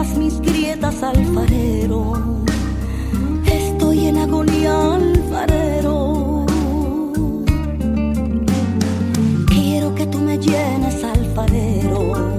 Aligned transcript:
todas 0.00 0.16
mis 0.16 0.40
grietas, 0.40 1.02
alfarero. 1.02 2.12
Estoy 3.44 4.06
en 4.06 4.18
agonía, 4.18 4.94
alfarero. 4.94 6.46
Quiero 9.48 9.94
que 9.94 10.06
tú 10.06 10.18
me 10.18 10.38
llenes, 10.38 11.04
alfarero. 11.04 12.36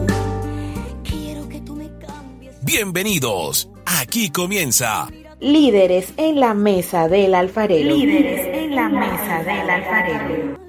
Quiero 1.04 1.48
que 1.50 1.62
tú 1.62 1.76
me 1.76 1.90
cambies. 2.00 2.56
Bienvenidos. 2.64 3.70
Aquí 3.86 4.30
comienza 4.30 5.08
Líderes 5.40 6.14
en 6.18 6.40
la 6.40 6.54
mesa 6.54 7.08
del 7.08 7.36
alfarero. 7.36 7.96
Líderes 7.96 8.48
en 8.56 8.76
la 8.76 8.90
mesa 8.90 9.44
del 9.44 9.70
alfarero. 9.70 10.61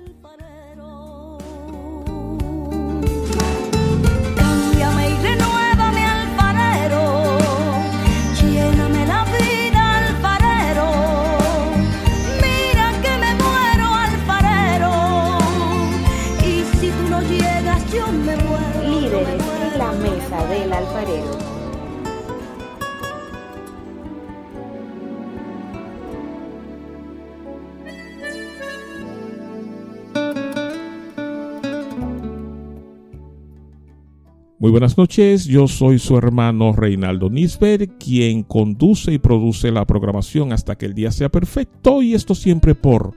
Muy 34.63 34.71
buenas 34.71 34.97
noches, 34.97 35.47
yo 35.47 35.67
soy 35.67 35.99
su 35.99 36.17
hermano 36.17 36.73
Reinaldo 36.73 37.29
Nisberg, 37.29 37.99
quien 37.99 38.45
conduce 38.45 39.13
y 39.13 39.19
produce 39.19 39.73
la 39.73 39.85
programación 39.85 40.53
hasta 40.53 40.77
que 40.77 40.87
el 40.87 40.95
día 40.95 41.11
sea 41.11 41.29
perfecto 41.31 42.01
y 42.01 42.15
esto 42.15 42.37
siempre 42.37 42.77
por 42.77 43.13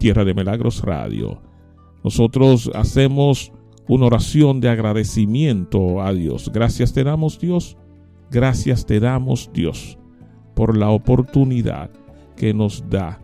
Tierra 0.00 0.24
de 0.24 0.34
Milagros 0.34 0.82
Radio. 0.82 1.40
Nosotros 2.02 2.72
hacemos 2.74 3.52
una 3.86 4.06
oración 4.06 4.60
de 4.60 4.68
agradecimiento 4.68 6.02
a 6.02 6.12
Dios. 6.12 6.50
Gracias 6.52 6.92
te 6.92 7.04
damos 7.04 7.38
Dios, 7.38 7.76
gracias 8.32 8.84
te 8.84 8.98
damos 8.98 9.52
Dios 9.52 9.96
por 10.56 10.76
la 10.76 10.90
oportunidad 10.90 11.88
que 12.36 12.52
nos 12.52 12.90
da. 12.90 13.20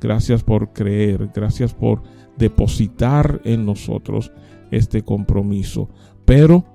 Gracias 0.00 0.42
por 0.42 0.72
creer, 0.72 1.30
gracias 1.34 1.74
por 1.74 2.02
depositar 2.38 3.42
en 3.44 3.66
nosotros 3.66 4.32
este 4.70 5.02
compromiso. 5.02 5.90
Pero 6.24 6.73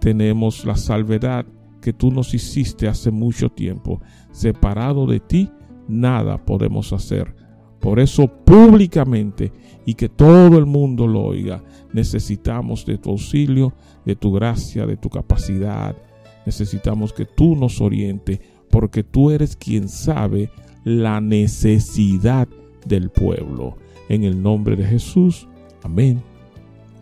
tenemos 0.00 0.64
la 0.64 0.76
salvedad 0.76 1.46
que 1.80 1.92
tú 1.92 2.10
nos 2.10 2.34
hiciste 2.34 2.88
hace 2.88 3.10
mucho 3.10 3.50
tiempo. 3.50 4.00
Separado 4.32 5.06
de 5.06 5.20
ti, 5.20 5.50
nada 5.88 6.44
podemos 6.44 6.92
hacer. 6.92 7.34
Por 7.80 7.98
eso 7.98 8.28
públicamente 8.44 9.52
y 9.86 9.94
que 9.94 10.08
todo 10.08 10.58
el 10.58 10.66
mundo 10.66 11.06
lo 11.06 11.22
oiga, 11.22 11.64
necesitamos 11.92 12.84
de 12.84 12.98
tu 12.98 13.10
auxilio, 13.10 13.72
de 14.04 14.16
tu 14.16 14.32
gracia, 14.32 14.86
de 14.86 14.96
tu 14.96 15.08
capacidad. 15.08 15.96
Necesitamos 16.44 17.12
que 17.12 17.24
tú 17.24 17.56
nos 17.56 17.80
oriente, 17.80 18.40
porque 18.70 19.02
tú 19.02 19.30
eres 19.30 19.56
quien 19.56 19.88
sabe 19.88 20.50
la 20.84 21.20
necesidad 21.20 22.48
del 22.86 23.10
pueblo. 23.10 23.76
En 24.08 24.24
el 24.24 24.42
nombre 24.42 24.76
de 24.76 24.84
Jesús. 24.84 25.48
Amén. 25.82 26.22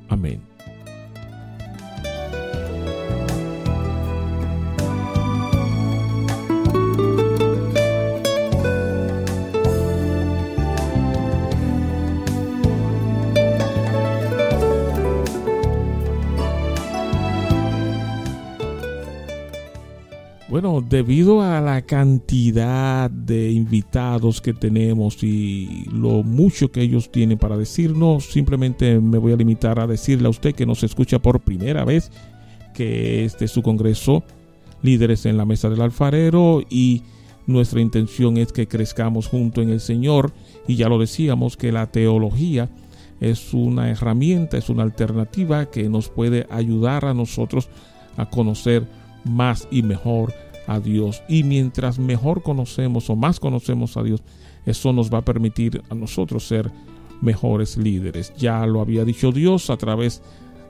Amén. 0.08 0.47
Cantidad 21.82 23.10
de 23.10 23.50
invitados 23.50 24.40
que 24.40 24.54
tenemos 24.54 25.22
y 25.22 25.84
lo 25.92 26.22
mucho 26.22 26.70
que 26.70 26.82
ellos 26.82 27.10
tienen 27.10 27.38
para 27.38 27.56
decirnos, 27.56 28.24
simplemente 28.26 29.00
me 29.00 29.18
voy 29.18 29.32
a 29.32 29.36
limitar 29.36 29.80
a 29.80 29.86
decirle 29.86 30.26
a 30.26 30.30
usted 30.30 30.54
que 30.54 30.66
nos 30.66 30.82
escucha 30.82 31.18
por 31.18 31.40
primera 31.40 31.84
vez 31.84 32.10
que 32.74 33.24
este 33.24 33.46
es 33.46 33.50
su 33.50 33.62
congreso, 33.62 34.22
líderes 34.82 35.26
en 35.26 35.36
la 35.36 35.44
mesa 35.44 35.68
del 35.68 35.80
alfarero 35.80 36.62
y 36.70 37.02
nuestra 37.48 37.80
intención 37.80 38.36
es 38.36 38.52
que 38.52 38.68
crezcamos 38.68 39.26
junto 39.26 39.62
en 39.62 39.70
el 39.70 39.80
Señor. 39.80 40.32
Y 40.66 40.76
ya 40.76 40.88
lo 40.88 40.98
decíamos 40.98 41.56
que 41.56 41.72
la 41.72 41.90
teología 41.90 42.68
es 43.20 43.54
una 43.54 43.90
herramienta, 43.90 44.58
es 44.58 44.68
una 44.68 44.82
alternativa 44.82 45.70
que 45.70 45.88
nos 45.88 46.10
puede 46.10 46.46
ayudar 46.50 47.06
a 47.06 47.14
nosotros 47.14 47.70
a 48.18 48.28
conocer 48.28 48.86
más 49.24 49.66
y 49.70 49.82
mejor 49.82 50.34
a 50.68 50.78
Dios. 50.78 51.22
Y 51.28 51.42
mientras 51.42 51.98
mejor 51.98 52.42
conocemos 52.42 53.10
o 53.10 53.16
más 53.16 53.40
conocemos 53.40 53.96
a 53.96 54.02
Dios, 54.04 54.22
eso 54.66 54.92
nos 54.92 55.12
va 55.12 55.18
a 55.18 55.24
permitir 55.24 55.82
a 55.90 55.94
nosotros 55.94 56.46
ser 56.46 56.70
mejores 57.20 57.76
líderes. 57.76 58.32
Ya 58.36 58.64
lo 58.66 58.80
había 58.80 59.04
dicho 59.04 59.32
Dios 59.32 59.70
a 59.70 59.76
través 59.76 60.22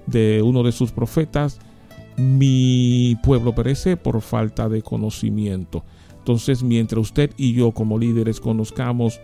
de 0.07 0.41
uno 0.43 0.63
de 0.63 0.73
sus 0.73 0.93
profetas, 0.93 1.59
mi 2.17 3.17
pueblo 3.23 3.55
perece 3.55 3.97
por 3.97 4.21
falta 4.23 4.69
de 4.69 4.83
conocimiento. 4.83 5.85
Entonces, 6.19 6.63
mientras 6.63 7.01
usted 7.01 7.31
y 7.37 7.53
yo 7.53 7.73
como 7.73 7.99
líderes 7.99 8.41
conozcamos 8.41 9.21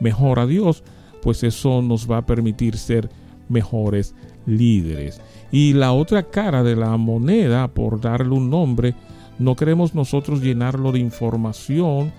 mejor 0.00 0.38
a 0.38 0.46
Dios, 0.46 0.84
pues 1.22 1.42
eso 1.42 1.82
nos 1.82 2.10
va 2.10 2.18
a 2.18 2.26
permitir 2.26 2.76
ser 2.76 3.10
mejores 3.48 4.14
líderes. 4.46 5.20
Y 5.50 5.72
la 5.72 5.92
otra 5.92 6.24
cara 6.24 6.62
de 6.62 6.76
la 6.76 6.96
moneda, 6.96 7.68
por 7.68 8.00
darle 8.00 8.34
un 8.34 8.50
nombre, 8.50 8.94
no 9.38 9.56
queremos 9.56 9.94
nosotros 9.94 10.40
llenarlo 10.40 10.92
de 10.92 11.00
información 11.00 12.12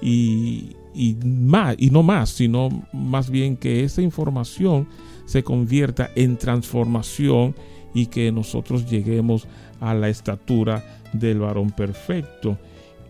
y, 0.00 0.76
más, 1.24 1.76
y 1.78 1.90
no 1.90 2.02
más, 2.02 2.30
sino 2.30 2.68
más 2.92 3.30
bien 3.30 3.56
que 3.56 3.84
esa 3.84 4.02
información 4.02 4.88
se 5.24 5.42
convierta 5.42 6.10
en 6.14 6.36
transformación 6.36 7.54
y 7.94 8.06
que 8.06 8.30
nosotros 8.32 8.88
lleguemos 8.88 9.46
a 9.80 9.94
la 9.94 10.08
estatura 10.08 11.02
del 11.12 11.40
varón 11.40 11.70
perfecto. 11.70 12.58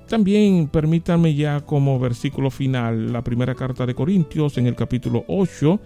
También 0.08 0.68
permítanme 0.68 1.34
ya 1.34 1.60
como 1.62 1.98
versículo 1.98 2.50
final 2.50 3.12
la 3.12 3.22
primera 3.22 3.54
carta 3.54 3.86
de 3.86 3.94
Corintios 3.94 4.56
en 4.58 4.66
el 4.66 4.76
capítulo 4.76 5.24
8, 5.26 5.80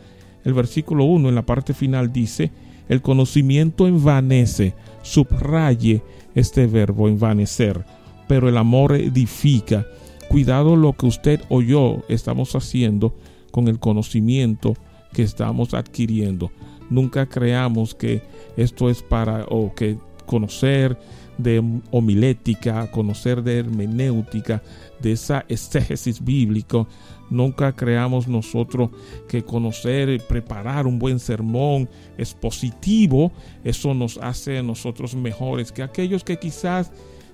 el 0.45 0.53
versículo 0.53 1.05
1 1.05 1.31
en 1.31 1.35
la 1.35 1.47
parte 1.47 1.73
final 1.73 2.13
dice, 2.13 2.51
el 2.91 3.03
conocimiento 3.03 3.87
envanece, 3.87 4.75
subraye 5.03 6.03
este 6.35 6.67
verbo 6.67 7.07
envanecer, 7.07 7.85
pero 8.27 8.49
el 8.49 8.57
amor 8.57 8.97
edifica. 8.97 9.87
Cuidado 10.29 10.75
lo 10.75 10.93
que 10.95 11.07
usted 11.07 11.41
o 11.49 11.63
yo 11.63 12.03
estamos 12.09 12.57
haciendo 12.57 13.15
con 13.53 13.69
el 13.69 13.79
conocimiento 13.79 14.75
que 15.13 15.23
estamos 15.23 15.73
adquiriendo. 15.73 16.51
Nunca 16.91 17.27
creamos 17.27 17.95
que 17.95 18.23
esto 18.57 18.91
es 18.91 19.03
para 19.03 19.45
o 19.49 19.73
que 19.73 19.97
conocer 20.27 20.99
de 21.39 21.63
homilética, 21.93 22.91
conocer 22.91 23.45
de 23.45 23.61
hermenéutica, 23.61 24.65
de 25.01 25.13
esa 25.13 25.45
exégesis 25.49 26.25
bíblico. 26.25 26.89
Nunca 27.31 27.73
creamos 27.73 28.27
nosotros 28.27 28.91
que 29.29 29.45
conocer 29.45 30.11
y 30.11 30.19
preparar 30.19 30.87
un 30.87 30.99
buen 30.99 31.21
sermón 31.21 31.89
es 32.19 32.35
positivo. 32.35 33.33
Eso 33.63 33.95
nos 33.95 34.19
hace 34.19 34.59
a 34.59 34.63
nosotros 34.63 35.15
mejores 35.15 35.71
que 35.71 35.85
aquellos 35.85 36.25
que 36.25 36.39
quizás 36.39 36.93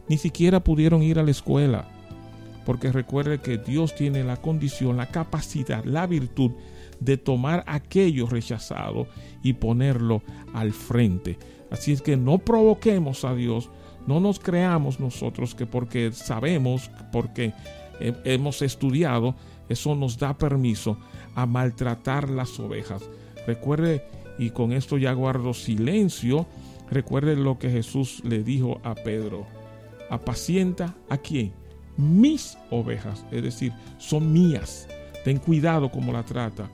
ni 0.09 0.19
siquiera 0.19 0.63
pudieron 0.63 1.03
ir 1.03 1.19
a 1.19 1.23
la 1.23 1.31
escuela. 1.31 1.89
Porque 2.67 2.93
recuerde 2.93 3.41
que 3.41 3.59
Dios 3.59 3.95
tiene 3.95 4.23
la 4.23 4.37
condición, 4.37 4.97
la 4.97 5.07
capacidad, 5.07 5.85
la 5.85 6.07
virtud 6.07 6.53
de 7.01 7.17
tomar 7.17 7.65
aquello 7.67 8.27
rechazado 8.27 9.07
y 9.43 9.55
ponerlo 9.55 10.23
al 10.53 10.73
frente. 10.73 11.39
Así 11.71 11.93
es 11.93 12.03
que 12.03 12.17
no 12.17 12.39
provoquemos 12.39 13.25
a 13.25 13.35
Dios, 13.35 13.71
no 14.07 14.21
nos 14.21 14.39
creamos 14.39 15.01
nosotros 15.01 15.55
que 15.55 15.67
porque 15.67 16.13
sabemos, 16.13 16.91
porque 17.13 17.53
hemos 18.01 18.63
estudiado, 18.63 19.35
eso 19.69 19.95
nos 19.95 20.19
da 20.19 20.37
permiso 20.37 20.97
a 21.35 21.47
maltratar 21.47 22.29
las 22.29 22.59
ovejas. 22.61 23.03
Recuerde, 23.47 24.05
y 24.39 24.51
con 24.51 24.73
esto 24.73 24.99
ya 24.99 25.13
guardo 25.13 25.55
silencio, 25.55 26.47
recuerde 26.91 27.37
lo 27.37 27.59
que 27.59 27.71
Jesús 27.71 28.23
le 28.25 28.43
dijo 28.43 28.81
a 28.85 28.95
Pedro. 28.95 29.47
Apacienta 30.11 30.95
a 31.09 31.19
quién? 31.19 31.53
Mis 31.97 32.59
ovejas, 32.71 33.25
es 33.31 33.43
decir, 33.43 33.73
son 33.99 34.33
mías. 34.33 34.89
Ten 35.25 35.39
cuidado 35.39 35.91
como 35.91 36.13
la 36.13 36.25
trata. 36.25 36.71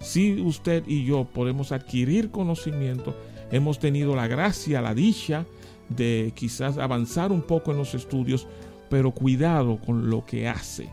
Si 0.00 0.40
usted 0.40 0.84
y 0.86 1.04
yo 1.04 1.24
podemos 1.24 1.72
adquirir 1.72 2.30
conocimiento, 2.30 3.16
hemos 3.50 3.78
tenido 3.78 4.14
la 4.14 4.26
gracia, 4.26 4.82
la 4.82 4.94
dicha 4.94 5.46
de 5.88 6.32
quizás 6.34 6.76
avanzar 6.78 7.32
un 7.32 7.42
poco 7.42 7.70
en 7.70 7.78
los 7.78 7.94
estudios, 7.94 8.46
pero 8.90 9.12
cuidado 9.12 9.78
con 9.78 10.10
lo 10.10 10.24
que 10.26 10.48
hace. 10.48 10.90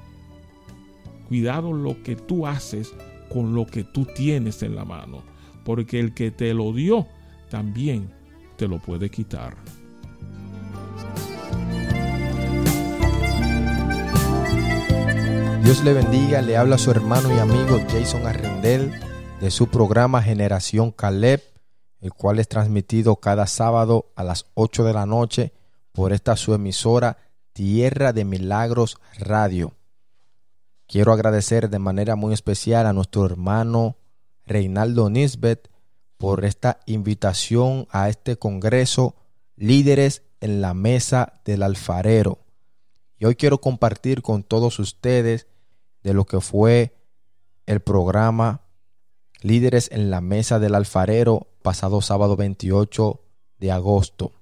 Cuidado 1.31 1.71
lo 1.71 2.03
que 2.03 2.17
tú 2.17 2.45
haces 2.45 2.93
con 3.29 3.55
lo 3.55 3.65
que 3.65 3.85
tú 3.85 4.03
tienes 4.03 4.63
en 4.63 4.75
la 4.75 4.83
mano, 4.83 5.23
porque 5.63 5.97
el 5.97 6.13
que 6.13 6.29
te 6.29 6.53
lo 6.53 6.73
dio 6.73 7.07
también 7.49 8.13
te 8.57 8.67
lo 8.67 8.79
puede 8.79 9.09
quitar. 9.09 9.55
Dios 15.63 15.81
le 15.85 15.93
bendiga, 15.93 16.41
le 16.41 16.57
habla 16.57 16.77
su 16.77 16.91
hermano 16.91 17.33
y 17.33 17.39
amigo 17.39 17.79
Jason 17.89 18.27
Arrendel 18.27 18.91
de 19.39 19.51
su 19.51 19.67
programa 19.67 20.21
Generación 20.21 20.91
Caleb, 20.91 21.41
el 22.01 22.11
cual 22.11 22.39
es 22.39 22.49
transmitido 22.49 23.15
cada 23.15 23.47
sábado 23.47 24.11
a 24.17 24.25
las 24.25 24.47
8 24.55 24.83
de 24.83 24.91
la 24.91 25.05
noche 25.05 25.53
por 25.93 26.11
esta 26.11 26.35
su 26.35 26.53
emisora 26.53 27.19
Tierra 27.53 28.11
de 28.11 28.25
Milagros 28.25 28.97
Radio. 29.17 29.71
Quiero 30.91 31.13
agradecer 31.13 31.69
de 31.69 31.79
manera 31.79 32.17
muy 32.17 32.33
especial 32.33 32.85
a 32.85 32.91
nuestro 32.91 33.25
hermano 33.25 33.95
Reinaldo 34.45 35.09
Nisbet 35.09 35.71
por 36.17 36.43
esta 36.43 36.81
invitación 36.85 37.87
a 37.91 38.09
este 38.09 38.37
congreso 38.37 39.15
Líderes 39.55 40.23
en 40.41 40.59
la 40.59 40.73
Mesa 40.73 41.39
del 41.45 41.63
Alfarero. 41.63 42.39
Y 43.17 43.23
hoy 43.23 43.35
quiero 43.35 43.61
compartir 43.61 44.21
con 44.21 44.43
todos 44.43 44.79
ustedes 44.79 45.47
de 46.03 46.13
lo 46.13 46.25
que 46.25 46.41
fue 46.41 46.93
el 47.67 47.79
programa 47.79 48.67
Líderes 49.39 49.89
en 49.93 50.11
la 50.11 50.19
Mesa 50.19 50.59
del 50.59 50.75
Alfarero 50.75 51.47
pasado 51.61 52.01
sábado 52.01 52.35
28 52.35 53.21
de 53.59 53.71
agosto. 53.71 54.33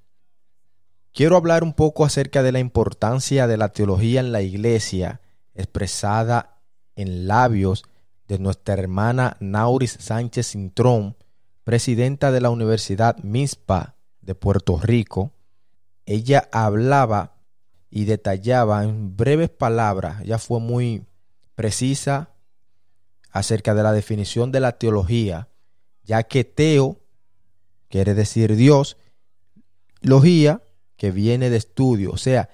Quiero 1.13 1.37
hablar 1.37 1.63
un 1.63 1.73
poco 1.73 2.05
acerca 2.05 2.41
de 2.41 2.53
la 2.53 2.59
importancia 2.59 3.45
de 3.45 3.57
la 3.57 3.69
teología 3.69 4.19
en 4.19 4.31
la 4.31 4.41
iglesia 4.41 5.21
expresada 5.59 6.61
en 6.95 7.27
labios 7.27 7.83
de 8.27 8.39
nuestra 8.39 8.73
hermana 8.75 9.37
Nauris 9.39 9.97
Sánchez 9.99 10.51
Cintrón, 10.51 11.17
presidenta 11.63 12.31
de 12.31 12.41
la 12.41 12.49
Universidad 12.49 13.17
MISPA 13.23 13.95
de 14.21 14.35
Puerto 14.35 14.79
Rico. 14.79 15.31
Ella 16.05 16.47
hablaba 16.51 17.35
y 17.89 18.05
detallaba 18.05 18.83
en 18.83 19.17
breves 19.17 19.49
palabras, 19.49 20.23
ya 20.23 20.37
fue 20.37 20.59
muy 20.59 21.05
precisa 21.55 22.29
acerca 23.31 23.73
de 23.73 23.83
la 23.83 23.91
definición 23.91 24.51
de 24.51 24.59
la 24.59 24.73
teología, 24.73 25.49
ya 26.03 26.23
que 26.23 26.43
teo 26.43 26.99
quiere 27.89 28.13
decir 28.13 28.55
Dios, 28.55 28.97
logía 30.01 30.61
que 30.97 31.11
viene 31.11 31.49
de 31.49 31.57
estudio, 31.57 32.11
o 32.11 32.17
sea, 32.17 32.49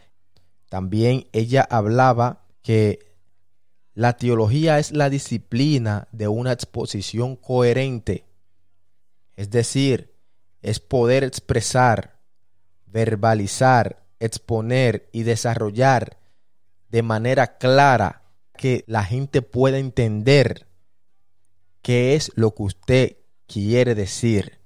también 0.69 1.27
ella 1.33 1.65
hablaba 1.69 2.44
que 2.65 3.13
la 3.93 4.17
teología 4.17 4.79
es 4.79 4.91
la 4.91 5.11
disciplina 5.11 6.07
de 6.11 6.27
una 6.27 6.51
exposición 6.51 7.35
coherente, 7.35 8.25
es 9.35 9.51
decir, 9.51 10.15
es 10.63 10.79
poder 10.79 11.23
expresar, 11.23 12.17
verbalizar, 12.87 14.03
exponer 14.19 15.07
y 15.11 15.21
desarrollar 15.21 16.17
de 16.89 17.03
manera 17.03 17.57
clara 17.57 18.23
que 18.57 18.83
la 18.87 19.03
gente 19.03 19.43
pueda 19.43 19.77
entender 19.77 20.65
qué 21.83 22.15
es 22.15 22.31
lo 22.33 22.55
que 22.55 22.63
usted 22.63 23.17
quiere 23.45 23.93
decir. 23.93 24.57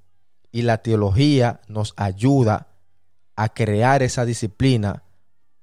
Y 0.54 0.62
la 0.62 0.78
teología 0.78 1.60
nos 1.68 1.94
ayuda 1.98 2.69
a 3.36 3.50
crear 3.50 4.04
esa 4.04 4.24
disciplina 4.24 5.04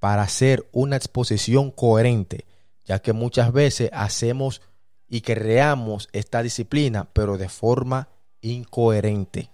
para 0.07 0.23
hacer 0.23 0.69
una 0.71 0.95
exposición 0.95 1.73
coherente, 1.73 2.45
ya 2.85 3.01
que 3.01 3.13
muchas 3.13 3.53
veces 3.53 3.91
hacemos 3.93 4.63
y 5.09 5.23
creamos 5.23 6.09
esta 6.13 6.45
disciplina, 6.45 7.09
pero 7.13 7.39
de 7.39 7.49
forma 7.49 8.09
incoherente. 8.41 9.51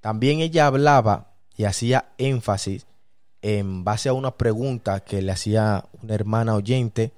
También 0.00 0.40
ella 0.40 0.66
hablaba 0.66 1.32
y 1.56 1.64
hacía 1.64 2.12
énfasis 2.18 2.86
en 3.40 3.82
base 3.82 4.10
a 4.10 4.12
una 4.12 4.36
pregunta 4.36 5.00
que 5.00 5.22
le 5.22 5.32
hacía 5.32 5.86
una 6.02 6.14
hermana 6.14 6.54
oyente 6.54 7.14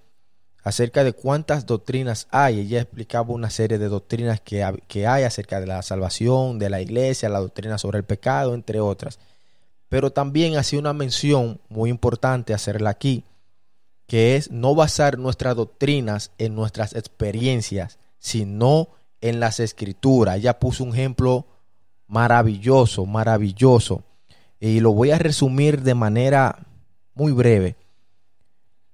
acerca 0.63 1.03
de 1.03 1.15
cuántas 1.15 1.67
doctrinas 1.67 2.29
hay. 2.31 2.61
Ella 2.61 2.83
explicaba 2.83 3.35
una 3.35 3.51
serie 3.51 3.79
de 3.79 3.89
doctrinas 3.89 4.41
que, 4.41 4.63
hay 4.63 5.25
acerca 5.25 5.59
de 5.59 5.67
la 5.67 5.83
salvación, 5.83 6.61
de 6.61 6.71
la 6.71 6.81
iglesia, 6.81 7.29
la 7.31 7.41
doctrina 7.41 7.79
sobre 7.79 7.99
el 7.99 8.05
pecado, 8.05 8.55
entre 8.55 8.79
otras. 8.79 9.19
Pero 9.89 10.11
también 10.13 10.57
hacía 10.57 10.79
una 10.79 10.93
mención 10.93 11.61
muy 11.69 11.91
importante 11.91 12.55
hacerla 12.55 12.91
aquí, 12.91 13.25
que 14.07 14.37
es 14.37 14.51
no 14.51 14.75
basar 14.75 15.19
nuestras 15.19 15.57
doctrinas 15.57 16.33
en 16.39 16.55
nuestras 16.55 16.95
experiencias, 16.95 17.99
sino 18.19 18.89
en 19.21 19.41
las 19.41 19.61
escrituras. 19.61 20.37
Ella 20.37 20.59
puso 20.59 20.85
un 20.85 20.95
ejemplo 20.95 21.47
maravilloso, 22.07 23.07
maravilloso. 23.07 24.03
Y 24.61 24.81
lo 24.81 24.93
voy 24.93 25.11
a 25.11 25.19
resumir 25.19 25.83
de 25.83 25.95
manera 25.95 26.67
muy 27.15 27.33
breve. 27.33 27.77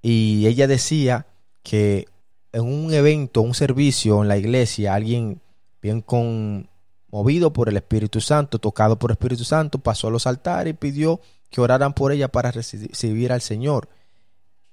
Y 0.02 0.46
ella 0.46 0.66
decía 0.66 1.26
que 1.62 2.06
en 2.52 2.62
un 2.62 2.92
evento, 2.92 3.40
un 3.40 3.54
servicio 3.54 4.22
en 4.22 4.28
la 4.28 4.36
iglesia, 4.36 4.94
alguien 4.94 5.40
bien 5.80 6.02
conmovido 7.14 7.52
por 7.52 7.68
el 7.68 7.76
Espíritu 7.76 8.20
Santo, 8.20 8.58
tocado 8.58 8.98
por 8.98 9.12
el 9.12 9.14
Espíritu 9.14 9.44
Santo, 9.44 9.78
pasó 9.78 10.08
a 10.08 10.10
los 10.10 10.26
altares 10.26 10.72
y 10.72 10.76
pidió 10.76 11.20
que 11.48 11.60
oraran 11.60 11.94
por 11.94 12.10
ella 12.10 12.26
para 12.26 12.50
recibir 12.50 13.30
al 13.30 13.40
Señor. 13.40 13.88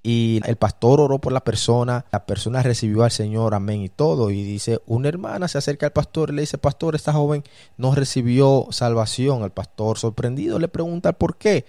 Y 0.02 0.42
el 0.46 0.56
pastor 0.56 1.00
oró 1.00 1.20
por 1.20 1.34
la 1.34 1.44
persona, 1.44 2.06
la 2.12 2.26
persona 2.26 2.64
recibió 2.64 3.04
al 3.04 3.12
Señor, 3.12 3.54
amén 3.54 3.84
y 3.84 3.90
todo. 3.90 4.32
Y 4.32 4.42
dice, 4.44 4.82
una 4.88 5.08
hermana 5.08 5.48
se 5.48 5.60
acerca 5.60 5.86
al 5.86 5.92
pastor 5.92 6.32
y 6.32 6.34
le 6.34 6.42
dice, 6.42 6.58
pastor, 6.58 6.96
esta 6.96 7.14
joven 7.14 7.44
no 7.78 7.94
recibió 7.94 8.66
salvación. 8.72 9.44
El 9.44 9.52
pastor 9.52 10.00
sorprendido 10.00 10.58
le 10.58 10.68
pregunta 10.68 11.14
por 11.14 11.38
qué. 11.38 11.66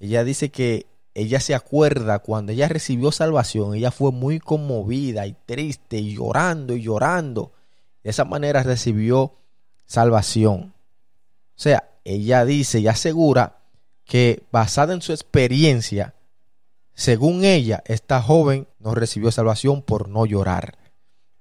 Ella 0.00 0.24
dice 0.24 0.50
que 0.50 0.86
ella 1.12 1.38
se 1.38 1.54
acuerda 1.54 2.20
cuando 2.20 2.52
ella 2.52 2.68
recibió 2.68 3.12
salvación, 3.12 3.74
ella 3.74 3.90
fue 3.90 4.12
muy 4.12 4.38
conmovida 4.38 5.26
y 5.26 5.34
triste 5.44 5.98
y 5.98 6.14
llorando 6.14 6.74
y 6.74 6.82
llorando. 6.82 7.52
De 8.02 8.08
esa 8.08 8.24
manera 8.24 8.62
recibió 8.62 9.34
salvación. 9.88 10.74
O 11.56 11.60
sea, 11.60 11.90
ella 12.04 12.44
dice 12.44 12.78
y 12.78 12.86
asegura 12.86 13.58
que 14.04 14.44
basada 14.52 14.94
en 14.94 15.02
su 15.02 15.12
experiencia, 15.12 16.14
según 16.94 17.44
ella, 17.44 17.82
esta 17.86 18.22
joven 18.22 18.68
no 18.78 18.94
recibió 18.94 19.32
salvación 19.32 19.82
por 19.82 20.08
no 20.08 20.24
llorar. 20.24 20.78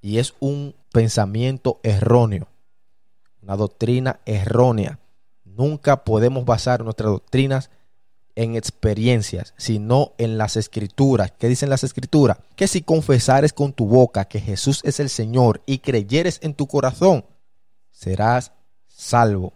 Y 0.02 0.18
es 0.18 0.34
un 0.40 0.76
pensamiento 0.92 1.80
erróneo, 1.84 2.48
una 3.42 3.56
doctrina 3.56 4.20
errónea. 4.26 5.00
Nunca 5.44 6.04
podemos 6.04 6.46
basar 6.46 6.84
nuestras 6.84 7.12
doctrinas 7.12 7.70
en 8.36 8.56
experiencias, 8.56 9.56
sino 9.58 10.14
en 10.20 10.38
las 10.38 10.56
escrituras. 10.56 11.34
¿Qué 11.38 11.48
dicen 11.48 11.72
las 11.72 11.84
escrituras? 11.84 12.38
Que 12.56 12.68
si 12.68 12.82
confesares 12.82 13.52
con 13.52 13.74
tu 13.74 13.88
boca 13.88 14.26
que 14.26 14.40
Jesús 14.40 14.82
es 14.84 15.00
el 15.00 15.10
Señor 15.10 15.62
y 15.66 15.80
creyeres 15.80 16.40
en 16.44 16.54
tu 16.54 16.68
corazón, 16.68 17.26
serás 17.98 18.52
salvo. 18.88 19.54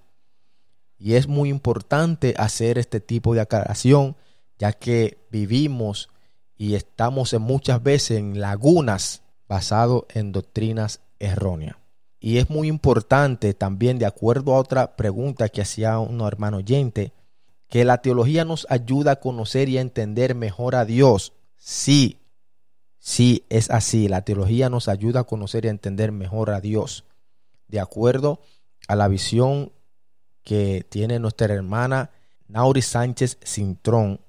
Y 0.98 1.14
es 1.14 1.28
muy 1.28 1.50
importante 1.50 2.34
hacer 2.38 2.80
este 2.80 3.00
tipo 3.00 3.36
de 3.36 3.42
aclaración, 3.42 4.16
ya 4.58 4.74
que 4.74 5.20
vivimos 5.30 6.10
y 6.58 6.76
estamos 6.76 7.34
muchas 7.40 7.82
veces 7.84 8.18
en 8.18 8.40
lagunas 8.40 9.22
basado 9.48 10.08
en 10.10 10.32
doctrinas 10.32 11.02
erróneas. 11.20 11.78
Y 12.20 12.38
es 12.38 12.50
muy 12.50 12.68
importante 12.68 13.54
también, 13.54 14.00
de 14.00 14.06
acuerdo 14.06 14.54
a 14.54 14.60
otra 14.60 14.96
pregunta 14.96 15.50
que 15.50 15.62
hacía 15.62 16.00
un 16.00 16.22
hermano 16.22 16.58
oyente, 16.58 17.14
que 17.68 17.86
la 17.86 18.02
teología 18.02 18.46
nos 18.46 18.68
ayuda 18.70 19.14
a 19.14 19.20
conocer 19.20 19.70
y 19.70 19.78
a 19.78 19.82
entender 19.82 20.36
mejor 20.36 20.76
a 20.76 20.86
Dios. 20.86 21.34
Sí, 21.58 22.20
sí, 23.00 23.44
es 23.50 23.70
así. 23.72 24.08
La 24.08 24.24
teología 24.24 24.70
nos 24.70 24.88
ayuda 24.88 25.22
a 25.22 25.26
conocer 25.26 25.66
y 25.66 25.70
entender 25.70 26.12
mejor 26.12 26.52
a 26.52 26.62
Dios. 26.62 27.06
De 27.72 27.80
acuerdo 27.80 28.40
a 28.88 28.96
la 28.96 29.08
visión 29.08 29.72
que 30.44 30.86
tiene 30.90 31.20
nuestra 31.20 31.54
hermana 31.54 32.12
Nauri 32.48 32.82
Sánchez 32.82 33.40
Cintrón. 33.44 34.20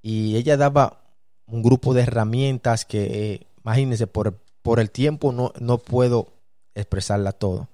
Y 0.00 0.36
ella 0.36 0.56
daba 0.56 1.02
un 1.46 1.62
grupo 1.62 1.94
de 1.94 2.02
herramientas 2.02 2.84
que, 2.84 3.46
imagínense, 3.62 4.06
por, 4.06 4.38
por 4.62 4.80
el 4.80 4.90
tiempo 4.90 5.32
no, 5.32 5.52
no 5.60 5.78
puedo 5.78 6.32
expresarla 6.74 7.32
todo. 7.32 7.68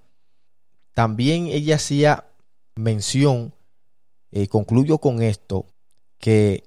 También 0.95 1.47
ella 1.47 1.77
hacía 1.77 2.25
mención 2.75 3.53
y 4.31 4.43
eh, 4.43 4.49
concluyo 4.49 4.99
con 4.99 5.23
esto, 5.23 5.67
que 6.19 6.65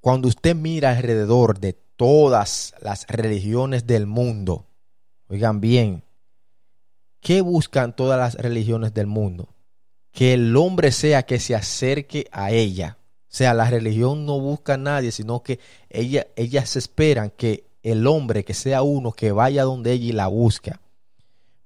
cuando 0.00 0.28
usted 0.28 0.54
mira 0.56 0.90
alrededor 0.90 1.58
de 1.58 1.74
todas 1.74 2.74
las 2.80 3.06
religiones 3.08 3.86
del 3.86 4.06
mundo, 4.06 4.66
oigan 5.28 5.60
bien, 5.60 6.02
¿qué 7.20 7.40
buscan 7.40 7.94
todas 7.94 8.18
las 8.18 8.34
religiones 8.34 8.94
del 8.94 9.06
mundo? 9.06 9.48
que 10.12 10.34
el 10.34 10.56
hombre 10.56 10.92
sea 10.92 11.22
que 11.24 11.38
se 11.38 11.54
acerque 11.54 12.26
a 12.32 12.50
ella. 12.50 12.98
O 13.00 13.32
sea, 13.32 13.54
la 13.54 13.70
religión 13.70 14.26
no 14.26 14.40
busca 14.40 14.74
a 14.74 14.78
nadie, 14.78 15.12
sino 15.12 15.42
que 15.42 15.60
ella, 15.88 16.26
ellas 16.36 16.76
esperan 16.76 17.32
que 17.36 17.64
el 17.82 18.06
hombre, 18.06 18.44
que 18.44 18.54
sea 18.54 18.82
uno, 18.82 19.12
que 19.12 19.32
vaya 19.32 19.62
donde 19.62 19.92
ella 19.92 20.06
y 20.06 20.12
la 20.12 20.26
busca. 20.26 20.80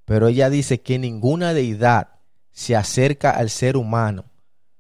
Pero 0.05 0.29
ella 0.29 0.51
dice 0.51 0.81
que 0.81 0.99
ninguna 0.99 1.55
deidad 1.55 2.09
se 2.53 2.77
acerca 2.77 3.31
al 3.31 3.49
ser 3.49 3.77
humano, 3.77 4.27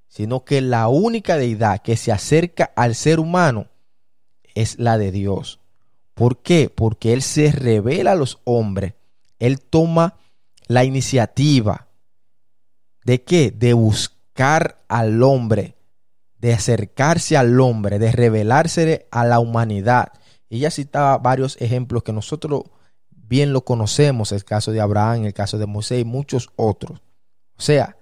sino 0.08 0.44
que 0.44 0.60
la 0.60 0.88
única 0.88 1.38
deidad 1.38 1.80
que 1.80 1.96
se 1.96 2.12
acerca 2.12 2.70
al 2.76 2.94
ser 2.94 3.18
humano 3.18 3.68
es 4.54 4.78
la 4.78 4.98
de 4.98 5.10
Dios. 5.10 5.58
¿Por 6.12 6.42
qué? 6.42 6.70
Porque 6.72 7.14
Él 7.14 7.22
se 7.22 7.50
revela 7.50 8.12
a 8.12 8.16
los 8.16 8.38
hombres. 8.44 8.92
Él 9.40 9.60
toma 9.60 10.18
la 10.66 10.84
iniciativa 10.84 11.88
de 13.04 13.22
qué? 13.22 13.50
De 13.50 13.74
buscar 13.74 14.82
al 14.88 15.22
hombre, 15.22 15.76
de 16.38 16.52
acercarse 16.52 17.36
al 17.36 17.60
hombre, 17.60 17.98
de 17.98 18.12
revelarse 18.12 19.06
a 19.10 19.24
la 19.24 19.40
humanidad. 19.40 20.08
Ella 20.50 20.70
citaba 20.70 21.18
varios 21.18 21.60
ejemplos 21.60 22.02
que 22.02 22.12
nosotros 22.12 22.64
bien 23.10 23.52
lo 23.52 23.64
conocemos, 23.64 24.32
el 24.32 24.44
caso 24.44 24.72
de 24.72 24.80
Abraham, 24.80 25.24
el 25.24 25.34
caso 25.34 25.58
de 25.58 25.66
Moisés 25.66 26.00
y 26.00 26.04
muchos 26.04 26.50
otros. 26.56 27.00
O 27.56 27.62
sea, 27.62 27.96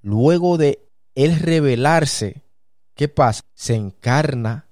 luego 0.00 0.58
de 0.58 0.86
él 1.14 1.38
revelarse, 1.38 2.42
¿qué 2.94 3.08
pasa? 3.08 3.42
Se 3.54 3.74
encarna 3.74 4.66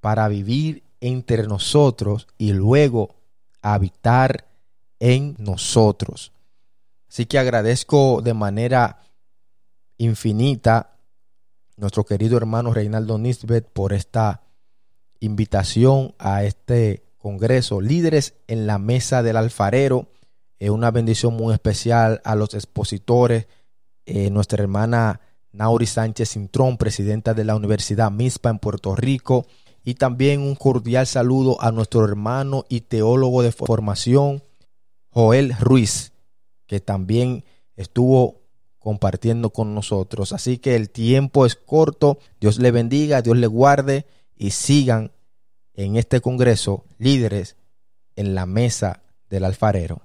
para 0.00 0.28
vivir 0.28 0.84
entre 1.00 1.46
nosotros 1.46 2.28
y 2.38 2.52
luego 2.52 3.14
habitar 3.62 4.46
en 5.00 5.36
nosotros. 5.38 6.32
Así 7.16 7.24
que 7.24 7.38
agradezco 7.38 8.20
de 8.20 8.34
manera 8.34 9.00
infinita 9.96 10.98
nuestro 11.78 12.04
querido 12.04 12.36
hermano 12.36 12.74
Reinaldo 12.74 13.16
Nisbet 13.16 13.66
por 13.72 13.94
esta 13.94 14.42
invitación 15.20 16.14
a 16.18 16.44
este 16.44 17.06
congreso, 17.16 17.80
líderes 17.80 18.34
en 18.48 18.66
la 18.66 18.76
mesa 18.76 19.22
del 19.22 19.38
alfarero. 19.38 20.10
Eh, 20.58 20.68
una 20.68 20.90
bendición 20.90 21.32
muy 21.32 21.54
especial 21.54 22.20
a 22.22 22.34
los 22.34 22.52
expositores, 22.52 23.46
eh, 24.04 24.28
nuestra 24.28 24.62
hermana 24.62 25.22
Nauri 25.52 25.86
Sánchez 25.86 26.32
Cintrón, 26.32 26.76
presidenta 26.76 27.32
de 27.32 27.44
la 27.44 27.56
Universidad 27.56 28.10
MISPA 28.10 28.50
en 28.50 28.58
Puerto 28.58 28.94
Rico, 28.94 29.46
y 29.82 29.94
también 29.94 30.42
un 30.42 30.54
cordial 30.54 31.06
saludo 31.06 31.56
a 31.62 31.72
nuestro 31.72 32.04
hermano 32.04 32.66
y 32.68 32.82
teólogo 32.82 33.42
de 33.42 33.52
formación, 33.52 34.42
Joel 35.08 35.56
Ruiz, 35.58 36.12
que 36.66 36.80
también 36.80 37.44
estuvo 37.76 38.42
compartiendo 38.78 39.50
con 39.50 39.74
nosotros. 39.74 40.32
Así 40.32 40.58
que 40.58 40.76
el 40.76 40.90
tiempo 40.90 41.46
es 41.46 41.56
corto. 41.56 42.18
Dios 42.40 42.58
le 42.58 42.70
bendiga, 42.70 43.22
Dios 43.22 43.36
le 43.36 43.46
guarde 43.46 44.06
y 44.36 44.50
sigan 44.50 45.12
en 45.74 45.96
este 45.96 46.20
Congreso 46.20 46.84
líderes 46.98 47.56
en 48.14 48.34
la 48.34 48.46
mesa 48.46 49.02
del 49.28 49.44
alfarero. 49.44 50.02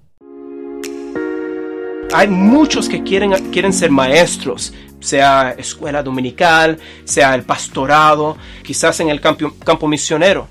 Hay 2.14 2.28
muchos 2.28 2.88
que 2.88 3.02
quieren, 3.02 3.32
quieren 3.52 3.72
ser 3.72 3.90
maestros, 3.90 4.74
sea 5.00 5.52
escuela 5.56 6.02
dominical, 6.02 6.78
sea 7.04 7.34
el 7.34 7.44
pastorado, 7.44 8.36
quizás 8.62 9.00
en 9.00 9.08
el 9.08 9.20
campo, 9.20 9.54
campo 9.64 9.88
misionero. 9.88 10.48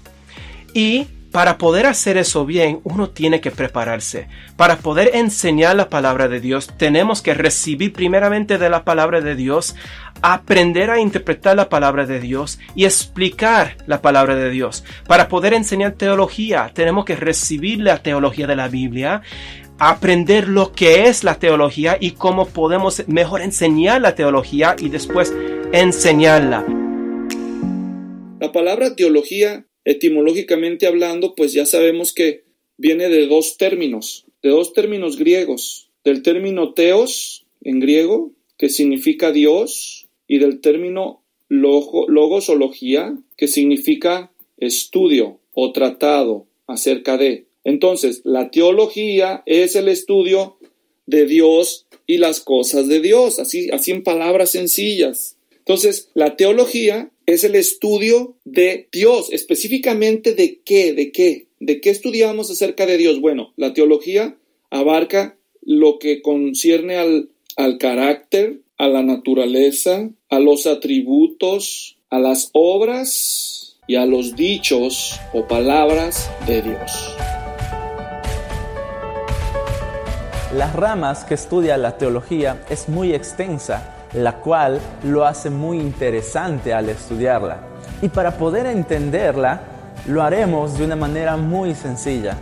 Y 0.73 1.07
para 1.31 1.57
poder 1.57 1.85
hacer 1.85 2.17
eso 2.17 2.45
bien, 2.45 2.81
uno 2.83 3.09
tiene 3.09 3.39
que 3.39 3.51
prepararse. 3.51 4.27
Para 4.57 4.77
poder 4.77 5.11
enseñar 5.13 5.77
la 5.77 5.89
palabra 5.89 6.27
de 6.27 6.41
Dios, 6.41 6.69
tenemos 6.77 7.21
que 7.21 7.33
recibir 7.33 7.93
primeramente 7.93 8.57
de 8.57 8.69
la 8.69 8.83
palabra 8.83 9.21
de 9.21 9.35
Dios, 9.35 9.75
aprender 10.21 10.91
a 10.91 11.00
interpretar 11.00 11.55
la 11.55 11.69
palabra 11.69 12.05
de 12.05 12.19
Dios 12.19 12.59
y 12.75 12.83
explicar 12.83 13.77
la 13.88 14.01
palabra 14.01 14.35
de 14.35 14.50
Dios. 14.50 14.83
Para 15.07 15.29
poder 15.29 15.53
enseñar 15.53 15.93
teología, 15.93 16.69
tenemos 16.73 17.05
que 17.05 17.15
recibir 17.15 17.79
la 17.79 18.00
teología 18.03 18.45
de 18.45 18.57
la 18.57 18.67
Biblia, 18.67 19.21
aprender 19.79 20.50
lo 20.50 20.73
que 20.73 21.07
es 21.07 21.23
la 21.23 21.35
teología 21.35 21.97
y 22.00 22.11
cómo 22.11 22.47
podemos 22.47 23.07
mejor 23.07 23.41
enseñar 23.41 24.01
la 24.01 24.15
teología 24.15 24.75
y 24.77 24.89
después 24.89 25.33
enseñarla. 25.71 26.65
La 28.39 28.51
palabra 28.51 28.95
teología 28.95 29.65
Etimológicamente 29.85 30.88
hablando, 30.88 31.35
pues 31.35 31.53
ya 31.53 31.65
sabemos 31.65 32.13
que 32.13 32.43
viene 32.77 33.09
de 33.09 33.27
dos 33.27 33.57
términos, 33.57 34.25
de 34.43 34.50
dos 34.50 34.73
términos 34.73 35.17
griegos, 35.17 35.89
del 36.03 36.21
término 36.21 36.73
teos 36.73 37.45
en 37.63 37.79
griego, 37.79 38.31
que 38.57 38.69
significa 38.69 39.31
Dios, 39.31 40.07
y 40.27 40.39
del 40.39 40.61
término 40.61 41.21
logosología, 41.50 43.17
que 43.35 43.47
significa 43.47 44.31
estudio 44.57 45.39
o 45.53 45.73
tratado 45.73 46.47
acerca 46.67 47.17
de. 47.17 47.47
Entonces, 47.65 48.21
la 48.23 48.50
teología 48.50 49.43
es 49.45 49.75
el 49.75 49.89
estudio 49.89 50.57
de 51.05 51.25
Dios 51.25 51.85
y 52.07 52.17
las 52.17 52.39
cosas 52.39 52.88
de 52.88 53.01
Dios, 53.01 53.39
así, 53.39 53.69
así 53.71 53.91
en 53.91 54.03
palabras 54.03 54.51
sencillas. 54.51 55.35
Entonces, 55.57 56.09
la 56.13 56.38
teología 56.38 57.11
es 57.33 57.43
el 57.43 57.55
estudio 57.55 58.35
de 58.45 58.88
Dios, 58.91 59.31
específicamente 59.31 60.33
de 60.33 60.59
qué, 60.63 60.93
de 60.93 61.11
qué, 61.11 61.47
de 61.59 61.81
qué 61.81 61.89
estudiamos 61.89 62.50
acerca 62.51 62.85
de 62.85 62.97
Dios. 62.97 63.21
Bueno, 63.21 63.53
la 63.55 63.73
teología 63.73 64.38
abarca 64.69 65.38
lo 65.61 66.00
que 66.00 66.21
concierne 66.21 66.97
al, 66.97 67.29
al 67.55 67.77
carácter, 67.77 68.61
a 68.77 68.88
la 68.88 69.03
naturaleza, 69.03 70.09
a 70.29 70.39
los 70.39 70.65
atributos, 70.65 71.97
a 72.09 72.19
las 72.19 72.50
obras 72.53 73.77
y 73.88 73.95
a 73.95 74.05
los 74.05 74.35
dichos 74.35 75.19
o 75.33 75.47
palabras 75.47 76.29
de 76.47 76.61
Dios. 76.61 77.15
Las 80.53 80.75
ramas 80.75 81.23
que 81.23 81.35
estudia 81.35 81.77
la 81.77 81.97
teología 81.97 82.65
es 82.69 82.89
muy 82.89 83.13
extensa 83.13 84.00
la 84.13 84.33
cual 84.33 84.79
lo 85.03 85.25
hace 85.25 85.49
muy 85.49 85.79
interesante 85.79 86.73
al 86.73 86.89
estudiarla. 86.89 87.57
Y 88.01 88.09
para 88.09 88.31
poder 88.31 88.65
entenderla, 88.65 89.61
lo 90.07 90.23
haremos 90.23 90.77
de 90.77 90.85
una 90.85 90.95
manera 90.95 91.37
muy 91.37 91.75
sencilla. 91.75 92.35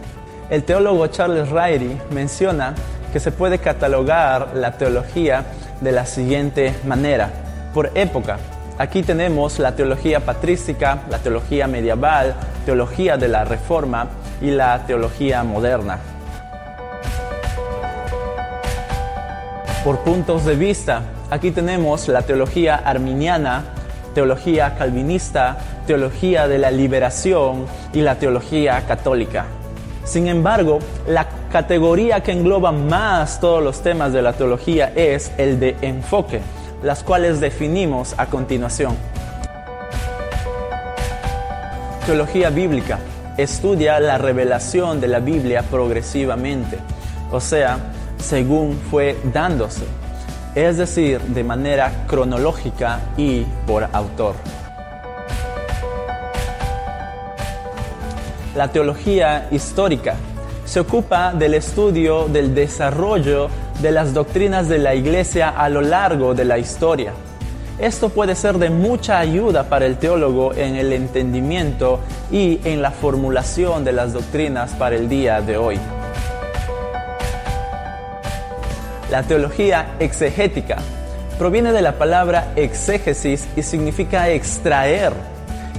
El 0.49 0.63
teólogo 0.63 1.07
Charles 1.07 1.49
Ryrie 1.49 1.97
menciona 2.11 2.73
que 3.11 3.19
se 3.19 3.31
puede 3.31 3.59
catalogar 3.59 4.51
la 4.55 4.77
teología 4.77 5.43
de 5.81 5.91
la 5.91 6.05
siguiente 6.05 6.73
manera, 6.85 7.29
por 7.73 7.91
época. 7.95 8.37
Aquí 8.77 9.03
tenemos 9.03 9.59
la 9.59 9.75
teología 9.75 10.21
patrística, 10.21 10.99
la 11.09 11.19
teología 11.19 11.67
medieval, 11.67 12.35
teología 12.65 13.17
de 13.17 13.27
la 13.27 13.43
reforma 13.43 14.07
y 14.41 14.51
la 14.51 14.85
teología 14.85 15.43
moderna. 15.43 15.99
Por 19.83 19.99
puntos 19.99 20.45
de 20.45 20.55
vista, 20.55 21.01
Aquí 21.31 21.51
tenemos 21.51 22.07
la 22.07 22.23
teología 22.23 22.75
arminiana, 22.75 23.63
teología 24.15 24.75
calvinista, 24.75 25.57
teología 25.85 26.47
de 26.47 26.57
la 26.57 26.71
liberación 26.71 27.67
y 27.93 28.01
la 28.01 28.15
teología 28.15 28.81
católica. 28.87 29.45
Sin 30.05 30.27
embargo, 30.27 30.79
la 31.07 31.27
categoría 31.51 32.23
que 32.23 32.31
engloba 32.31 32.71
más 32.71 33.39
todos 33.39 33.63
los 33.63 33.83
temas 33.83 34.11
de 34.11 34.23
la 34.23 34.33
teología 34.33 34.91
es 34.95 35.31
el 35.37 35.59
de 35.59 35.77
enfoque, 35.81 36.41
las 36.81 37.03
cuales 37.03 37.39
definimos 37.39 38.15
a 38.17 38.25
continuación. 38.25 38.97
Teología 42.07 42.49
bíblica 42.49 42.97
estudia 43.37 43.99
la 43.99 44.17
revelación 44.17 44.99
de 44.99 45.09
la 45.09 45.19
Biblia 45.19 45.61
progresivamente, 45.61 46.79
o 47.31 47.39
sea, 47.39 47.77
según 48.17 48.79
fue 48.89 49.15
dándose 49.31 49.83
es 50.55 50.77
decir, 50.77 51.21
de 51.21 51.43
manera 51.43 52.05
cronológica 52.07 52.99
y 53.17 53.45
por 53.65 53.87
autor. 53.91 54.35
La 58.55 58.67
teología 58.69 59.47
histórica 59.51 60.15
se 60.65 60.79
ocupa 60.79 61.33
del 61.33 61.53
estudio 61.53 62.27
del 62.27 62.53
desarrollo 62.53 63.49
de 63.81 63.91
las 63.91 64.13
doctrinas 64.13 64.67
de 64.67 64.77
la 64.77 64.95
Iglesia 64.95 65.49
a 65.49 65.69
lo 65.69 65.81
largo 65.81 66.33
de 66.33 66.45
la 66.45 66.57
historia. 66.57 67.13
Esto 67.79 68.09
puede 68.09 68.35
ser 68.35 68.57
de 68.57 68.69
mucha 68.69 69.19
ayuda 69.19 69.69
para 69.69 69.85
el 69.85 69.97
teólogo 69.97 70.53
en 70.53 70.75
el 70.75 70.91
entendimiento 70.91 71.99
y 72.29 72.59
en 72.65 72.81
la 72.81 72.91
formulación 72.91 73.85
de 73.85 73.93
las 73.93 74.11
doctrinas 74.11 74.71
para 74.73 74.97
el 74.97 75.07
día 75.07 75.39
de 75.41 75.57
hoy. 75.57 75.79
La 79.11 79.23
teología 79.23 79.95
exegética 79.99 80.77
proviene 81.39 81.71
de 81.71 81.81
la 81.81 81.97
palabra 81.97 82.51
exégesis 82.55 83.47
y 83.55 83.63
significa 83.63 84.29
extraer. 84.29 85.13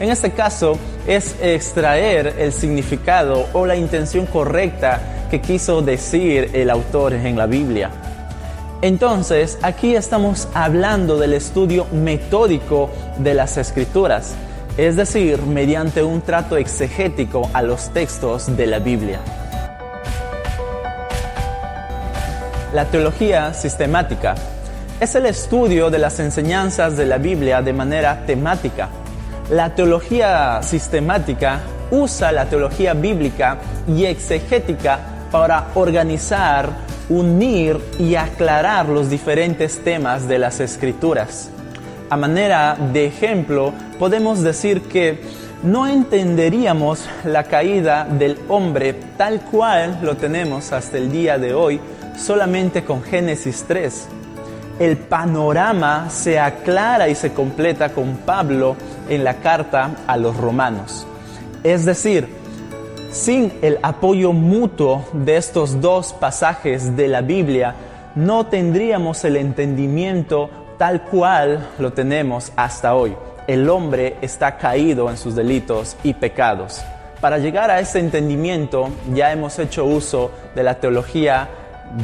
En 0.00 0.10
este 0.10 0.32
caso 0.32 0.78
es 1.06 1.36
extraer 1.40 2.34
el 2.38 2.52
significado 2.52 3.46
o 3.52 3.66
la 3.66 3.76
intención 3.76 4.26
correcta 4.26 5.00
que 5.30 5.40
quiso 5.40 5.80
decir 5.82 6.50
el 6.54 6.70
autor 6.70 7.12
en 7.12 7.36
la 7.36 7.46
Biblia. 7.46 7.90
Entonces, 8.82 9.58
aquí 9.62 9.94
estamos 9.94 10.48
hablando 10.54 11.18
del 11.18 11.34
estudio 11.34 11.86
metódico 11.92 12.90
de 13.18 13.34
las 13.34 13.58
escrituras, 13.58 14.34
es 14.78 14.96
decir, 14.96 15.42
mediante 15.42 16.02
un 16.02 16.22
trato 16.22 16.56
exegético 16.56 17.50
a 17.52 17.62
los 17.62 17.90
textos 17.90 18.56
de 18.56 18.66
la 18.66 18.78
Biblia. 18.78 19.20
La 22.72 22.84
teología 22.84 23.52
sistemática 23.52 24.36
es 25.00 25.16
el 25.16 25.26
estudio 25.26 25.90
de 25.90 25.98
las 25.98 26.20
enseñanzas 26.20 26.96
de 26.96 27.04
la 27.04 27.18
Biblia 27.18 27.62
de 27.62 27.72
manera 27.72 28.24
temática. 28.24 28.88
La 29.50 29.74
teología 29.74 30.60
sistemática 30.62 31.62
usa 31.90 32.30
la 32.30 32.46
teología 32.46 32.94
bíblica 32.94 33.58
y 33.88 34.04
exegética 34.04 35.00
para 35.32 35.70
organizar, 35.74 36.68
unir 37.08 37.76
y 37.98 38.14
aclarar 38.14 38.88
los 38.88 39.10
diferentes 39.10 39.82
temas 39.82 40.28
de 40.28 40.38
las 40.38 40.60
escrituras. 40.60 41.50
A 42.08 42.16
manera 42.16 42.76
de 42.92 43.06
ejemplo, 43.06 43.72
podemos 43.98 44.42
decir 44.42 44.82
que 44.82 45.20
no 45.64 45.88
entenderíamos 45.88 47.04
la 47.24 47.42
caída 47.42 48.04
del 48.04 48.38
hombre 48.48 48.94
tal 49.16 49.40
cual 49.40 49.98
lo 50.02 50.16
tenemos 50.16 50.72
hasta 50.72 50.98
el 50.98 51.10
día 51.10 51.36
de 51.36 51.52
hoy 51.52 51.80
solamente 52.16 52.84
con 52.84 53.02
Génesis 53.02 53.64
3. 53.66 54.08
El 54.78 54.96
panorama 54.96 56.08
se 56.10 56.38
aclara 56.38 57.08
y 57.08 57.14
se 57.14 57.32
completa 57.32 57.90
con 57.90 58.16
Pablo 58.18 58.76
en 59.08 59.24
la 59.24 59.34
carta 59.34 59.90
a 60.06 60.16
los 60.16 60.36
romanos. 60.36 61.06
Es 61.62 61.84
decir, 61.84 62.28
sin 63.10 63.52
el 63.60 63.78
apoyo 63.82 64.32
mutuo 64.32 65.04
de 65.12 65.36
estos 65.36 65.80
dos 65.80 66.12
pasajes 66.12 66.96
de 66.96 67.08
la 67.08 67.20
Biblia, 67.20 67.74
no 68.14 68.46
tendríamos 68.46 69.24
el 69.24 69.36
entendimiento 69.36 70.48
tal 70.78 71.02
cual 71.02 71.68
lo 71.78 71.92
tenemos 71.92 72.52
hasta 72.56 72.94
hoy. 72.94 73.14
El 73.46 73.68
hombre 73.68 74.16
está 74.22 74.56
caído 74.56 75.10
en 75.10 75.16
sus 75.16 75.34
delitos 75.34 75.96
y 76.02 76.14
pecados. 76.14 76.82
Para 77.20 77.36
llegar 77.36 77.70
a 77.70 77.80
ese 77.80 77.98
entendimiento 77.98 78.88
ya 79.12 79.30
hemos 79.30 79.58
hecho 79.58 79.84
uso 79.84 80.30
de 80.54 80.62
la 80.62 80.76
teología 80.76 81.48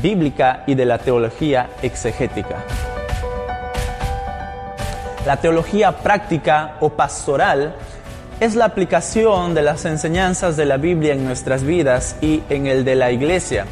bíblica 0.03 0.65
y 0.67 0.75
de 0.75 0.85
la 0.85 0.99
teología 0.99 1.71
exegética. 1.83 2.57
La 5.27 5.39
teología 5.39 5.93
práctica 5.93 6.77
o 6.81 6.91
pastoral 6.91 7.75
es 8.39 8.55
la 8.55 8.67
aplicación 8.67 9.55
de 9.55 9.63
las 9.63 9.85
enseñanzas 9.85 10.57
de 10.57 10.67
la 10.67 10.77
Biblia 10.77 11.15
en 11.15 11.25
nuestras 11.25 11.65
vidas 11.65 12.17
y 12.21 12.43
en 12.51 12.67
el 12.67 12.85
de 12.85 12.95
la 12.95 13.11
iglesia. 13.11 13.67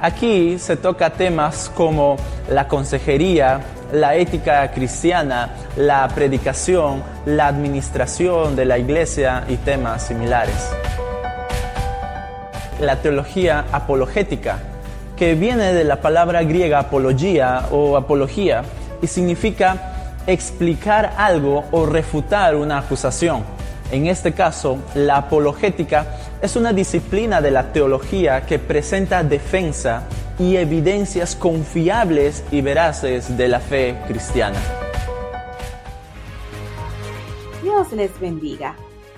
Aquí 0.00 0.58
se 0.58 0.76
toca 0.76 1.10
temas 1.10 1.70
como 1.74 2.16
la 2.48 2.68
consejería, 2.68 3.60
la 3.92 4.16
ética 4.16 4.70
cristiana, 4.70 5.50
la 5.76 6.08
predicación, 6.08 7.02
la 7.26 7.48
administración 7.48 8.56
de 8.56 8.64
la 8.64 8.78
iglesia 8.78 9.44
y 9.48 9.56
temas 9.56 10.06
similares. 10.06 10.70
La 12.80 12.96
teología 12.96 13.64
apologética, 13.72 14.58
que 15.16 15.34
viene 15.34 15.72
de 15.72 15.84
la 15.84 16.00
palabra 16.00 16.42
griega 16.42 16.80
apología 16.80 17.68
o 17.70 17.96
apología 17.96 18.62
y 19.00 19.06
significa 19.06 20.22
explicar 20.26 21.14
algo 21.16 21.64
o 21.70 21.86
refutar 21.86 22.56
una 22.56 22.78
acusación. 22.78 23.44
En 23.92 24.06
este 24.06 24.32
caso, 24.32 24.78
la 24.94 25.18
apologética 25.18 26.06
es 26.40 26.56
una 26.56 26.72
disciplina 26.72 27.40
de 27.40 27.50
la 27.50 27.72
teología 27.72 28.44
que 28.46 28.58
presenta 28.58 29.22
defensa 29.22 30.04
y 30.38 30.56
evidencias 30.56 31.36
confiables 31.36 32.44
y 32.50 32.60
veraces 32.60 33.36
de 33.36 33.48
la 33.48 33.60
fe 33.60 33.96
cristiana. 34.08 34.58
Dios 37.62 37.92
les 37.92 38.18
bendiga. 38.18 38.74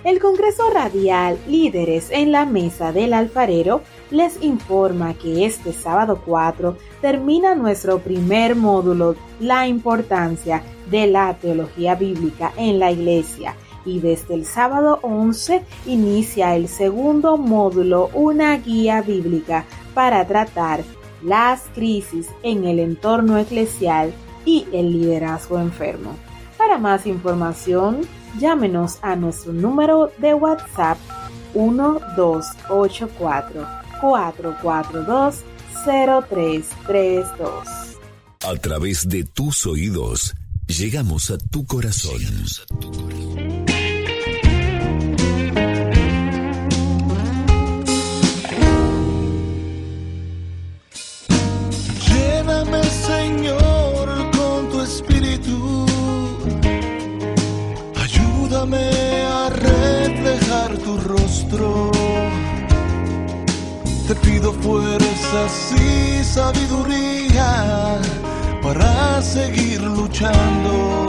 El 0.06 0.20
Congreso 0.20 0.70
Radial 0.72 1.36
Líderes 1.48 2.10
en 2.12 2.30
la 2.30 2.46
Mesa 2.46 2.92
del 2.92 3.12
Alfarero 3.12 3.82
les 4.12 4.40
informa 4.40 5.14
que 5.14 5.44
este 5.44 5.72
sábado 5.72 6.22
4 6.24 6.76
termina 7.00 7.56
nuestro 7.56 7.98
primer 7.98 8.54
módulo, 8.54 9.16
la 9.40 9.66
importancia 9.66 10.62
de 10.88 11.08
la 11.08 11.34
teología 11.34 11.96
bíblica 11.96 12.52
en 12.56 12.78
la 12.78 12.92
iglesia 12.92 13.56
y 13.84 13.98
desde 13.98 14.34
el 14.34 14.44
sábado 14.44 15.00
11 15.02 15.64
inicia 15.86 16.54
el 16.54 16.68
segundo 16.68 17.36
módulo, 17.36 18.08
una 18.14 18.56
guía 18.58 19.02
bíblica 19.02 19.64
para 19.92 20.24
tratar 20.24 20.84
las 21.20 21.62
crisis 21.74 22.28
en 22.44 22.64
el 22.64 22.78
entorno 22.78 23.38
eclesial 23.38 24.12
y 24.44 24.68
el 24.72 24.92
liderazgo 24.92 25.58
enfermo. 25.58 26.12
Para 26.56 26.78
más 26.78 27.08
información, 27.08 28.02
llámenos 28.38 28.98
a 29.02 29.16
nuestro 29.16 29.52
número 29.52 30.12
de 30.18 30.34
WhatsApp 30.34 30.98
1284 31.54 33.66
442 34.00 35.42
0332. 35.84 37.68
A 38.44 38.54
través 38.56 39.08
de 39.08 39.24
tus 39.24 39.64
oídos, 39.66 40.34
llegamos 40.66 41.30
a 41.30 41.38
tu 41.38 41.64
corazón. 41.64 42.20
a 42.20 43.15
reflejar 59.50 60.76
tu 60.78 60.96
rostro. 60.98 61.90
Te 64.08 64.14
pido 64.16 64.52
fuerzas 64.52 65.74
y 65.74 66.24
sabiduría 66.24 67.98
para 68.62 69.22
seguir 69.22 69.82
luchando. 69.82 71.06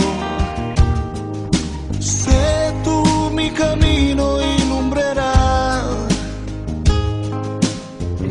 Sé 2.00 2.74
tú 2.84 3.30
mi 3.32 3.52
camino 3.52 4.40
y 4.42 4.64
lumbrera. 4.70 5.84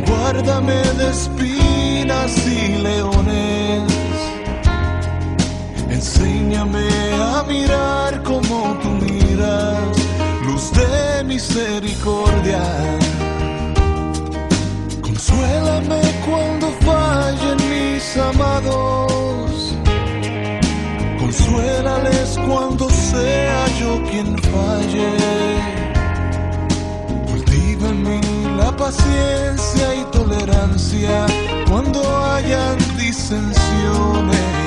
Guárdame 0.06 0.82
de 0.98 1.10
espinas 1.10 2.46
y 2.46 2.82
leones. 2.82 3.92
Enséñame 5.90 6.88
a 7.22 7.44
mirar 7.44 8.22
como 8.22 8.76
tú 8.82 8.96
luz 10.44 10.72
de 10.72 11.24
misericordia. 11.24 12.62
Consuélame 15.02 16.00
cuando 16.26 16.66
fallen 16.88 17.58
mis 17.70 18.16
amados. 18.16 19.74
Consuélales 21.18 22.38
cuando 22.46 22.88
sea 22.90 23.66
yo 23.80 24.02
quien 24.10 24.36
falle. 24.52 25.10
Cultiva 27.30 27.88
en 27.88 28.02
mí 28.02 28.20
la 28.56 28.70
paciencia 28.76 29.94
y 29.94 30.04
tolerancia 30.12 31.26
cuando 31.68 32.00
hayan 32.32 32.78
disensiones. 32.96 34.65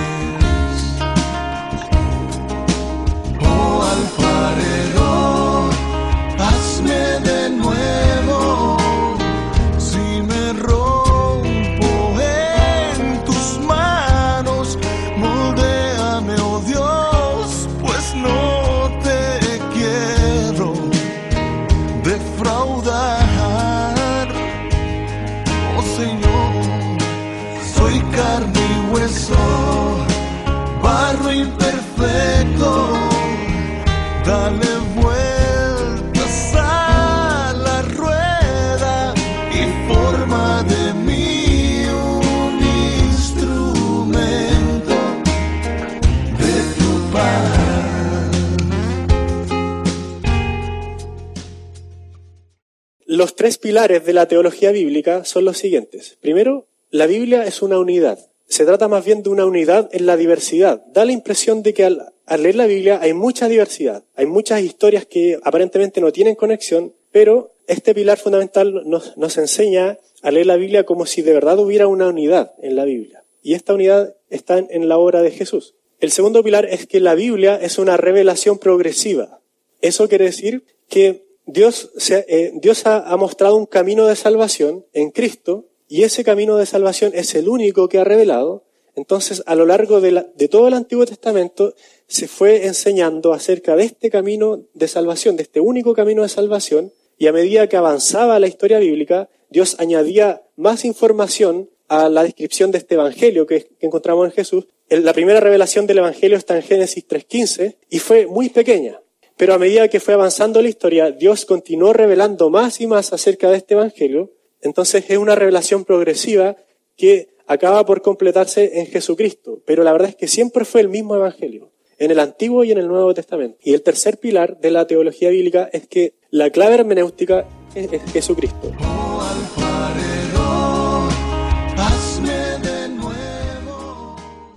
Los 53.19 53.36
tres 53.36 53.58
pilares 53.58 54.05
de 54.05 54.13
la 54.13 54.29
teología 54.29 54.71
bíblica 54.71 55.25
son 55.25 55.43
los 55.43 55.58
siguientes. 55.58 56.17
Primero, 56.21 56.67
la 56.89 57.05
Biblia 57.05 57.45
es 57.45 57.62
una 57.62 57.77
unidad. 57.77 58.17
se 58.47 58.63
trata 58.63 58.88
más 58.88 59.03
bien 59.03 59.23
de 59.23 59.29
una 59.29 59.45
unidad 59.45 59.89
en 59.91 60.05
la 60.05 60.15
diversidad. 60.15 60.86
Da 60.93 61.03
la 61.03 61.12
impresión 61.12 61.62
de 61.62 61.73
que 61.73 61.84
al, 61.84 62.13
leer 62.38 62.55
la 62.55 62.65
Biblia 62.65 62.97
hay 63.01 63.12
mucha 63.12 63.49
diversidad, 63.49 64.05
hay 64.15 64.25
muchas 64.25 64.62
historias 64.62 65.05
que 65.05 65.38
aparentemente 65.43 65.99
no 65.99 66.13
tienen 66.13 66.36
conexión, 66.36 66.93
pero 67.12 67.51
este 67.67 67.93
pilar 67.93 68.17
fundamental 68.17 68.84
nos, 68.86 69.38
enseña 69.38 69.97
a 70.21 70.32
leer 70.32 70.45
la 70.45 70.55
Biblia 70.55 70.86
como 70.86 71.05
si 71.05 71.21
de 71.21 71.34
verdad 71.34 71.60
hubiera 71.60 71.88
una 71.88 72.08
unidad 72.08 72.53
en 72.62 72.77
la 72.77 72.86
Biblia. 72.86 73.25
Y 73.43 73.53
esta 73.53 73.73
unidad 73.73 74.15
está 74.29 74.60
en, 74.60 74.88
la 74.88 74.97
obra 74.97 75.21
de 75.21 75.32
Jesús. 75.32 75.75
El 75.99 76.12
segundo 76.12 76.41
pilar 76.41 76.63
es 76.63 76.88
que 76.88 77.01
la 77.01 77.15
Biblia 77.15 77.60
es 77.62 77.79
una 77.79 77.97
revelación 77.97 78.60
progresiva. 78.60 79.41
Eso 79.82 80.08
quiere 80.08 80.23
decir 80.23 80.63
que 80.88 81.27
Dios, 81.52 81.90
eh, 82.12 82.54
ha, 82.86 83.18
mostrado 83.18 83.56
un 83.56 83.66
camino 83.66 84.06
de 84.06 84.16
salvación 84.16 84.86
en 84.94 85.10
Cristo 85.10 85.66
y 85.88 86.04
ese 86.04 86.24
camino 86.24 86.58
de 86.58 86.68
salvación 86.68 87.12
es 87.16 87.34
el 87.34 87.50
único 87.50 87.90
que 87.90 87.98
ha 87.98 88.04
revelado. 88.04 88.66
Entonces, 88.96 89.42
a 89.48 89.56
lo 89.56 89.66
largo 89.66 90.00
de 90.00 90.48
todo 90.48 90.68
el 90.68 90.76
Antiguo 90.76 91.08
Testamento 91.08 91.74
se 92.06 92.28
fue 92.28 92.68
enseñando 92.68 93.34
acerca 93.34 93.76
de 93.76 93.86
este 93.86 94.12
camino 94.12 94.62
de 94.76 94.88
salvación, 94.88 95.38
de 95.38 95.44
este 95.44 95.60
único 95.60 95.96
camino 95.96 96.22
de 96.22 96.30
salvación, 96.30 96.94
y 97.18 97.26
a 97.26 97.34
medida 97.34 97.68
que 97.68 97.78
avanzaba 97.78 98.40
la 98.40 98.48
historia 98.48 98.78
bíblica, 98.78 99.30
Dios 99.50 99.76
añadía 99.80 100.44
más 100.56 100.86
información 100.86 101.72
a 101.88 102.10
la 102.10 102.22
descripción 102.22 102.70
de 102.70 102.78
este 102.78 102.94
Evangelio 102.94 103.48
que, 103.48 103.70
encontramos 103.80 104.28
en 104.28 104.34
Jesús. 104.34 104.68
La 104.90 105.14
primera 105.14 105.40
revelación 105.40 105.88
del 105.88 105.98
Evangelio 105.98 106.38
está 106.38 106.56
en 106.56 106.62
Génesis 106.62 107.08
3.15 107.08 107.78
y 107.90 107.98
fue 107.98 108.28
muy 108.28 108.50
pequeña. 108.50 109.02
Pero 109.39 109.56
a 109.56 109.58
medida 109.58 109.88
que 109.88 109.99
fue 109.99 110.13
avanzando 110.13 110.62
la 110.62 110.69
historia, 110.69 111.10
Dios 111.10 111.45
continuó 111.45 111.93
revelando 111.93 112.52
más 112.52 112.80
y 112.80 112.86
más 112.86 113.13
acerca 113.13 113.49
de 113.49 113.58
este 113.58 113.73
Evangelio 113.73 114.34
entonces 114.62 115.06
es 115.08 115.17
una 115.17 115.36
revelación 115.36 115.86
progresiva 115.86 116.58
que 116.97 117.30
acaba 117.47 117.86
por 117.86 118.02
completarse 118.02 118.80
en 118.80 118.88
Jesucristo, 118.88 119.62
pero 119.65 119.84
la 119.84 119.93
verdad 119.93 120.10
es 120.10 120.15
que 120.15 120.28
siempre 120.28 120.65
fue 120.65 120.82
el 120.82 120.89
mismo 120.89 121.15
Evangelio, 121.15 121.71
en 121.97 122.12
el 122.12 122.19
Antiguo 122.19 122.63
y 122.63 122.71
en 122.71 122.78
el 122.78 122.88
Nuevo 122.88 123.13
Testamento. 123.13 123.58
Y 123.63 123.73
el 123.73 123.82
tercer 123.82 124.17
pilar 124.17 124.60
de 124.60 124.71
la 124.71 124.86
teología 124.86 125.30
bíblica 125.30 125.69
es 125.71 125.88
que 125.88 126.15
la 126.30 126.49
clave 126.49 126.75
hermenéutica 126.75 127.47
es, 127.73 127.89
Jesucristo. 128.12 128.71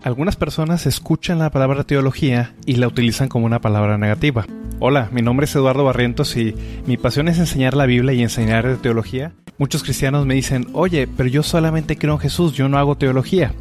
Algunas 0.02 0.34
personas 0.34 0.86
escuchan 0.86 1.38
la 1.38 1.50
palabra 1.50 1.84
teología 1.84 2.54
y 2.66 2.74
la 2.74 2.88
utilizan 2.88 3.28
como 3.28 3.46
una 3.46 3.60
palabra 3.60 3.98
negativa. 3.98 4.46
Hola, 4.80 5.08
mi 5.12 5.22
nombre 5.22 5.44
es 5.44 5.54
Eduardo 5.54 5.84
Barrientos 5.84 6.36
y 6.36 6.56
mi 6.86 6.96
pasión 6.96 7.28
es 7.28 7.38
enseñar 7.38 7.74
la 7.74 7.86
Biblia 7.86 8.12
y 8.12 8.20
enseñar 8.20 8.78
teología. 8.82 9.32
Muchos 9.58 9.84
cristianos 9.84 10.26
me 10.26 10.34
dicen, 10.34 10.66
oye, 10.72 11.06
pero 11.06 11.28
yo 11.28 11.44
solamente 11.44 11.96
creo 11.96 12.14
en 12.14 12.18
Jesús, 12.18 12.52
yo 12.52 12.68
no 12.68 12.78
hago 12.78 12.96
teología. 12.96 13.54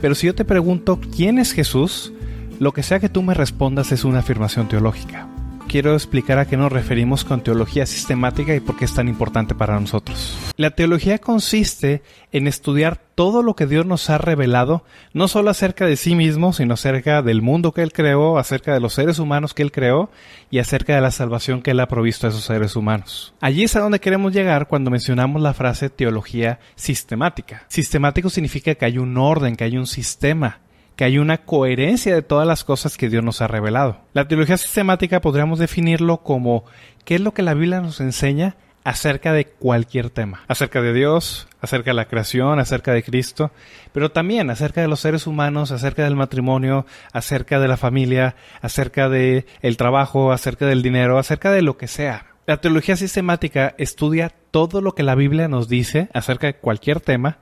Pero 0.00 0.16
si 0.16 0.26
yo 0.26 0.34
te 0.34 0.44
pregunto, 0.44 0.98
¿quién 1.14 1.38
es 1.38 1.52
Jesús? 1.52 2.12
Lo 2.58 2.72
que 2.72 2.82
sea 2.82 2.98
que 2.98 3.08
tú 3.08 3.22
me 3.22 3.34
respondas 3.34 3.92
es 3.92 4.04
una 4.04 4.18
afirmación 4.18 4.66
teológica 4.66 5.29
quiero 5.70 5.94
explicar 5.94 6.40
a 6.40 6.46
qué 6.46 6.56
nos 6.56 6.72
referimos 6.72 7.24
con 7.24 7.44
teología 7.44 7.86
sistemática 7.86 8.56
y 8.56 8.60
por 8.60 8.76
qué 8.76 8.86
es 8.86 8.92
tan 8.92 9.06
importante 9.06 9.54
para 9.54 9.78
nosotros. 9.78 10.36
La 10.56 10.72
teología 10.72 11.18
consiste 11.18 12.02
en 12.32 12.48
estudiar 12.48 12.96
todo 13.14 13.44
lo 13.44 13.54
que 13.54 13.68
Dios 13.68 13.86
nos 13.86 14.10
ha 14.10 14.18
revelado, 14.18 14.84
no 15.12 15.28
solo 15.28 15.48
acerca 15.48 15.86
de 15.86 15.96
sí 15.96 16.16
mismo, 16.16 16.52
sino 16.52 16.74
acerca 16.74 17.22
del 17.22 17.40
mundo 17.40 17.70
que 17.70 17.82
Él 17.82 17.92
creó, 17.92 18.36
acerca 18.36 18.74
de 18.74 18.80
los 18.80 18.94
seres 18.94 19.20
humanos 19.20 19.54
que 19.54 19.62
Él 19.62 19.70
creó 19.70 20.10
y 20.50 20.58
acerca 20.58 20.96
de 20.96 21.02
la 21.02 21.12
salvación 21.12 21.62
que 21.62 21.70
Él 21.70 21.78
ha 21.78 21.86
provisto 21.86 22.26
a 22.26 22.30
esos 22.30 22.42
seres 22.42 22.74
humanos. 22.74 23.32
Allí 23.40 23.62
es 23.62 23.76
a 23.76 23.80
donde 23.80 24.00
queremos 24.00 24.32
llegar 24.32 24.66
cuando 24.66 24.90
mencionamos 24.90 25.40
la 25.40 25.54
frase 25.54 25.88
teología 25.88 26.58
sistemática. 26.74 27.62
Sistemático 27.68 28.28
significa 28.28 28.74
que 28.74 28.86
hay 28.86 28.98
un 28.98 29.16
orden, 29.16 29.54
que 29.54 29.62
hay 29.62 29.78
un 29.78 29.86
sistema, 29.86 30.58
que 31.00 31.04
hay 31.04 31.16
una 31.16 31.38
coherencia 31.38 32.14
de 32.14 32.20
todas 32.20 32.46
las 32.46 32.62
cosas 32.62 32.98
que 32.98 33.08
Dios 33.08 33.24
nos 33.24 33.40
ha 33.40 33.46
revelado. 33.46 34.02
La 34.12 34.28
teología 34.28 34.58
sistemática 34.58 35.22
podríamos 35.22 35.58
definirlo 35.58 36.18
como 36.18 36.66
qué 37.06 37.14
es 37.14 37.22
lo 37.22 37.32
que 37.32 37.40
la 37.40 37.54
Biblia 37.54 37.80
nos 37.80 38.02
enseña 38.02 38.56
acerca 38.84 39.32
de 39.32 39.46
cualquier 39.46 40.10
tema, 40.10 40.42
acerca 40.46 40.82
de 40.82 40.92
Dios, 40.92 41.48
acerca 41.62 41.92
de 41.92 41.94
la 41.94 42.04
creación, 42.04 42.58
acerca 42.58 42.92
de 42.92 43.02
Cristo, 43.02 43.50
pero 43.94 44.12
también 44.12 44.50
acerca 44.50 44.82
de 44.82 44.88
los 44.88 45.00
seres 45.00 45.26
humanos, 45.26 45.70
acerca 45.70 46.04
del 46.04 46.16
matrimonio, 46.16 46.84
acerca 47.14 47.58
de 47.60 47.68
la 47.68 47.78
familia, 47.78 48.36
acerca 48.60 49.08
de 49.08 49.46
el 49.62 49.78
trabajo, 49.78 50.32
acerca 50.32 50.66
del 50.66 50.82
dinero, 50.82 51.16
acerca 51.16 51.50
de 51.50 51.62
lo 51.62 51.78
que 51.78 51.88
sea. 51.88 52.26
La 52.46 52.60
teología 52.60 52.96
sistemática 52.96 53.74
estudia 53.78 54.30
todo 54.50 54.82
lo 54.82 54.92
que 54.94 55.02
la 55.02 55.14
Biblia 55.14 55.48
nos 55.48 55.66
dice 55.66 56.10
acerca 56.12 56.48
de 56.48 56.56
cualquier 56.56 57.00
tema 57.00 57.38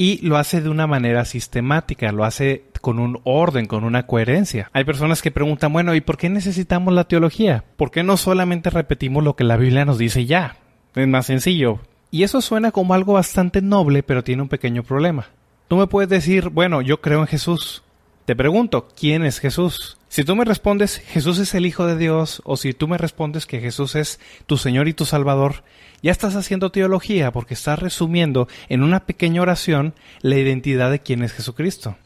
y 0.00 0.24
lo 0.24 0.38
hace 0.38 0.62
de 0.62 0.70
una 0.70 0.86
manera 0.86 1.24
sistemática, 1.24 2.12
lo 2.12 2.24
hace 2.24 2.62
con 2.80 3.00
un 3.00 3.20
orden, 3.24 3.66
con 3.66 3.82
una 3.82 4.06
coherencia. 4.06 4.70
Hay 4.72 4.84
personas 4.84 5.20
que 5.20 5.32
preguntan, 5.32 5.72
bueno, 5.72 5.92
¿y 5.94 6.00
por 6.00 6.16
qué 6.16 6.30
necesitamos 6.30 6.94
la 6.94 7.04
teología? 7.04 7.64
¿Por 7.76 7.90
qué 7.90 8.04
no 8.04 8.16
solamente 8.16 8.70
repetimos 8.70 9.24
lo 9.24 9.34
que 9.34 9.42
la 9.42 9.56
Biblia 9.56 9.84
nos 9.84 9.98
dice 9.98 10.24
ya? 10.24 10.56
Es 10.94 11.08
más 11.08 11.26
sencillo. 11.26 11.80
Y 12.12 12.22
eso 12.22 12.40
suena 12.40 12.70
como 12.70 12.94
algo 12.94 13.14
bastante 13.14 13.60
noble, 13.60 14.04
pero 14.04 14.22
tiene 14.22 14.42
un 14.42 14.48
pequeño 14.48 14.84
problema. 14.84 15.26
Tú 15.66 15.76
me 15.76 15.88
puedes 15.88 16.08
decir, 16.08 16.48
bueno, 16.48 16.80
yo 16.80 17.00
creo 17.00 17.20
en 17.20 17.26
Jesús. 17.26 17.82
Te 18.24 18.36
pregunto, 18.36 18.88
¿quién 18.96 19.24
es 19.24 19.40
Jesús? 19.40 19.98
Si 20.08 20.22
tú 20.22 20.36
me 20.36 20.44
respondes 20.44 20.98
Jesús 20.98 21.38
es 21.38 21.54
el 21.54 21.66
Hijo 21.66 21.86
de 21.86 21.96
Dios, 21.96 22.40
o 22.44 22.56
si 22.56 22.72
tú 22.72 22.86
me 22.86 22.98
respondes 22.98 23.46
que 23.46 23.60
Jesús 23.60 23.96
es 23.96 24.20
tu 24.46 24.58
Señor 24.58 24.86
y 24.86 24.94
tu 24.94 25.04
Salvador, 25.04 25.64
ya 26.02 26.12
estás 26.12 26.36
haciendo 26.36 26.70
teología 26.70 27.32
porque 27.32 27.54
estás 27.54 27.78
resumiendo 27.78 28.48
en 28.68 28.82
una 28.82 29.00
pequeña 29.00 29.42
oración 29.42 29.94
la 30.20 30.36
identidad 30.36 30.90
de 30.90 31.00
quién 31.00 31.22
es 31.22 31.32
Jesucristo. 31.32 31.96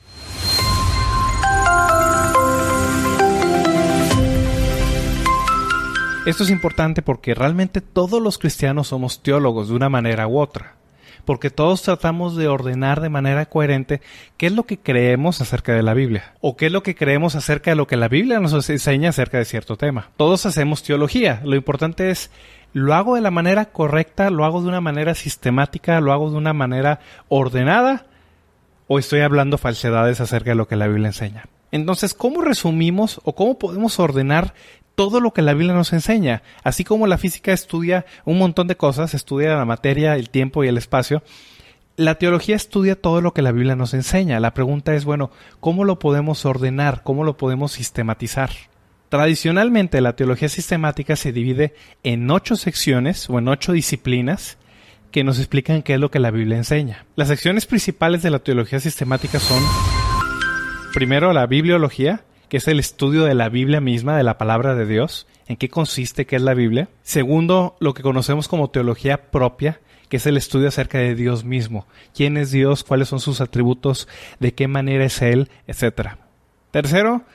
Esto 6.25 6.45
es 6.45 6.51
importante 6.51 7.03
porque 7.03 7.35
realmente 7.35 7.81
todos 7.81 8.23
los 8.23 8.39
cristianos 8.39 8.89
somos 8.89 9.23
teólogos 9.23 9.69
de 9.69 9.75
una 9.75 9.89
manera 9.89 10.29
u 10.29 10.39
otra 10.39 10.77
porque 11.25 11.51
todos 11.51 11.83
tratamos 11.83 12.37
de 12.37 12.49
ordenar 12.49 13.01
de 13.01 13.09
manera 13.09 13.47
coherente 13.47 14.01
qué 14.37 14.47
es 14.47 14.53
lo 14.53 14.65
que 14.65 14.79
creemos 14.79 15.41
acerca 15.41 15.75
de 15.75 15.83
la 15.83 15.95
Biblia 15.95 16.35
o 16.41 16.57
qué 16.57 16.67
es 16.67 16.73
lo 16.73 16.83
que 16.83 16.95
creemos 16.95 17.35
acerca 17.35 17.71
de 17.71 17.77
lo 17.77 17.87
que 17.87 17.97
la 17.97 18.09
Biblia 18.09 18.41
nos 18.41 18.69
enseña 18.69 19.11
acerca 19.11 19.39
de 19.39 19.45
cierto 19.45 19.77
tema. 19.77 20.11
Todos 20.17 20.47
hacemos 20.47 20.83
teología, 20.83 21.41
lo 21.45 21.57
importante 21.57 22.11
es 22.11 22.31
lo 22.73 22.95
hago 22.95 23.17
de 23.17 23.21
la 23.21 23.31
manera 23.31 23.67
correcta, 23.67 24.31
lo 24.31 24.45
hago 24.45 24.63
de 24.63 24.69
una 24.69 24.81
manera 24.81 25.15
sistemática, 25.15 26.01
lo 26.01 26.13
hago 26.13 26.31
de 26.31 26.37
una 26.37 26.53
manera 26.53 27.01
ordenada 27.29 28.07
o 28.89 28.99
estoy 28.99 29.21
hablando 29.21 29.59
falsedades 29.59 30.21
acerca 30.21 30.51
de 30.51 30.57
lo 30.57 30.69
que 30.69 30.77
la 30.77 30.87
Biblia 30.87 31.09
enseña. 31.09 31.47
Entonces, 31.71 32.13
¿cómo 32.13 32.43
resumimos 32.43 33.21
o 33.25 33.35
cómo 33.35 33.59
podemos 33.59 33.99
ordenar 33.99 34.55
todo 34.95 35.21
lo 35.21 35.33
que 35.33 35.43
la 35.43 35.55
Biblia 35.55 35.75
nos 35.75 35.93
enseña. 35.93 36.43
Así 36.63 36.85
como 36.85 37.07
la 37.07 37.19
física 37.19 37.53
estudia 37.53 38.05
un 38.25 38.39
montón 38.39 38.69
de 38.69 38.77
cosas, 38.77 39.15
estudia 39.15 39.57
la 39.57 39.65
materia, 39.65 40.17
el 40.17 40.31
tiempo 40.31 40.65
y 40.65 40.69
el 40.69 40.79
espacio, 40.79 41.23
la 41.97 42.17
teología 42.17 42.57
estudia 42.57 43.01
todo 43.01 43.21
lo 43.21 43.33
que 43.35 43.43
la 43.43 43.53
Biblia 43.53 43.77
nos 43.77 43.95
enseña. 43.95 44.41
La 44.41 44.55
pregunta 44.55 44.95
es, 44.95 45.05
bueno, 45.05 45.31
¿cómo 45.61 45.85
lo 45.85 45.99
podemos 45.99 46.45
ordenar? 46.45 47.03
¿Cómo 47.03 47.25
lo 47.25 47.37
podemos 47.37 47.73
sistematizar? 47.73 48.51
Tradicionalmente 49.13 50.01
la 50.01 50.17
teología 50.17 50.49
sistemática 50.49 51.17
se 51.17 51.33
divide 51.33 51.75
en 52.03 52.31
ocho 52.31 52.57
secciones 52.57 53.29
o 53.29 53.39
en 53.39 53.47
ocho 53.47 53.73
disciplinas 53.73 54.57
que 55.11 55.23
nos 55.23 55.39
explican 55.39 55.83
qué 55.83 55.93
es 55.93 56.01
lo 56.01 56.11
que 56.11 56.19
la 56.19 56.31
Biblia 56.31 56.57
enseña. 56.57 57.05
Las 57.15 57.29
secciones 57.29 57.67
principales 57.67 58.23
de 58.23 58.31
la 58.31 58.39
teología 58.39 58.81
sistemática 58.81 59.39
son, 59.39 59.63
primero, 60.95 61.35
la 61.35 61.45
bibliología, 61.45 62.25
que 62.49 62.57
es 62.57 62.67
el 62.69 62.81
estudio 62.81 63.25
de 63.25 63.35
la 63.35 63.51
Biblia 63.51 63.83
misma, 63.83 64.17
de 64.17 64.23
la 64.23 64.39
palabra 64.39 64.75
de 64.75 64.87
Dios, 64.87 65.27
en 65.47 65.57
qué 65.57 65.69
consiste, 65.69 66.25
qué 66.25 66.37
es 66.37 66.43
la 66.43 66.55
Biblia. 66.55 66.89
Segundo, 67.03 67.77
lo 67.81 67.93
que 67.93 68.03
conocemos 68.03 68.49
como 68.49 68.71
teología 68.71 69.31
propia, 69.31 69.83
que 70.09 70.17
es 70.17 70.25
el 70.25 70.39
estudio 70.39 70.69
acerca 70.69 70.97
de 70.97 71.15
Dios 71.15 71.45
mismo, 71.45 71.87
quién 72.15 72.39
es 72.39 72.51
Dios, 72.51 72.83
cuáles 72.83 73.09
son 73.09 73.21
sus 73.21 73.43
atributos, 73.43 74.09
de 74.41 74.55
qué 74.55 74.69
manera 74.69 75.05
es 75.05 75.21
Él, 75.21 75.51
etc. 75.67 76.13
Tercero, 76.71 77.27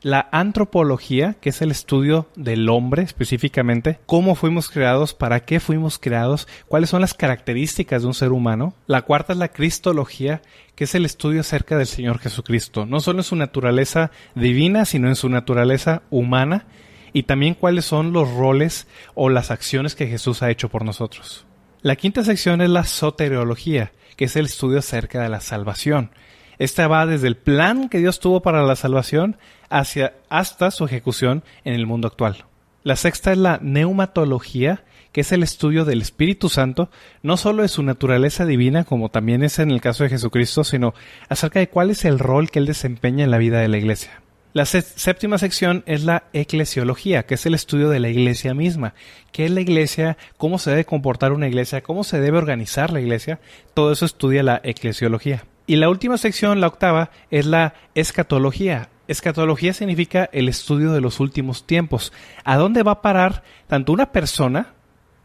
la 0.00 0.28
antropología, 0.30 1.34
que 1.40 1.48
es 1.50 1.60
el 1.60 1.70
estudio 1.70 2.28
del 2.36 2.68
hombre 2.68 3.02
específicamente, 3.02 3.98
cómo 4.06 4.34
fuimos 4.34 4.68
creados, 4.70 5.12
para 5.12 5.40
qué 5.40 5.58
fuimos 5.58 5.98
creados, 5.98 6.46
cuáles 6.68 6.90
son 6.90 7.00
las 7.00 7.14
características 7.14 8.02
de 8.02 8.08
un 8.08 8.14
ser 8.14 8.32
humano. 8.32 8.74
La 8.86 9.02
cuarta 9.02 9.32
es 9.32 9.38
la 9.38 9.48
cristología, 9.48 10.40
que 10.76 10.84
es 10.84 10.94
el 10.94 11.04
estudio 11.04 11.40
acerca 11.40 11.76
del 11.76 11.88
Señor 11.88 12.20
Jesucristo, 12.20 12.86
no 12.86 13.00
solo 13.00 13.20
en 13.20 13.24
su 13.24 13.34
naturaleza 13.34 14.12
divina, 14.36 14.84
sino 14.84 15.08
en 15.08 15.16
su 15.16 15.28
naturaleza 15.28 16.02
humana, 16.10 16.66
y 17.12 17.24
también 17.24 17.54
cuáles 17.54 17.84
son 17.84 18.12
los 18.12 18.32
roles 18.32 18.86
o 19.14 19.30
las 19.30 19.50
acciones 19.50 19.96
que 19.96 20.06
Jesús 20.06 20.42
ha 20.42 20.50
hecho 20.50 20.68
por 20.68 20.84
nosotros. 20.84 21.46
La 21.80 21.96
quinta 21.96 22.22
sección 22.22 22.60
es 22.60 22.70
la 22.70 22.84
soteriología, 22.84 23.92
que 24.16 24.26
es 24.26 24.36
el 24.36 24.46
estudio 24.46 24.78
acerca 24.78 25.22
de 25.22 25.28
la 25.28 25.40
salvación, 25.40 26.10
esta 26.58 26.88
va 26.88 27.06
desde 27.06 27.28
el 27.28 27.36
plan 27.36 27.88
que 27.88 27.98
Dios 27.98 28.20
tuvo 28.20 28.42
para 28.42 28.62
la 28.62 28.76
salvación 28.76 29.36
hacia, 29.68 30.14
hasta 30.28 30.70
su 30.70 30.84
ejecución 30.84 31.44
en 31.64 31.74
el 31.74 31.86
mundo 31.86 32.08
actual. 32.08 32.44
La 32.82 32.96
sexta 32.96 33.32
es 33.32 33.38
la 33.38 33.58
neumatología, 33.62 34.84
que 35.12 35.22
es 35.22 35.32
el 35.32 35.42
estudio 35.42 35.84
del 35.84 36.02
Espíritu 36.02 36.48
Santo, 36.48 36.90
no 37.22 37.36
solo 37.36 37.62
de 37.62 37.68
su 37.68 37.82
naturaleza 37.82 38.44
divina, 38.44 38.84
como 38.84 39.08
también 39.08 39.42
es 39.42 39.58
en 39.58 39.70
el 39.70 39.80
caso 39.80 40.04
de 40.04 40.10
Jesucristo, 40.10 40.64
sino 40.64 40.94
acerca 41.28 41.60
de 41.60 41.68
cuál 41.68 41.90
es 41.90 42.04
el 42.04 42.18
rol 42.18 42.50
que 42.50 42.58
él 42.58 42.66
desempeña 42.66 43.24
en 43.24 43.30
la 43.30 43.38
vida 43.38 43.60
de 43.60 43.68
la 43.68 43.78
iglesia. 43.78 44.22
La 44.54 44.64
séptima 44.64 45.38
sección 45.38 45.84
es 45.86 46.04
la 46.04 46.24
eclesiología, 46.32 47.26
que 47.26 47.34
es 47.34 47.46
el 47.46 47.54
estudio 47.54 47.90
de 47.90 48.00
la 48.00 48.08
iglesia 48.08 48.54
misma. 48.54 48.94
¿Qué 49.30 49.44
es 49.44 49.50
la 49.50 49.60
iglesia? 49.60 50.16
¿Cómo 50.36 50.58
se 50.58 50.70
debe 50.70 50.84
comportar 50.86 51.32
una 51.32 51.46
iglesia? 51.46 51.82
¿Cómo 51.82 52.02
se 52.02 52.20
debe 52.20 52.38
organizar 52.38 52.90
la 52.90 53.00
iglesia? 53.00 53.40
Todo 53.74 53.92
eso 53.92 54.06
estudia 54.06 54.42
la 54.42 54.60
eclesiología. 54.64 55.44
Y 55.68 55.76
la 55.76 55.90
última 55.90 56.16
sección, 56.16 56.62
la 56.62 56.66
octava, 56.66 57.10
es 57.30 57.44
la 57.44 57.74
escatología. 57.94 58.88
Escatología 59.06 59.74
significa 59.74 60.30
el 60.32 60.48
estudio 60.48 60.92
de 60.92 61.02
los 61.02 61.20
últimos 61.20 61.66
tiempos. 61.66 62.10
¿A 62.42 62.56
dónde 62.56 62.82
va 62.82 62.92
a 62.92 63.02
parar 63.02 63.42
tanto 63.66 63.92
una 63.92 64.10
persona, 64.10 64.72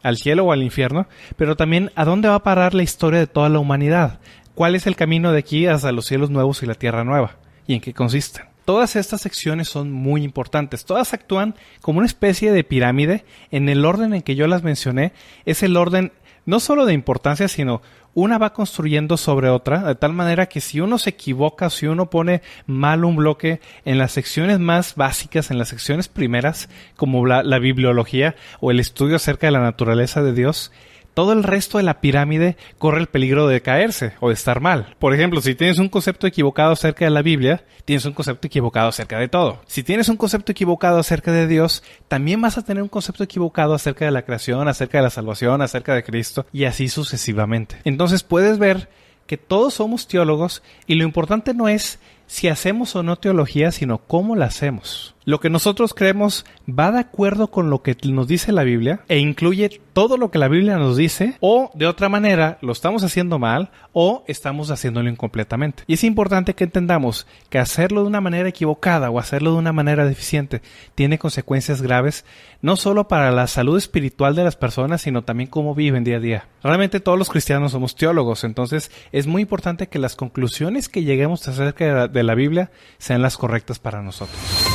al 0.01 0.17
cielo 0.17 0.43
o 0.43 0.51
al 0.51 0.61
infierno, 0.61 1.07
pero 1.37 1.55
también 1.55 1.91
a 1.95 2.03
dónde 2.03 2.27
va 2.27 2.35
a 2.35 2.43
parar 2.43 2.73
la 2.73 2.83
historia 2.83 3.21
de 3.21 3.27
toda 3.27 3.47
la 3.47 3.59
humanidad? 3.59 4.19
¿Cuál 4.53 4.75
es 4.75 4.85
el 4.85 4.97
camino 4.97 5.31
de 5.31 5.39
aquí 5.39 5.65
hasta 5.65 5.93
los 5.93 6.07
cielos 6.07 6.29
nuevos 6.29 6.61
y 6.61 6.65
la 6.65 6.75
tierra 6.75 7.05
nueva? 7.05 7.37
¿Y 7.65 7.75
en 7.75 7.79
qué 7.79 7.93
consisten? 7.93 8.43
Todas 8.65 8.97
estas 8.97 9.21
secciones 9.21 9.69
son 9.69 9.93
muy 9.93 10.23
importantes. 10.23 10.83
Todas 10.83 11.13
actúan 11.13 11.55
como 11.81 11.99
una 11.99 12.05
especie 12.05 12.51
de 12.51 12.65
pirámide. 12.65 13.23
En 13.49 13.69
el 13.69 13.85
orden 13.85 14.13
en 14.13 14.21
que 14.21 14.35
yo 14.35 14.47
las 14.47 14.63
mencioné, 14.63 15.13
es 15.45 15.63
el 15.63 15.77
orden 15.77 16.11
no 16.45 16.59
solo 16.59 16.85
de 16.85 16.93
importancia, 16.93 17.47
sino 17.47 17.81
una 18.13 18.37
va 18.37 18.53
construyendo 18.53 19.17
sobre 19.17 19.49
otra, 19.49 19.83
de 19.83 19.95
tal 19.95 20.13
manera 20.13 20.45
que 20.45 20.61
si 20.61 20.79
uno 20.79 20.97
se 20.99 21.11
equivoca, 21.11 21.69
si 21.69 21.87
uno 21.87 22.09
pone 22.09 22.41
mal 22.67 23.05
un 23.05 23.15
bloque 23.15 23.59
en 23.85 23.97
las 23.97 24.11
secciones 24.11 24.59
más 24.59 24.95
básicas, 24.95 25.49
en 25.49 25.57
las 25.57 25.69
secciones 25.69 26.07
primeras, 26.07 26.69
como 26.95 27.25
la, 27.25 27.41
la 27.41 27.59
bibliología 27.59 28.35
o 28.59 28.71
el 28.71 28.79
estudio 28.79 29.15
acerca 29.15 29.47
de 29.47 29.51
la 29.51 29.61
naturaleza 29.61 30.21
de 30.21 30.33
Dios, 30.33 30.71
todo 31.13 31.33
el 31.33 31.43
resto 31.43 31.77
de 31.77 31.83
la 31.83 32.01
pirámide 32.01 32.57
corre 32.77 32.99
el 32.99 33.07
peligro 33.07 33.47
de 33.47 33.61
caerse 33.61 34.13
o 34.19 34.29
de 34.29 34.33
estar 34.33 34.59
mal. 34.59 34.95
Por 34.99 35.13
ejemplo, 35.13 35.41
si 35.41 35.55
tienes 35.55 35.79
un 35.79 35.89
concepto 35.89 36.27
equivocado 36.27 36.73
acerca 36.73 37.05
de 37.05 37.11
la 37.11 37.21
Biblia, 37.21 37.63
tienes 37.85 38.05
un 38.05 38.13
concepto 38.13 38.47
equivocado 38.47 38.89
acerca 38.89 39.19
de 39.19 39.27
todo. 39.27 39.61
Si 39.67 39.83
tienes 39.83 40.09
un 40.09 40.17
concepto 40.17 40.51
equivocado 40.51 40.99
acerca 40.99 41.31
de 41.31 41.47
Dios, 41.47 41.83
también 42.07 42.41
vas 42.41 42.57
a 42.57 42.63
tener 42.63 42.83
un 42.83 42.89
concepto 42.89 43.23
equivocado 43.23 43.73
acerca 43.73 44.05
de 44.05 44.11
la 44.11 44.23
creación, 44.23 44.67
acerca 44.67 44.97
de 44.99 45.03
la 45.03 45.09
salvación, 45.09 45.61
acerca 45.61 45.93
de 45.93 46.03
Cristo 46.03 46.45
y 46.51 46.65
así 46.65 46.89
sucesivamente. 46.89 47.77
Entonces 47.83 48.23
puedes 48.23 48.57
ver 48.57 48.89
que 49.27 49.37
todos 49.37 49.75
somos 49.75 50.07
teólogos 50.07 50.63
y 50.87 50.95
lo 50.95 51.03
importante 51.03 51.53
no 51.53 51.67
es 51.67 51.99
si 52.27 52.47
hacemos 52.47 52.95
o 52.95 53.03
no 53.03 53.17
teología, 53.17 53.71
sino 53.71 53.99
cómo 53.99 54.35
la 54.35 54.45
hacemos. 54.45 55.12
Lo 55.25 55.39
que 55.39 55.49
nosotros 55.49 55.93
creemos 55.93 56.45
va 56.67 56.91
de 56.91 56.99
acuerdo 56.99 57.47
con 57.47 57.69
lo 57.69 57.81
que 57.81 57.95
nos 58.03 58.27
dice 58.27 58.51
la 58.51 58.63
Biblia 58.63 59.01
e 59.07 59.19
incluye 59.19 59.81
todo 59.93 60.17
lo 60.17 60.31
que 60.31 60.39
la 60.39 60.47
Biblia 60.47 60.77
nos 60.77 60.97
dice 60.97 61.37
o 61.39 61.71
de 61.75 61.87
otra 61.87 62.09
manera 62.09 62.57
lo 62.61 62.73
estamos 62.73 63.03
haciendo 63.03 63.39
mal 63.39 63.71
o 63.93 64.23
estamos 64.27 64.69
haciéndolo 64.69 65.09
incompletamente. 65.09 65.83
Y 65.87 65.93
es 65.93 66.03
importante 66.03 66.55
que 66.55 66.65
entendamos 66.65 67.25
que 67.49 67.59
hacerlo 67.59 68.01
de 68.01 68.07
una 68.07 68.19
manera 68.19 68.49
equivocada 68.49 69.09
o 69.09 69.19
hacerlo 69.19 69.53
de 69.53 69.59
una 69.59 69.71
manera 69.71 70.05
deficiente 70.05 70.61
tiene 70.95 71.19
consecuencias 71.19 71.81
graves 71.81 72.25
no 72.61 72.75
solo 72.75 73.07
para 73.07 73.31
la 73.31 73.47
salud 73.47 73.77
espiritual 73.77 74.35
de 74.35 74.43
las 74.43 74.57
personas 74.57 75.01
sino 75.01 75.23
también 75.23 75.49
cómo 75.49 75.73
viven 75.73 76.03
día 76.03 76.17
a 76.17 76.21
día. 76.21 76.47
Realmente 76.63 76.99
todos 76.99 77.19
los 77.19 77.29
cristianos 77.29 77.71
somos 77.71 77.95
teólogos, 77.95 78.43
entonces 78.43 78.91
es 79.11 79.27
muy 79.27 79.43
importante 79.43 79.87
que 79.87 79.99
las 79.99 80.15
conclusiones 80.15 80.89
que 80.89 81.03
lleguemos 81.03 81.47
acerca 81.47 82.07
de 82.07 82.23
la 82.23 82.35
Biblia 82.35 82.71
sean 82.97 83.21
las 83.21 83.37
correctas 83.37 83.79
para 83.79 84.01
nosotros. 84.01 84.72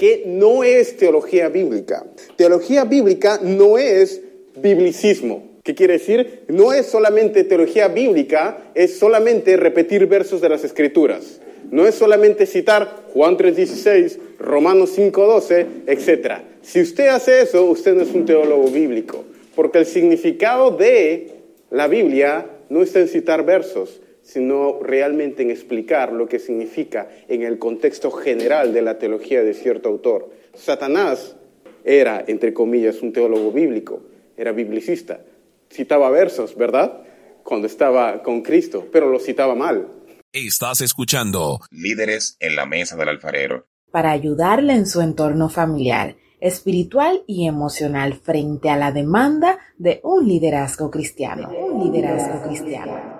Que 0.00 0.22
no 0.24 0.64
es 0.64 0.96
teología 0.96 1.50
bíblica. 1.50 2.06
Teología 2.36 2.84
bíblica 2.84 3.38
no 3.42 3.76
es 3.76 4.22
biblicismo. 4.56 5.58
¿Qué 5.62 5.74
quiere 5.74 5.98
decir? 5.98 6.44
No 6.48 6.72
es 6.72 6.86
solamente 6.86 7.44
teología 7.44 7.88
bíblica, 7.88 8.70
es 8.74 8.98
solamente 8.98 9.58
repetir 9.58 10.06
versos 10.06 10.40
de 10.40 10.48
las 10.48 10.64
escrituras. 10.64 11.42
No 11.70 11.86
es 11.86 11.96
solamente 11.96 12.46
citar 12.46 13.08
Juan 13.12 13.36
3.16, 13.36 14.16
Romanos 14.38 14.96
5.12, 14.96 15.66
etc. 15.86 16.44
Si 16.62 16.80
usted 16.80 17.08
hace 17.08 17.42
eso, 17.42 17.66
usted 17.66 17.92
no 17.92 18.00
es 18.00 18.14
un 18.14 18.24
teólogo 18.24 18.70
bíblico, 18.70 19.26
porque 19.54 19.80
el 19.80 19.86
significado 19.86 20.70
de 20.70 21.28
la 21.70 21.88
Biblia 21.88 22.46
no 22.70 22.82
está 22.82 23.00
en 23.00 23.08
citar 23.08 23.44
versos, 23.44 24.00
sino 24.32 24.78
realmente 24.80 25.42
en 25.42 25.50
explicar 25.50 26.12
lo 26.12 26.28
que 26.28 26.38
significa 26.38 27.08
en 27.26 27.42
el 27.42 27.58
contexto 27.58 28.12
general 28.12 28.72
de 28.72 28.82
la 28.82 28.98
teología 28.98 29.42
de 29.42 29.54
cierto 29.54 29.88
autor. 29.88 30.30
Satanás 30.54 31.36
era, 31.84 32.24
entre 32.28 32.54
comillas, 32.54 33.02
un 33.02 33.12
teólogo 33.12 33.50
bíblico, 33.50 34.02
era 34.36 34.52
biblicista, 34.52 35.20
citaba 35.68 36.10
versos, 36.10 36.56
¿verdad? 36.56 37.02
Cuando 37.42 37.66
estaba 37.66 38.22
con 38.22 38.42
Cristo, 38.42 38.86
pero 38.92 39.10
lo 39.10 39.18
citaba 39.18 39.56
mal. 39.56 39.88
Estás 40.32 40.80
escuchando 40.80 41.58
Líderes 41.72 42.36
en 42.38 42.54
la 42.54 42.66
Mesa 42.66 42.96
del 42.96 43.08
Alfarero. 43.08 43.66
Para 43.90 44.12
ayudarle 44.12 44.74
en 44.74 44.86
su 44.86 45.00
entorno 45.00 45.48
familiar, 45.48 46.14
espiritual 46.38 47.24
y 47.26 47.48
emocional 47.48 48.14
frente 48.14 48.70
a 48.70 48.76
la 48.76 48.92
demanda 48.92 49.58
de 49.76 50.00
un 50.04 50.28
liderazgo 50.28 50.88
cristiano. 50.88 51.50
Un 51.50 51.92
liderazgo 51.92 52.42
cristiano. 52.42 53.19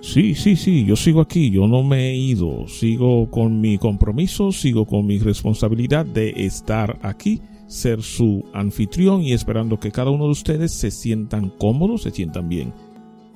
Sí, 0.00 0.34
sí, 0.34 0.56
sí, 0.56 0.84
yo 0.86 0.96
sigo 0.96 1.20
aquí, 1.20 1.50
yo 1.50 1.68
no 1.68 1.82
me 1.82 2.08
he 2.08 2.16
ido, 2.16 2.66
sigo 2.66 3.30
con 3.30 3.60
mi 3.60 3.76
compromiso, 3.76 4.50
sigo 4.50 4.86
con 4.86 5.06
mi 5.06 5.18
responsabilidad 5.18 6.06
de 6.06 6.30
estar 6.46 6.98
aquí, 7.02 7.42
ser 7.66 8.02
su 8.02 8.42
anfitrión 8.54 9.22
y 9.22 9.32
esperando 9.32 9.78
que 9.78 9.92
cada 9.92 10.10
uno 10.10 10.24
de 10.24 10.30
ustedes 10.30 10.72
se 10.72 10.90
sientan 10.90 11.50
cómodos, 11.50 12.02
se 12.02 12.10
sientan 12.10 12.48
bien. 12.48 12.72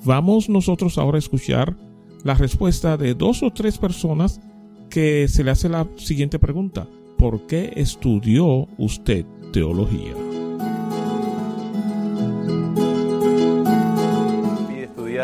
Vamos 0.04 0.48
nosotros 0.48 0.96
ahora 0.96 1.16
a 1.16 1.18
escuchar 1.18 1.76
la 2.24 2.34
respuesta 2.34 2.96
de 2.96 3.14
dos 3.14 3.42
o 3.42 3.50
tres 3.50 3.76
personas 3.76 4.40
que 4.88 5.28
se 5.28 5.44
le 5.44 5.50
hace 5.50 5.68
la 5.68 5.86
siguiente 5.96 6.38
pregunta. 6.38 6.88
¿Por 7.18 7.46
qué 7.46 7.72
estudió 7.76 8.66
usted 8.78 9.26
teología? 9.52 10.14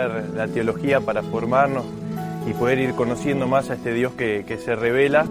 La 0.09 0.49
teología 0.49 1.01
para 1.01 1.23
formarnos 1.23 1.85
y 2.47 2.53
poder 2.55 2.79
ir 2.79 2.95
conociendo 2.95 3.47
más 3.47 3.71
a 3.71 3.75
este 3.75 3.93
Dios 3.93 4.13
que, 4.15 4.45
que 4.47 4.59
se 4.59 4.75
revela. 4.77 5.27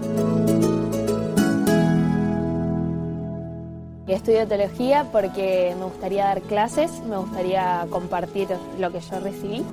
Estudio 4.19 4.47
teología 4.47 5.05
porque 5.11 5.73
me 5.77 5.85
gustaría 5.85 6.25
dar 6.25 6.41
clases, 6.41 6.91
me 7.09 7.17
gustaría 7.17 7.87
compartir 7.89 8.49
lo 8.77 8.91
que 8.91 8.99
yo 8.99 9.19
recibí. 9.21 9.65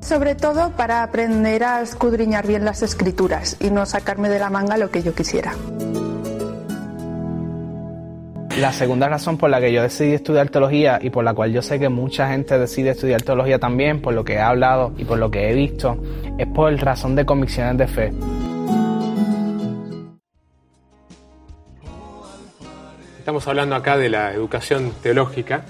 Sobre 0.00 0.34
todo 0.34 0.70
para 0.76 1.02
aprender 1.02 1.64
a 1.64 1.80
escudriñar 1.80 2.46
bien 2.46 2.64
las 2.64 2.82
escrituras 2.82 3.56
y 3.60 3.70
no 3.70 3.86
sacarme 3.86 4.28
de 4.28 4.38
la 4.38 4.50
manga 4.50 4.76
lo 4.76 4.90
que 4.90 5.02
yo 5.02 5.14
quisiera. 5.14 5.54
La 8.58 8.72
segunda 8.72 9.08
razón 9.08 9.38
por 9.38 9.48
la 9.48 9.60
que 9.60 9.72
yo 9.72 9.82
decidí 9.82 10.12
estudiar 10.12 10.50
teología 10.50 10.98
y 11.00 11.08
por 11.10 11.24
la 11.24 11.32
cual 11.32 11.52
yo 11.52 11.62
sé 11.62 11.78
que 11.78 11.88
mucha 11.88 12.28
gente 12.28 12.58
decide 12.58 12.90
estudiar 12.90 13.22
teología 13.22 13.58
también, 13.58 14.02
por 14.02 14.12
lo 14.12 14.24
que 14.24 14.34
he 14.34 14.40
hablado 14.40 14.92
y 14.98 15.04
por 15.04 15.18
lo 15.18 15.30
que 15.30 15.50
he 15.50 15.54
visto, 15.54 15.96
es 16.36 16.46
por 16.48 16.74
razón 16.74 17.14
de 17.14 17.24
convicciones 17.24 17.78
de 17.78 17.86
fe. 17.86 18.12
Estamos 23.18 23.46
hablando 23.46 23.76
acá 23.76 23.96
de 23.96 24.10
la 24.10 24.32
educación 24.34 24.92
teológica. 25.02 25.64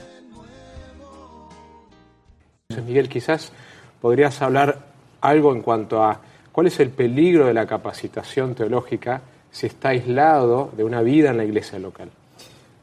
Miguel, 2.87 3.09
quizás 3.09 3.53
podrías 4.01 4.41
hablar 4.43 4.79
algo 5.21 5.53
en 5.53 5.61
cuanto 5.61 6.03
a 6.03 6.21
cuál 6.51 6.69
es 6.69 6.81
el 6.81 6.91
peligro 6.91 7.47
de 7.47 7.55
la 7.55 7.67
capacitación 7.67 8.55
teológica 8.55 9.21
si 9.51 9.67
está 9.67 9.91
aislado 9.91 10.73
de 10.77 10.85
una 10.85 11.03
vida 11.03 11.31
en 11.31 11.37
la 11.37 11.45
iglesia 11.45 11.79
local. 11.79 12.11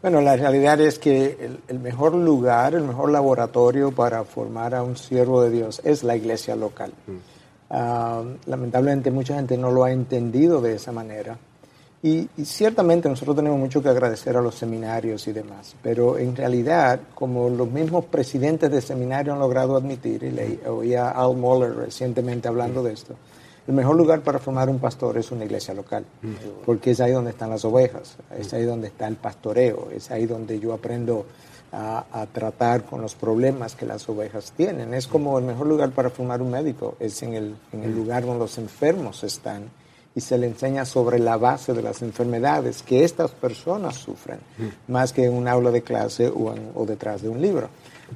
Bueno, 0.02 0.22
la 0.22 0.36
realidad 0.36 0.80
es 0.80 1.00
que 1.00 1.50
el, 1.68 1.80
mejor 1.80 2.14
lugar, 2.14 2.76
el 2.76 2.84
mejor 2.84 3.12
laboratorio 3.12 3.92
para 3.92 4.24
formar 4.24 4.76
a 4.76 4.84
un 4.84 4.96
siervo 4.96 5.42
de 5.42 5.50
Dios 5.50 5.82
es 5.84 6.04
la 6.04 6.16
iglesia 6.16 6.56
local. 6.56 6.94
Mm. 7.08 7.18
Ah, 7.70 8.24
lamentablemente 8.46 9.12
mucha 9.12 9.36
gente 9.36 9.58
no 9.58 9.72
lo 9.72 9.84
ha 9.84 9.92
entendido 9.92 10.62
de 10.62 10.76
esa 10.76 10.92
manera. 10.92 11.38
Y, 12.04 12.30
ciertamente 12.44 13.10
nosotros 13.10 13.36
tenemos 13.36 13.60
mucho 13.60 13.82
que 13.82 13.90
agradecer 13.90 14.38
a 14.38 14.42
los 14.42 14.54
seminarios 14.54 15.28
y 15.28 15.34
demás, 15.34 15.76
pero 15.82 16.18
en 16.20 16.36
realidad, 16.36 17.00
como 17.16 17.50
los 17.50 17.70
mismos 17.70 18.06
presidentes 18.06 18.70
de 18.70 18.82
seminario 18.82 19.34
han 19.34 19.40
logrado 19.40 19.76
admitir, 19.76 20.24
y 20.24 20.32
le 20.32 20.70
oía 20.70 21.10
a 21.10 21.24
Al 21.24 21.36
Moller 21.36 21.76
recientemente 21.76 22.48
hablando 22.48 22.84
de 22.84 22.94
esto, 22.94 23.16
el 23.68 23.74
mejor 23.74 23.96
lugar 23.96 24.22
para 24.22 24.40
formar 24.40 24.70
un 24.70 24.80
pastor 24.80 25.18
es 25.18 25.32
una 25.32 25.44
iglesia 25.46 25.74
local, 25.74 26.06
porque 26.66 26.92
es 26.92 27.00
ahí 27.02 27.12
donde 27.12 27.32
están 27.32 27.50
las 27.50 27.66
ovejas, 27.66 28.16
es 28.38 28.54
ahí 28.54 28.64
donde 28.64 28.88
está 28.88 29.08
el 29.08 29.16
pastoreo, 29.18 29.90
es 29.94 30.10
ahí 30.12 30.26
donde 30.26 30.60
yo 30.60 30.74
aprendo 30.74 31.26
a, 31.74 32.06
a 32.14 32.26
tratar 32.28 32.84
con 32.86 33.02
los 33.02 33.16
problemas 33.16 33.76
que 33.76 33.86
las 33.86 34.08
ovejas 34.08 34.54
tienen. 34.56 34.94
Es 34.94 35.06
como 35.08 35.38
el 35.38 35.44
mejor 35.46 35.68
lugar 35.68 35.92
para 35.92 36.10
formar 36.10 36.42
un 36.42 36.52
médico, 36.52 36.96
es 37.00 37.22
en 37.24 37.34
el, 37.34 37.56
en 37.74 37.84
el 37.84 37.94
lugar 37.94 38.24
donde 38.26 38.40
los 38.40 38.58
enfermos 38.58 39.24
están 39.26 39.64
y 40.16 40.22
se 40.22 40.38
le 40.38 40.48
enseña 40.48 40.84
sobre 40.86 41.20
la 41.20 41.38
base 41.38 41.74
de 41.74 41.84
las 41.84 42.02
enfermedades 42.02 42.82
que 42.84 43.04
estas 43.04 43.32
personas 43.32 43.96
sufren, 43.98 44.40
más 44.88 45.12
que 45.14 45.26
en 45.26 45.34
un 45.34 45.48
aula 45.48 45.70
de 45.70 45.82
clase 45.84 46.28
o, 46.30 46.54
en- 46.56 46.72
o 46.74 46.86
detrás 46.86 47.22
de 47.22 47.30
un 47.30 47.40
libro. 47.42 47.68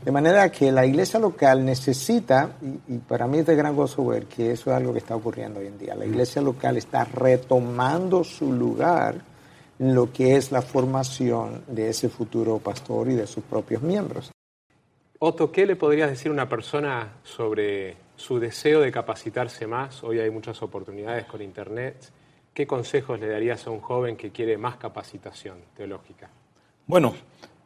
De 0.03 0.11
manera 0.11 0.49
que 0.51 0.71
la 0.71 0.85
iglesia 0.85 1.19
local 1.19 1.65
necesita, 1.65 2.51
y, 2.61 2.95
y 2.95 2.97
para 2.99 3.27
mí 3.27 3.39
es 3.39 3.45
de 3.45 3.55
gran 3.55 3.75
gozo 3.75 4.05
ver 4.05 4.25
que 4.25 4.51
eso 4.51 4.71
es 4.71 4.77
algo 4.77 4.93
que 4.93 4.99
está 4.99 5.15
ocurriendo 5.15 5.59
hoy 5.59 5.67
en 5.67 5.77
día, 5.77 5.95
la 5.95 6.05
iglesia 6.05 6.41
local 6.41 6.77
está 6.77 7.03
retomando 7.03 8.23
su 8.23 8.51
lugar 8.51 9.15
en 9.79 9.95
lo 9.95 10.13
que 10.13 10.35
es 10.35 10.51
la 10.51 10.61
formación 10.61 11.63
de 11.67 11.89
ese 11.89 12.07
futuro 12.07 12.59
pastor 12.59 13.09
y 13.09 13.15
de 13.15 13.25
sus 13.25 13.43
propios 13.43 13.81
miembros. 13.81 14.31
Otto, 15.19 15.51
¿qué 15.51 15.65
le 15.65 15.75
podrías 15.75 16.09
decir 16.09 16.29
a 16.29 16.33
una 16.33 16.49
persona 16.49 17.13
sobre 17.23 17.95
su 18.15 18.39
deseo 18.39 18.81
de 18.81 18.91
capacitarse 18.91 19.67
más? 19.67 20.03
Hoy 20.03 20.19
hay 20.19 20.29
muchas 20.29 20.61
oportunidades 20.61 21.25
con 21.25 21.41
Internet. 21.41 22.11
¿Qué 22.53 22.67
consejos 22.67 23.19
le 23.19 23.27
darías 23.27 23.65
a 23.67 23.71
un 23.71 23.81
joven 23.81 24.17
que 24.17 24.31
quiere 24.31 24.57
más 24.57 24.77
capacitación 24.77 25.57
teológica? 25.75 26.29
Bueno, 26.87 27.13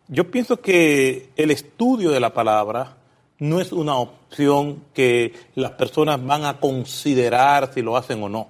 yo 0.07 0.29
pienso 0.29 0.61
que 0.61 1.29
el 1.35 1.51
estudio 1.51 2.11
de 2.11 2.19
la 2.19 2.33
palabra 2.33 2.97
no 3.39 3.59
es 3.59 3.71
una 3.71 3.95
opción 3.95 4.83
que 4.93 5.33
las 5.55 5.71
personas 5.71 6.23
van 6.23 6.45
a 6.45 6.59
considerar 6.59 7.73
si 7.73 7.81
lo 7.81 7.97
hacen 7.97 8.21
o 8.21 8.29
no. 8.29 8.47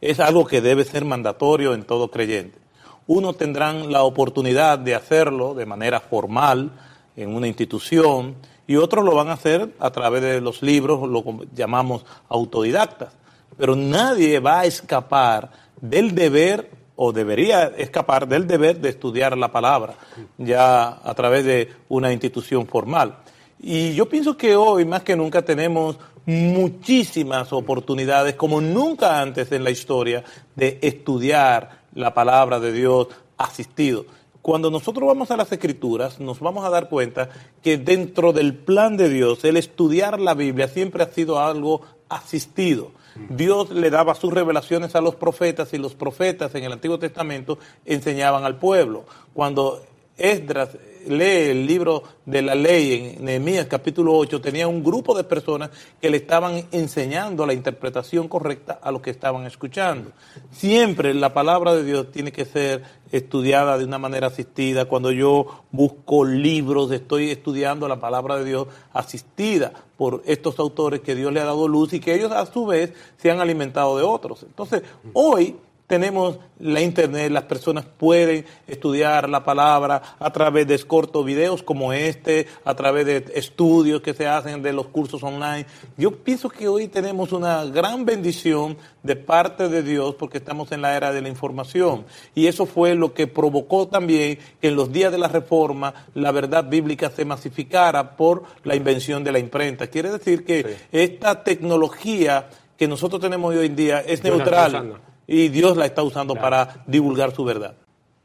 Es 0.00 0.20
algo 0.20 0.46
que 0.46 0.60
debe 0.60 0.84
ser 0.84 1.04
mandatorio 1.04 1.74
en 1.74 1.84
todo 1.84 2.10
creyente. 2.10 2.58
Unos 3.06 3.36
tendrán 3.36 3.92
la 3.92 4.02
oportunidad 4.02 4.78
de 4.78 4.94
hacerlo 4.94 5.54
de 5.54 5.66
manera 5.66 6.00
formal 6.00 6.70
en 7.16 7.34
una 7.34 7.48
institución 7.48 8.36
y 8.66 8.76
otros 8.76 9.04
lo 9.04 9.14
van 9.14 9.28
a 9.28 9.34
hacer 9.34 9.74
a 9.78 9.90
través 9.90 10.22
de 10.22 10.40
los 10.40 10.62
libros, 10.62 11.08
lo 11.08 11.22
llamamos 11.54 12.06
autodidactas. 12.28 13.10
Pero 13.58 13.76
nadie 13.76 14.40
va 14.40 14.60
a 14.60 14.64
escapar 14.64 15.50
del 15.80 16.14
deber 16.14 16.70
o 16.96 17.12
debería 17.12 17.72
escapar 17.76 18.28
del 18.28 18.46
deber 18.46 18.80
de 18.80 18.90
estudiar 18.90 19.36
la 19.36 19.50
palabra 19.50 19.94
ya 20.38 21.00
a 21.02 21.14
través 21.14 21.44
de 21.44 21.72
una 21.88 22.12
institución 22.12 22.66
formal. 22.66 23.18
Y 23.60 23.94
yo 23.94 24.08
pienso 24.08 24.36
que 24.36 24.56
hoy 24.56 24.84
más 24.84 25.02
que 25.02 25.16
nunca 25.16 25.42
tenemos 25.42 25.98
muchísimas 26.26 27.52
oportunidades, 27.52 28.34
como 28.34 28.60
nunca 28.60 29.20
antes 29.20 29.52
en 29.52 29.64
la 29.64 29.70
historia, 29.70 30.24
de 30.54 30.78
estudiar 30.82 31.84
la 31.94 32.14
palabra 32.14 32.60
de 32.60 32.72
Dios 32.72 33.08
asistido. 33.36 34.06
Cuando 34.42 34.70
nosotros 34.70 35.06
vamos 35.06 35.30
a 35.30 35.36
las 35.36 35.50
escrituras, 35.52 36.20
nos 36.20 36.40
vamos 36.40 36.64
a 36.64 36.70
dar 36.70 36.88
cuenta 36.88 37.30
que 37.62 37.78
dentro 37.78 38.32
del 38.32 38.54
plan 38.54 38.96
de 38.96 39.08
Dios, 39.08 39.42
el 39.44 39.56
estudiar 39.56 40.20
la 40.20 40.34
Biblia 40.34 40.68
siempre 40.68 41.02
ha 41.02 41.08
sido 41.08 41.38
algo 41.38 41.80
asistido. 42.10 42.92
Dios 43.28 43.70
le 43.70 43.90
daba 43.90 44.14
sus 44.14 44.32
revelaciones 44.32 44.94
a 44.94 45.00
los 45.00 45.14
profetas 45.14 45.72
y 45.72 45.78
los 45.78 45.94
profetas 45.94 46.54
en 46.54 46.64
el 46.64 46.72
Antiguo 46.72 46.98
Testamento 46.98 47.58
enseñaban 47.84 48.44
al 48.44 48.56
pueblo. 48.56 49.04
Cuando 49.32 49.82
Esdras 50.16 50.70
lee 51.08 51.50
el 51.50 51.66
libro 51.66 52.02
de 52.24 52.42
la 52.42 52.54
ley 52.54 53.14
en 53.16 53.24
Nehemías 53.24 53.66
capítulo 53.66 54.14
8, 54.14 54.40
tenía 54.40 54.68
un 54.68 54.82
grupo 54.82 55.16
de 55.16 55.24
personas 55.24 55.70
que 56.00 56.10
le 56.10 56.18
estaban 56.18 56.66
enseñando 56.72 57.46
la 57.46 57.52
interpretación 57.52 58.28
correcta 58.28 58.78
a 58.82 58.90
lo 58.90 59.02
que 59.02 59.10
estaban 59.10 59.46
escuchando. 59.46 60.10
Siempre 60.50 61.14
la 61.14 61.34
palabra 61.34 61.74
de 61.74 61.84
Dios 61.84 62.10
tiene 62.10 62.32
que 62.32 62.44
ser 62.44 62.82
estudiada 63.12 63.78
de 63.78 63.84
una 63.84 63.98
manera 63.98 64.26
asistida. 64.26 64.86
Cuando 64.86 65.12
yo 65.12 65.64
busco 65.70 66.24
libros, 66.24 66.90
estoy 66.90 67.30
estudiando 67.30 67.86
la 67.88 68.00
palabra 68.00 68.36
de 68.36 68.44
Dios 68.44 68.68
asistida 68.92 69.72
por 69.96 70.22
estos 70.26 70.58
autores 70.58 71.00
que 71.00 71.14
Dios 71.14 71.32
le 71.32 71.40
ha 71.40 71.44
dado 71.44 71.68
luz 71.68 71.92
y 71.92 72.00
que 72.00 72.14
ellos 72.14 72.32
a 72.32 72.46
su 72.46 72.66
vez 72.66 72.92
se 73.16 73.30
han 73.30 73.40
alimentado 73.40 73.96
de 73.96 74.02
otros. 74.02 74.42
Entonces, 74.42 74.82
hoy 75.12 75.56
tenemos 75.86 76.38
la 76.58 76.80
internet, 76.80 77.30
las 77.30 77.44
personas 77.44 77.84
pueden 77.84 78.46
estudiar 78.66 79.28
la 79.28 79.44
palabra 79.44 80.16
a 80.18 80.32
través 80.32 80.66
de 80.66 80.78
cortos 80.78 81.24
videos 81.24 81.62
como 81.62 81.92
este, 81.92 82.46
a 82.64 82.74
través 82.74 83.04
de 83.04 83.24
estudios 83.34 84.00
que 84.00 84.14
se 84.14 84.26
hacen 84.26 84.62
de 84.62 84.72
los 84.72 84.86
cursos 84.86 85.22
online. 85.22 85.66
Yo 85.96 86.12
pienso 86.12 86.48
que 86.48 86.68
hoy 86.68 86.88
tenemos 86.88 87.32
una 87.32 87.64
gran 87.66 88.04
bendición 88.06 88.78
de 89.02 89.16
parte 89.16 89.68
de 89.68 89.82
Dios 89.82 90.14
porque 90.14 90.38
estamos 90.38 90.72
en 90.72 90.80
la 90.80 90.96
era 90.96 91.12
de 91.12 91.20
la 91.20 91.28
información. 91.28 92.06
Y 92.34 92.46
eso 92.46 92.64
fue 92.64 92.94
lo 92.94 93.12
que 93.12 93.26
provocó 93.26 93.86
también 93.86 94.38
que 94.60 94.68
en 94.68 94.76
los 94.76 94.90
días 94.90 95.12
de 95.12 95.18
la 95.18 95.28
reforma 95.28 95.92
la 96.14 96.32
verdad 96.32 96.64
bíblica 96.64 97.10
se 97.10 97.24
masificara 97.24 98.16
por 98.16 98.44
la 98.64 98.74
invención 98.74 99.22
de 99.22 99.32
la 99.32 99.38
imprenta. 99.38 99.88
Quiere 99.88 100.10
decir 100.10 100.44
que 100.44 100.76
esta 100.92 101.44
tecnología 101.44 102.48
que 102.78 102.88
nosotros 102.88 103.20
tenemos 103.20 103.54
hoy 103.54 103.66
en 103.66 103.76
día 103.76 104.00
es 104.00 104.24
neutral. 104.24 104.98
Y 105.26 105.48
Dios 105.48 105.76
la 105.76 105.86
está 105.86 106.02
usando 106.02 106.34
para 106.34 106.84
divulgar 106.86 107.32
su 107.32 107.44
verdad. 107.44 107.76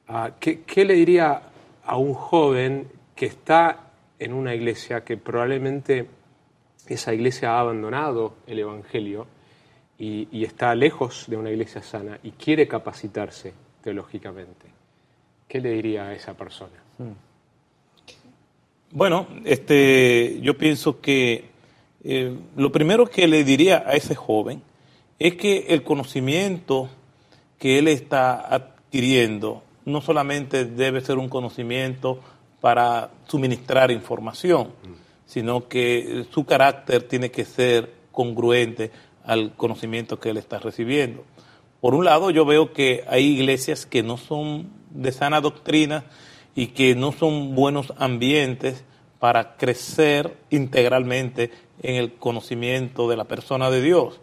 Ah, 0.08 0.32
¿qué, 0.40 0.62
qué 0.62 0.86
le 0.86 0.96
diría 0.96 1.42
a 1.86 1.98
un 1.98 2.14
joven 2.14 2.88
que 3.16 3.28
está 3.28 3.92
en 4.18 4.34
una 4.34 4.54
iglesia 4.54 5.04
que 5.04 5.18
probablemente 5.18 6.08
esa 6.88 7.14
iglesia 7.14 7.54
ha 7.54 7.60
abandonado 7.60 8.36
el 8.48 8.60
Evangelio 8.60 9.28
y, 9.98 10.28
y 10.32 10.44
está 10.44 10.74
lejos 10.76 11.26
de 11.28 11.38
una 11.38 11.52
iglesia 11.52 11.82
sana 11.82 12.20
y 12.24 12.32
quiere 12.32 12.68
capacitarse 12.68 13.54
teológicamente? 13.84 14.68
¿Qué 15.48 15.60
le 15.60 15.72
diría 15.72 16.06
a 16.06 16.14
esa 16.14 16.36
persona? 16.36 16.76
Bueno, 18.92 19.28
este, 19.46 20.40
yo 20.42 20.58
pienso 20.58 21.00
que 21.02 21.46
eh, 22.04 22.38
lo 22.56 22.72
primero 22.72 23.08
que 23.08 23.28
le 23.28 23.44
diría 23.44 23.84
a 23.86 23.94
ese 23.94 24.16
joven 24.16 24.62
es 25.20 25.36
que 25.36 25.68
el 25.70 25.84
conocimiento 25.84 26.90
que 27.58 27.78
él 27.78 27.88
está 27.88 28.54
adquiriendo 28.54 29.62
no 29.86 30.02
solamente 30.02 30.66
debe 30.66 31.02
ser 31.02 31.18
un 31.18 31.30
conocimiento 31.30 32.20
para 32.62 33.12
suministrar 33.28 33.92
información, 33.92 34.72
sino 35.26 35.68
que 35.68 36.26
su 36.32 36.46
carácter 36.46 37.04
tiene 37.04 37.32
que 37.32 37.46
ser 37.46 37.94
congruente 38.12 38.92
al 39.24 39.54
conocimiento 39.56 40.20
que 40.20 40.30
él 40.30 40.38
está 40.38 40.60
recibiendo. 40.60 41.24
Por 41.82 41.96
un 41.96 42.06
lado, 42.06 42.30
yo 42.32 42.46
veo 42.46 42.74
que 42.74 43.04
hay 43.08 43.26
iglesias 43.26 43.86
que 43.86 44.04
no 44.04 44.18
son 44.18 44.70
de 44.90 45.12
sana 45.12 45.40
doctrina 45.40 46.06
y 46.56 46.68
que 46.68 46.96
no 46.96 47.12
son 47.12 47.56
buenos 47.56 47.94
ambientes 47.98 48.84
para 49.20 49.56
crecer 49.56 50.38
integralmente 50.50 51.52
en 51.82 51.96
el 51.96 52.14
conocimiento 52.14 53.10
de 53.10 53.18
la 53.18 53.26
persona 53.26 53.70
de 53.70 53.82
Dios. 53.82 54.20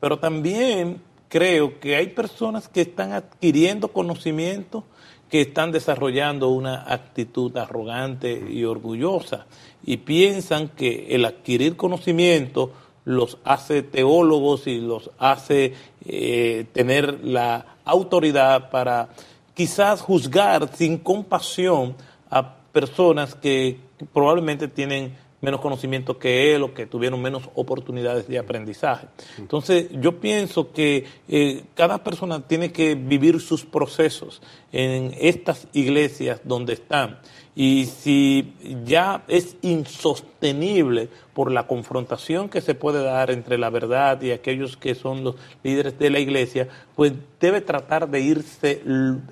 Pero 0.00 0.18
también 0.18 1.00
creo 1.28 1.78
que 1.78 1.96
hay 1.96 2.08
personas 2.08 2.68
que 2.68 2.82
están 2.82 3.12
adquiriendo 3.12 3.88
conocimiento, 3.88 4.84
que 5.28 5.42
están 5.42 5.70
desarrollando 5.70 6.48
una 6.48 6.92
actitud 6.92 7.56
arrogante 7.56 8.44
y 8.50 8.64
orgullosa 8.64 9.46
y 9.84 9.98
piensan 9.98 10.68
que 10.68 11.06
el 11.10 11.24
adquirir 11.24 11.76
conocimiento 11.76 12.72
los 13.04 13.38
hace 13.44 13.82
teólogos 13.82 14.66
y 14.66 14.80
los 14.80 15.10
hace 15.18 15.74
eh, 16.04 16.66
tener 16.72 17.24
la 17.24 17.76
autoridad 17.84 18.70
para 18.70 19.08
quizás 19.54 20.00
juzgar 20.00 20.74
sin 20.74 20.98
compasión 20.98 21.94
a 22.28 22.56
personas 22.72 23.34
que 23.34 23.78
probablemente 24.12 24.68
tienen 24.68 25.16
menos 25.40 25.60
conocimiento 25.60 26.18
que 26.18 26.54
él 26.54 26.62
o 26.62 26.74
que 26.74 26.86
tuvieron 26.86 27.20
menos 27.22 27.48
oportunidades 27.54 28.28
de 28.28 28.38
aprendizaje. 28.38 29.06
Entonces, 29.38 29.88
yo 29.92 30.20
pienso 30.20 30.72
que 30.72 31.04
eh, 31.28 31.64
cada 31.74 32.04
persona 32.04 32.46
tiene 32.46 32.72
que 32.72 32.94
vivir 32.94 33.40
sus 33.40 33.64
procesos 33.64 34.42
en 34.72 35.14
estas 35.18 35.66
iglesias 35.72 36.40
donde 36.44 36.74
están. 36.74 37.18
Y 37.54 37.86
si 37.86 38.54
ya 38.84 39.24
es 39.26 39.56
insostenible 39.62 41.08
por 41.34 41.50
la 41.50 41.66
confrontación 41.66 42.48
que 42.48 42.60
se 42.60 42.74
puede 42.74 43.02
dar 43.02 43.30
entre 43.30 43.58
la 43.58 43.70
verdad 43.70 44.22
y 44.22 44.30
aquellos 44.30 44.76
que 44.76 44.94
son 44.94 45.24
los 45.24 45.34
líderes 45.64 45.98
de 45.98 46.10
la 46.10 46.20
iglesia, 46.20 46.68
pues 46.94 47.12
debe 47.40 47.60
tratar 47.60 48.08
de 48.08 48.20
irse 48.20 48.82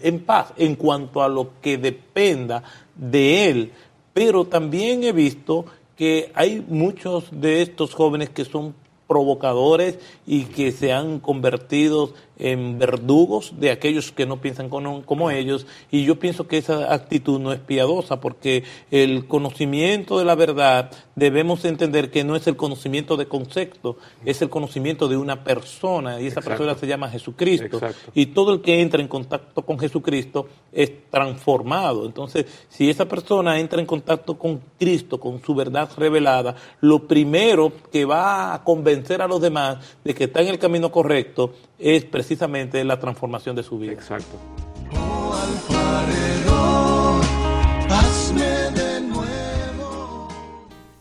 en 0.02 0.20
paz 0.26 0.52
en 0.56 0.74
cuanto 0.74 1.22
a 1.22 1.28
lo 1.28 1.52
que 1.62 1.78
dependa 1.78 2.64
de 2.96 3.50
él. 3.50 3.72
Pero 4.12 4.46
también 4.46 5.04
he 5.04 5.12
visto 5.12 5.64
que 5.98 6.30
hay 6.34 6.64
muchos 6.68 7.24
de 7.32 7.60
estos 7.60 7.92
jóvenes 7.92 8.30
que 8.30 8.44
son 8.44 8.74
provocadores 9.08 9.98
y 10.26 10.44
que 10.44 10.70
se 10.70 10.92
han 10.92 11.18
convertido 11.18 12.14
en 12.38 12.78
verdugos 12.78 13.54
de 13.58 13.70
aquellos 13.70 14.12
que 14.12 14.26
no 14.26 14.40
piensan 14.40 14.68
como, 14.68 15.04
como 15.04 15.30
ellos 15.30 15.66
y 15.90 16.04
yo 16.04 16.18
pienso 16.18 16.46
que 16.46 16.58
esa 16.58 16.92
actitud 16.92 17.40
no 17.40 17.52
es 17.52 17.60
piadosa 17.60 18.20
porque 18.20 18.64
el 18.90 19.26
conocimiento 19.26 20.18
de 20.18 20.24
la 20.24 20.34
verdad 20.34 20.90
debemos 21.16 21.64
entender 21.64 22.10
que 22.10 22.24
no 22.24 22.36
es 22.36 22.46
el 22.46 22.56
conocimiento 22.56 23.16
de 23.16 23.26
concepto, 23.26 23.98
es 24.24 24.40
el 24.40 24.48
conocimiento 24.48 25.08
de 25.08 25.16
una 25.16 25.42
persona 25.42 26.20
y 26.20 26.28
esa 26.28 26.40
persona 26.40 26.76
se 26.76 26.86
llama 26.86 27.10
Jesucristo. 27.10 27.80
Y 28.14 28.26
todo 28.26 28.54
el 28.54 28.60
que 28.60 28.80
entra 28.80 29.00
en 29.00 29.08
contacto 29.08 29.62
con 29.62 29.78
Jesucristo 29.78 30.48
es 30.72 31.10
transformado. 31.10 32.06
Entonces, 32.06 32.46
si 32.68 32.88
esa 32.88 33.06
persona 33.06 33.58
entra 33.58 33.80
en 33.80 33.86
contacto 33.86 34.38
con 34.38 34.60
Cristo, 34.78 35.18
con 35.18 35.42
su 35.42 35.54
verdad 35.54 35.90
revelada, 35.96 36.54
lo 36.80 37.06
primero 37.06 37.72
que 37.90 38.04
va 38.04 38.54
a 38.54 38.62
convencer 38.62 39.20
a 39.20 39.28
los 39.28 39.40
demás 39.40 39.78
de 40.04 40.14
que 40.14 40.24
está 40.24 40.40
en 40.40 40.48
el 40.48 40.58
camino 40.58 40.90
correcto 40.92 41.52
es 41.78 42.04
precisamente 42.04 42.82
la 42.84 42.98
transformación 42.98 43.54
de 43.54 43.62
su 43.62 43.78
vida. 43.78 43.92
Exacto. 43.92 44.36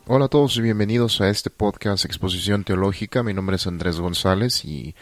Hola 0.09 0.25
a 0.25 0.29
todos 0.29 0.55
y 0.55 0.61
bienvenidos 0.61 1.19
a 1.19 1.29
este 1.29 1.49
podcast 1.49 2.05
Exposición 2.05 2.63
Teológica. 2.63 3.23
Mi 3.23 3.33
nombre 3.33 3.57
es 3.57 3.67
Andrés 3.67 3.99
González 3.99 4.63
y 4.63 4.95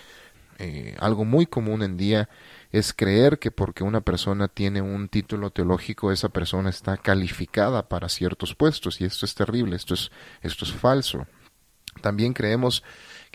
eh, 0.58 0.96
algo 1.00 1.26
muy 1.26 1.46
común 1.46 1.84
en 1.84 1.96
día 1.96 2.30
es 2.72 2.92
creer 2.92 3.38
que 3.38 3.52
porque 3.52 3.84
una 3.84 4.02
persona 4.02 4.48
tiene 4.48 4.82
un 4.82 5.10
título 5.10 5.52
teológico 5.52 6.12
esa 6.12 6.30
persona 6.30 6.70
está 6.70 6.98
calificada 6.98 7.88
para 7.88 8.10
ciertos 8.10 8.56
puestos 8.56 9.00
y 9.00 9.06
esto 9.06 9.26
es 9.26 9.36
terrible, 9.36 9.76
esto 9.76 9.94
es, 9.94 10.12
esto 10.42 10.66
es 10.66 10.72
falso. 10.72 11.28
También 12.02 12.34
creemos 12.34 12.84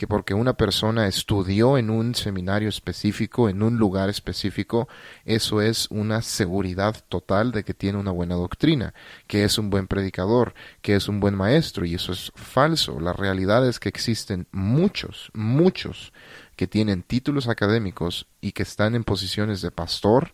que 0.00 0.08
porque 0.08 0.32
una 0.32 0.54
persona 0.54 1.06
estudió 1.06 1.76
en 1.76 1.90
un 1.90 2.14
seminario 2.14 2.70
específico, 2.70 3.50
en 3.50 3.62
un 3.62 3.76
lugar 3.76 4.08
específico, 4.08 4.88
eso 5.26 5.60
es 5.60 5.88
una 5.90 6.22
seguridad 6.22 7.04
total 7.10 7.52
de 7.52 7.64
que 7.64 7.74
tiene 7.74 7.98
una 7.98 8.10
buena 8.10 8.34
doctrina, 8.34 8.94
que 9.26 9.44
es 9.44 9.58
un 9.58 9.68
buen 9.68 9.86
predicador, 9.86 10.54
que 10.80 10.94
es 10.94 11.06
un 11.06 11.20
buen 11.20 11.34
maestro, 11.34 11.84
y 11.84 11.96
eso 11.96 12.12
es 12.12 12.32
falso. 12.34 12.98
La 12.98 13.12
realidad 13.12 13.68
es 13.68 13.78
que 13.78 13.90
existen 13.90 14.46
muchos, 14.52 15.30
muchos 15.34 16.14
que 16.56 16.66
tienen 16.66 17.02
títulos 17.02 17.46
académicos 17.46 18.26
y 18.40 18.52
que 18.52 18.62
están 18.62 18.94
en 18.94 19.04
posiciones 19.04 19.60
de 19.60 19.70
pastor, 19.70 20.32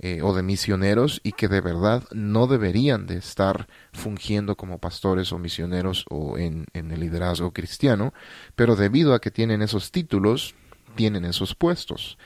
eh, 0.00 0.20
o 0.22 0.34
de 0.34 0.42
misioneros 0.42 1.20
y 1.22 1.32
que 1.32 1.48
de 1.48 1.60
verdad 1.60 2.04
no 2.10 2.46
deberían 2.46 3.06
de 3.06 3.16
estar 3.16 3.68
fungiendo 3.92 4.56
como 4.56 4.78
pastores 4.78 5.32
o 5.32 5.38
misioneros 5.38 6.06
o 6.10 6.38
en, 6.38 6.66
en 6.72 6.90
el 6.90 7.00
liderazgo 7.00 7.52
cristiano, 7.52 8.12
pero 8.56 8.76
debido 8.76 9.14
a 9.14 9.20
que 9.20 9.30
tienen 9.30 9.62
esos 9.62 9.90
títulos, 9.90 10.54
tienen 10.94 11.24
esos 11.24 11.54
puestos 11.54 12.18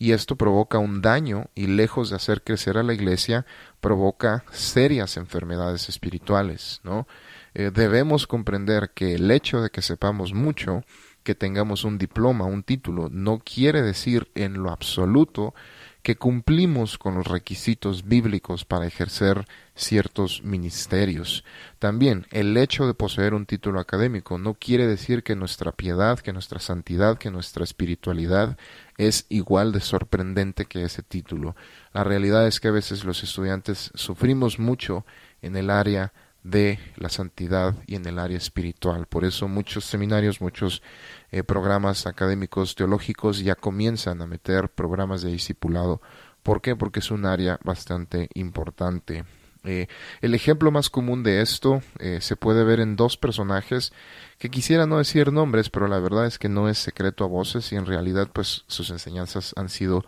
y 0.00 0.12
esto 0.12 0.34
provoca 0.34 0.78
un 0.78 1.02
daño 1.02 1.50
y 1.54 1.66
lejos 1.66 2.08
de 2.08 2.16
hacer 2.16 2.42
crecer 2.42 2.78
a 2.78 2.82
la 2.82 2.94
iglesia, 2.94 3.44
provoca 3.82 4.44
serias 4.50 5.18
enfermedades 5.18 5.90
espirituales, 5.90 6.80
¿no? 6.84 7.06
Eh, 7.52 7.70
debemos 7.72 8.26
comprender 8.26 8.92
que 8.94 9.14
el 9.14 9.30
hecho 9.30 9.60
de 9.60 9.68
que 9.68 9.82
sepamos 9.82 10.32
mucho, 10.32 10.84
que 11.22 11.34
tengamos 11.34 11.84
un 11.84 11.98
diploma, 11.98 12.46
un 12.46 12.62
título, 12.62 13.10
no 13.10 13.40
quiere 13.40 13.82
decir 13.82 14.30
en 14.34 14.62
lo 14.62 14.70
absoluto 14.70 15.54
que 16.02 16.16
cumplimos 16.16 16.96
con 16.98 17.14
los 17.14 17.26
requisitos 17.26 18.08
bíblicos 18.08 18.64
para 18.64 18.86
ejercer 18.86 19.46
ciertos 19.74 20.42
ministerios. 20.42 21.44
También 21.78 22.26
el 22.30 22.56
hecho 22.56 22.86
de 22.86 22.94
poseer 22.94 23.34
un 23.34 23.46
título 23.46 23.80
académico 23.80 24.38
no 24.38 24.54
quiere 24.54 24.86
decir 24.86 25.22
que 25.22 25.36
nuestra 25.36 25.72
piedad, 25.72 26.18
que 26.18 26.32
nuestra 26.32 26.58
santidad, 26.58 27.18
que 27.18 27.30
nuestra 27.30 27.64
espiritualidad 27.64 28.56
es 28.96 29.26
igual 29.28 29.72
de 29.72 29.80
sorprendente 29.80 30.64
que 30.64 30.84
ese 30.84 31.02
título. 31.02 31.54
La 31.92 32.04
realidad 32.04 32.46
es 32.46 32.60
que 32.60 32.68
a 32.68 32.72
veces 32.72 33.04
los 33.04 33.22
estudiantes 33.22 33.90
sufrimos 33.94 34.58
mucho 34.58 35.04
en 35.42 35.56
el 35.56 35.70
área 35.70 36.12
de 36.42 36.78
la 36.96 37.08
santidad 37.08 37.74
y 37.86 37.96
en 37.96 38.06
el 38.06 38.18
área 38.18 38.38
espiritual. 38.38 39.06
Por 39.06 39.24
eso 39.24 39.48
muchos 39.48 39.84
seminarios, 39.84 40.40
muchos 40.40 40.82
eh, 41.30 41.42
programas 41.42 42.06
académicos 42.06 42.74
teológicos 42.74 43.40
ya 43.40 43.54
comienzan 43.54 44.22
a 44.22 44.26
meter 44.26 44.70
programas 44.70 45.22
de 45.22 45.32
discipulado. 45.32 46.00
¿Por 46.42 46.62
qué? 46.62 46.76
Porque 46.76 47.00
es 47.00 47.10
un 47.10 47.26
área 47.26 47.58
bastante 47.62 48.28
importante. 48.34 49.24
Eh, 49.64 49.88
el 50.22 50.34
ejemplo 50.34 50.70
más 50.70 50.88
común 50.88 51.22
de 51.22 51.42
esto 51.42 51.82
eh, 51.98 52.20
se 52.22 52.34
puede 52.36 52.64
ver 52.64 52.80
en 52.80 52.96
dos 52.96 53.18
personajes 53.18 53.92
que 54.38 54.48
quisiera 54.50 54.86
no 54.86 54.96
decir 54.96 55.32
nombres, 55.32 55.68
pero 55.68 55.86
la 55.86 55.98
verdad 55.98 56.24
es 56.24 56.38
que 56.38 56.48
no 56.48 56.70
es 56.70 56.78
secreto 56.78 57.24
a 57.24 57.28
voces 57.28 57.70
y 57.72 57.76
en 57.76 57.84
realidad 57.84 58.30
pues 58.32 58.64
sus 58.68 58.88
enseñanzas 58.88 59.52
han 59.56 59.68
sido 59.68 60.06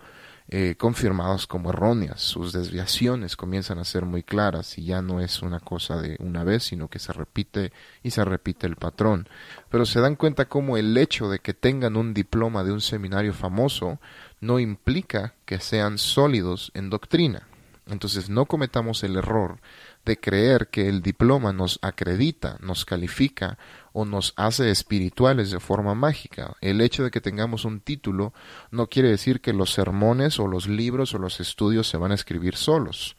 eh, 0.48 0.74
confirmadas 0.76 1.46
como 1.46 1.70
erróneas. 1.70 2.20
Sus 2.20 2.52
desviaciones 2.52 3.36
comienzan 3.36 3.78
a 3.78 3.84
ser 3.84 4.04
muy 4.04 4.22
claras 4.22 4.76
y 4.78 4.84
ya 4.84 5.02
no 5.02 5.20
es 5.20 5.42
una 5.42 5.60
cosa 5.60 6.00
de 6.00 6.16
una 6.20 6.44
vez, 6.44 6.64
sino 6.64 6.88
que 6.88 6.98
se 6.98 7.12
repite 7.12 7.72
y 8.02 8.10
se 8.10 8.24
repite 8.24 8.66
el 8.66 8.76
patrón. 8.76 9.28
Pero 9.70 9.86
se 9.86 10.00
dan 10.00 10.16
cuenta 10.16 10.46
como 10.46 10.76
el 10.76 10.96
hecho 10.96 11.28
de 11.28 11.38
que 11.38 11.54
tengan 11.54 11.96
un 11.96 12.14
diploma 12.14 12.64
de 12.64 12.72
un 12.72 12.80
seminario 12.80 13.32
famoso 13.32 14.00
no 14.40 14.58
implica 14.58 15.34
que 15.44 15.60
sean 15.60 15.98
sólidos 15.98 16.72
en 16.74 16.90
doctrina. 16.90 17.46
Entonces 17.86 18.30
no 18.30 18.46
cometamos 18.46 19.02
el 19.02 19.16
error 19.16 19.58
de 20.04 20.18
creer 20.18 20.68
que 20.68 20.88
el 20.88 21.02
diploma 21.02 21.52
nos 21.52 21.78
acredita, 21.82 22.56
nos 22.60 22.84
califica 22.84 23.58
o 23.92 24.04
nos 24.04 24.32
hace 24.36 24.70
espirituales 24.70 25.50
de 25.50 25.60
forma 25.60 25.94
mágica. 25.94 26.56
El 26.60 26.80
hecho 26.80 27.04
de 27.04 27.10
que 27.10 27.20
tengamos 27.20 27.64
un 27.64 27.80
título 27.80 28.32
no 28.70 28.86
quiere 28.88 29.08
decir 29.08 29.40
que 29.40 29.52
los 29.52 29.72
sermones 29.72 30.38
o 30.38 30.46
los 30.46 30.68
libros 30.68 31.14
o 31.14 31.18
los 31.18 31.40
estudios 31.40 31.88
se 31.88 31.96
van 31.96 32.12
a 32.12 32.16
escribir 32.16 32.56
solos. 32.56 33.16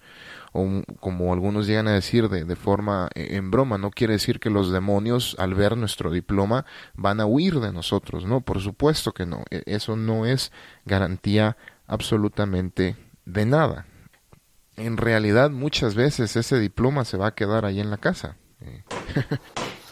O 0.51 0.83
como 0.99 1.33
algunos 1.33 1.65
llegan 1.65 1.87
a 1.87 1.93
decir 1.93 2.29
de, 2.29 2.43
de 2.45 2.55
forma 2.55 3.09
eh, 3.15 3.29
en 3.31 3.49
broma, 3.49 3.77
no 3.77 3.89
quiere 3.89 4.13
decir 4.13 4.39
que 4.39 4.51
los 4.51 4.71
demonios 4.71 5.35
al 5.39 5.55
ver 5.55 5.75
nuestro 5.77 6.11
diploma 6.11 6.65
van 6.93 7.19
a 7.19 7.25
huir 7.25 7.59
de 7.59 7.73
nosotros, 7.73 8.25
no, 8.25 8.41
por 8.41 8.61
supuesto 8.61 9.13
que 9.13 9.25
no, 9.25 9.43
e, 9.49 9.63
eso 9.65 9.95
no 9.95 10.27
es 10.27 10.51
garantía 10.85 11.57
absolutamente 11.87 12.95
de 13.25 13.45
nada 13.47 13.87
en 14.77 14.97
realidad 14.97 15.51
muchas 15.51 15.95
veces 15.95 16.35
ese 16.35 16.59
diploma 16.59 17.05
se 17.05 17.17
va 17.17 17.27
a 17.27 17.35
quedar 17.35 17.65
ahí 17.65 17.79
en 17.79 17.89
la 17.89 17.97
casa. 17.97 18.37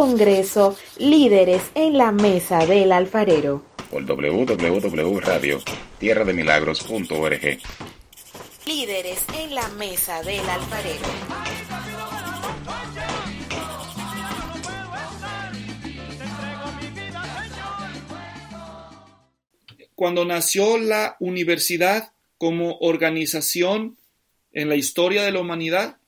congreso, 0.00 0.78
líderes 0.96 1.60
en 1.74 1.98
la 1.98 2.10
mesa 2.10 2.64
del 2.64 2.90
alfarero. 2.90 3.62
Por 3.90 4.06
www.radio, 4.06 5.58
tierrademilagros.org. 5.98 7.58
Líderes 8.66 9.26
en 9.38 9.54
la 9.54 9.68
mesa 9.68 10.22
del 10.22 10.48
alfarero. 10.48 11.06
cuando 19.94 20.24
nació 20.24 20.78
la 20.78 21.18
universidad 21.20 22.14
como 22.38 22.78
organización 22.78 23.98
en 24.50 24.70
la 24.70 24.76
historia 24.76 25.24
de 25.24 25.30
la 25.30 25.40
humanidad, 25.40 25.98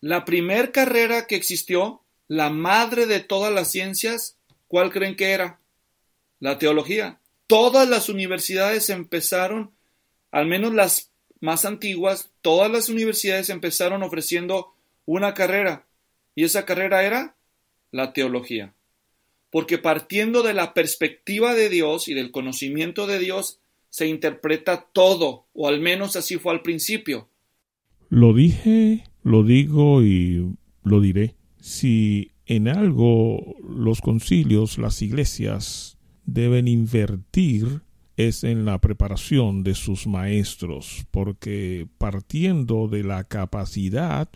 la 0.00 0.24
primer 0.24 0.72
carrera 0.72 1.26
que 1.26 1.36
existió, 1.36 2.02
la 2.28 2.50
madre 2.50 3.06
de 3.06 3.20
todas 3.20 3.52
las 3.52 3.70
ciencias, 3.70 4.36
¿cuál 4.68 4.92
creen 4.92 5.16
que 5.16 5.32
era? 5.32 5.58
La 6.40 6.58
teología. 6.58 7.18
Todas 7.46 7.88
las 7.88 8.08
universidades 8.08 8.90
empezaron, 8.90 9.72
al 10.30 10.46
menos 10.46 10.74
las 10.74 11.10
más 11.40 11.64
antiguas, 11.64 12.30
todas 12.42 12.70
las 12.70 12.88
universidades 12.88 13.48
empezaron 13.50 14.02
ofreciendo 14.02 14.74
una 15.06 15.34
carrera. 15.34 15.86
Y 16.34 16.44
esa 16.44 16.64
carrera 16.64 17.02
era 17.02 17.34
la 17.90 18.12
teología 18.12 18.74
porque 19.50 19.78
partiendo 19.78 20.42
de 20.42 20.54
la 20.54 20.74
perspectiva 20.74 21.54
de 21.54 21.68
Dios 21.68 22.08
y 22.08 22.14
del 22.14 22.30
conocimiento 22.30 23.06
de 23.06 23.18
Dios, 23.18 23.60
se 23.90 24.06
interpreta 24.06 24.86
todo, 24.92 25.46
o 25.54 25.68
al 25.68 25.80
menos 25.80 26.16
así 26.16 26.36
fue 26.36 26.52
al 26.52 26.62
principio. 26.62 27.28
Lo 28.10 28.34
dije, 28.34 29.04
lo 29.22 29.42
digo 29.42 30.02
y 30.02 30.54
lo 30.84 31.00
diré. 31.00 31.34
Si 31.60 32.32
en 32.46 32.68
algo 32.68 33.56
los 33.68 34.00
concilios, 34.00 34.78
las 34.78 35.02
iglesias 35.02 35.98
deben 36.24 36.68
invertir 36.68 37.82
es 38.16 38.42
en 38.42 38.64
la 38.64 38.80
preparación 38.80 39.62
de 39.62 39.74
sus 39.74 40.08
maestros, 40.08 41.06
porque 41.12 41.86
partiendo 41.98 42.88
de 42.88 43.04
la 43.04 43.22
capacidad 43.24 44.28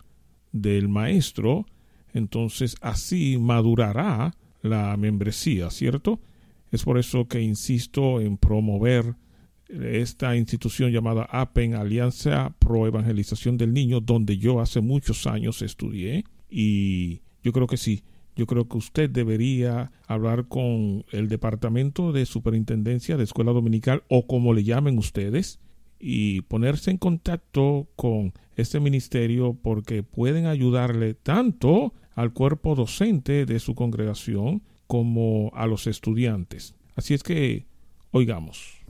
del 0.53 0.87
maestro, 0.87 1.65
entonces 2.13 2.77
así 2.79 3.37
madurará 3.37 4.35
la 4.61 4.95
membresía, 4.95 5.69
¿cierto? 5.69 6.21
Es 6.71 6.83
por 6.83 6.97
eso 6.97 7.27
que 7.27 7.41
insisto 7.41 8.21
en 8.21 8.37
promover 8.37 9.15
esta 9.67 10.35
institución 10.37 10.91
llamada 10.91 11.23
APEN, 11.23 11.73
Alianza 11.73 12.55
Pro 12.59 12.87
Evangelización 12.87 13.57
del 13.57 13.73
Niño, 13.73 13.99
donde 13.99 14.37
yo 14.37 14.61
hace 14.61 14.79
muchos 14.79 15.27
años 15.27 15.61
estudié. 15.61 16.23
Y 16.55 17.23
yo 17.41 17.51
creo 17.51 17.65
que 17.65 17.77
sí, 17.77 18.03
yo 18.35 18.45
creo 18.45 18.67
que 18.67 18.77
usted 18.77 19.09
debería 19.09 19.91
hablar 20.05 20.47
con 20.47 21.03
el 21.11 21.27
Departamento 21.27 22.11
de 22.11 22.27
Superintendencia 22.27 23.17
de 23.17 23.23
Escuela 23.23 23.53
Dominical 23.53 24.03
o 24.07 24.27
como 24.27 24.53
le 24.53 24.63
llamen 24.63 24.99
ustedes 24.99 25.59
y 25.99 26.41
ponerse 26.41 26.91
en 26.91 26.97
contacto 26.97 27.87
con 27.95 28.33
este 28.55 28.79
ministerio 28.79 29.57
porque 29.63 30.03
pueden 30.03 30.45
ayudarle 30.45 31.15
tanto 31.15 31.95
al 32.13 32.33
cuerpo 32.33 32.75
docente 32.75 33.47
de 33.47 33.59
su 33.59 33.73
congregación 33.73 34.61
como 34.85 35.49
a 35.55 35.65
los 35.65 35.87
estudiantes. 35.87 36.75
Así 36.95 37.15
es 37.15 37.23
que 37.23 37.65
oigamos. 38.11 38.83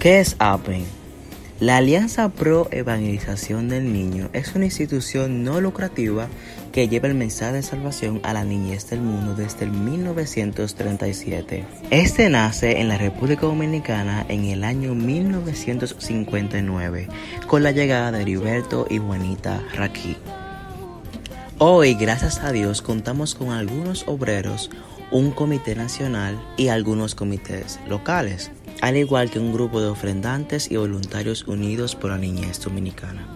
¿Qué 0.00 0.20
es 0.20 0.34
APEN? 0.38 0.84
La 1.60 1.76
Alianza 1.76 2.30
Pro 2.30 2.68
Evangelización 2.70 3.68
del 3.68 3.92
Niño 3.92 4.30
es 4.32 4.54
una 4.54 4.64
institución 4.64 5.44
no 5.44 5.60
lucrativa 5.60 6.28
que 6.72 6.88
lleva 6.88 7.08
el 7.08 7.14
mensaje 7.14 7.52
de 7.52 7.62
salvación 7.62 8.18
a 8.22 8.32
la 8.32 8.42
niñez 8.42 8.88
del 8.88 9.02
mundo 9.02 9.34
desde 9.34 9.66
el 9.66 9.72
1937. 9.72 11.66
Este 11.90 12.30
nace 12.30 12.80
en 12.80 12.88
la 12.88 12.96
República 12.96 13.42
Dominicana 13.42 14.24
en 14.30 14.46
el 14.46 14.64
año 14.64 14.94
1959 14.94 17.08
con 17.46 17.62
la 17.62 17.72
llegada 17.72 18.10
de 18.10 18.22
Heriberto 18.22 18.86
y 18.88 18.96
Juanita 18.96 19.62
Raquí. 19.74 20.16
Hoy, 21.58 21.92
gracias 21.92 22.38
a 22.38 22.52
Dios, 22.52 22.80
contamos 22.80 23.34
con 23.34 23.50
algunos 23.50 24.08
obreros, 24.08 24.70
un 25.10 25.30
comité 25.30 25.74
nacional 25.74 26.42
y 26.56 26.68
algunos 26.68 27.14
comités 27.14 27.78
locales 27.86 28.50
al 28.80 28.96
igual 28.96 29.30
que 29.30 29.38
un 29.38 29.52
grupo 29.52 29.80
de 29.80 29.88
ofrendantes 29.88 30.70
y 30.70 30.76
voluntarios 30.76 31.46
unidos 31.46 31.94
por 31.94 32.10
la 32.10 32.18
niñez 32.18 32.60
dominicana. 32.60 33.26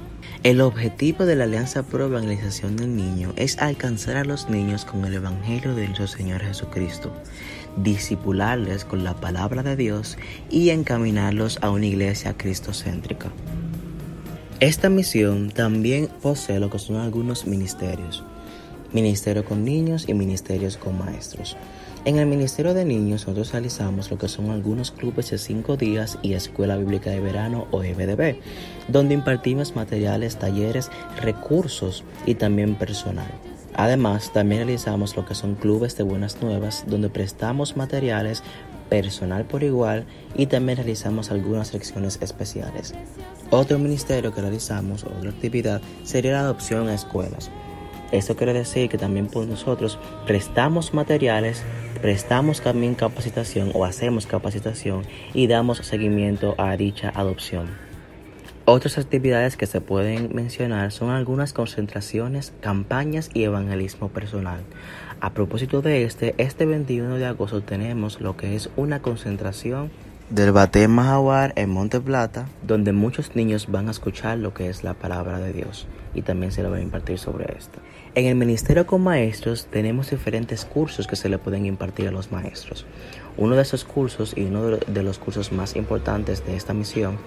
El 0.43 0.61
objetivo 0.61 1.25
de 1.25 1.37
la 1.37 1.45
Alianza 1.45 1.83
Pro 1.83 2.05
Evangelización 2.05 2.77
del 2.77 2.95
Niño 2.95 3.33
es 3.37 3.59
alcanzar 3.59 4.17
a 4.17 4.25
los 4.25 4.51
niños 4.51 4.85
con 4.85 5.05
el 5.05 5.15
Evangelio 5.15 5.75
de 5.75 5.87
nuestro 5.87 6.07
Señor 6.07 6.43
Jesucristo, 6.43 7.11
disipularles 7.79 8.85
con 8.85 9.05
la 9.05 9.15
palabra 9.15 9.63
de 9.63 9.77
Dios 9.77 10.19
y 10.51 10.69
encaminarlos 10.69 11.59
a 11.63 11.71
una 11.71 11.87
iglesia 11.87 12.37
cristocéntrica. 12.37 13.31
Esta 14.61 14.89
misión 14.91 15.51
también 15.51 16.09
posee 16.21 16.61
lo 16.61 16.71
que 16.71 16.79
son 16.79 16.97
algunos 16.97 17.47
ministerios, 17.47 18.23
ministerio 18.95 19.45
con 19.45 19.65
niños 19.65 20.09
y 20.09 20.15
ministerios 20.15 20.79
con 20.79 20.97
maestros. 20.97 21.57
En 22.07 22.19
el 22.19 22.27
Ministerio 22.27 22.75
de 22.75 22.85
Niños 22.85 23.23
nosotros 23.23 23.53
realizamos 23.53 24.11
lo 24.11 24.19
que 24.19 24.29
son 24.29 24.51
algunos 24.51 24.91
clubes 24.91 25.31
de 25.31 25.39
cinco 25.39 25.77
días 25.77 26.19
y 26.23 26.35
Escuela 26.35 26.77
Bíblica 26.77 27.11
de 27.11 27.21
Verano 27.21 27.67
o 27.71 27.83
EBDB, 27.83 28.37
donde 28.89 29.15
impartimos 29.15 29.75
materiales, 29.75 30.37
talleres, 30.37 30.91
recursos 31.21 32.05
y 32.27 32.35
también 32.35 32.77
personal. 32.77 33.31
Además, 33.75 34.33
también 34.33 34.61
realizamos 34.61 35.17
lo 35.17 35.25
que 35.25 35.35
son 35.35 35.57
clubes 35.57 35.97
de 35.97 36.05
buenas 36.05 36.41
nuevas, 36.41 36.85
donde 36.87 37.09
prestamos 37.09 37.77
materiales, 37.77 38.43
personal 38.89 39.47
por 39.47 39.65
igual 39.65 40.05
y 40.37 40.47
también 40.47 40.77
realizamos 40.77 41.31
algunas 41.31 41.73
lecciones 41.73 42.19
especiales. 42.21 42.95
Otro 43.51 43.79
ministerio 43.79 44.33
que 44.33 44.43
realizamos, 44.43 45.05
otra 45.05 45.31
actividad, 45.31 45.81
sería 46.05 46.33
la 46.33 46.41
adopción 46.41 46.89
a 46.89 46.95
escuelas. 46.95 47.51
Esto 48.15 48.37
quiere 48.37 48.53
decir 48.53 48.89
que 48.89 48.97
también 48.97 49.27
por 49.27 49.45
nosotros 49.49 49.99
prestamos 50.25 50.95
materiales, 50.95 51.65
prestamos 52.01 52.61
también 52.61 52.95
capacitación 52.95 53.73
o 53.75 53.85
hacemos 53.85 54.29
capacitación 54.29 55.03
y 55.33 55.49
damos 55.49 55.79
seguimiento 55.79 56.55
a 56.57 56.77
dicha 56.77 57.11
adopción. 57.13 57.67
Otras 58.67 58.99
actividades 58.99 59.57
que 59.57 59.67
se 59.67 59.81
pueden 59.81 60.33
mencionar 60.33 60.93
son 60.93 61.11
algunas 61.11 61.53
concentraciones, 61.53 62.53
campañas 62.61 63.31
y 63.35 63.43
evangelismo 63.43 64.11
personal. 64.11 64.61
A 65.21 65.31
propósito 65.31 65.83
de 65.83 66.05
este, 66.05 66.37
este 66.39 66.67
21 66.67 67.17
de 67.17 67.27
agosto 67.27 67.63
tenemos 67.63 68.21
lo 68.21 68.37
que 68.37 68.55
es 68.55 68.71
una 68.77 69.03
concentración 69.03 69.91
del 70.31 70.53
Bate 70.53 70.87
Mahabar 70.87 71.53
en 71.57 71.69
Monte 71.69 72.01
Plata, 72.01 72.47
donde 72.63 72.93
muchos 72.93 73.35
niños 73.35 73.67
van 73.73 73.89
a 73.89 73.91
escuchar 73.91 74.39
lo 74.39 74.55
que 74.55 74.69
es 74.69 74.85
la 74.85 74.95
palabra 74.95 75.41
de 75.41 75.53
Dios 75.53 75.89
y 76.15 76.23
también 76.23 76.53
se 76.53 76.63
le 76.63 76.69
va 76.69 76.77
a 76.77 76.81
impartir 76.81 77.19
sobre 77.19 77.57
esto. 77.59 77.81
En 78.17 78.27
el 78.27 78.37
Ministerio 78.37 78.87
con 78.87 79.03
Maestros 79.03 79.67
tenemos 79.67 80.11
diferentes 80.11 80.65
cursos 80.65 81.09
que 81.09 81.17
se 81.17 81.29
le 81.29 81.39
pueden 81.39 81.67
impartir 81.67 82.07
a 82.07 82.13
los 82.13 82.31
maestros. 82.31 82.87
Uno 83.37 83.57
de 83.57 83.63
esos 83.63 83.85
cursos 83.85 84.35
y 84.37 84.45
uno 84.45 84.77
de 84.77 85.03
los 85.03 85.19
cursos 85.19 85.51
más 85.51 85.75
importantes 85.75 86.47
de 86.47 86.55
esta 86.55 86.75
misión 86.75 87.19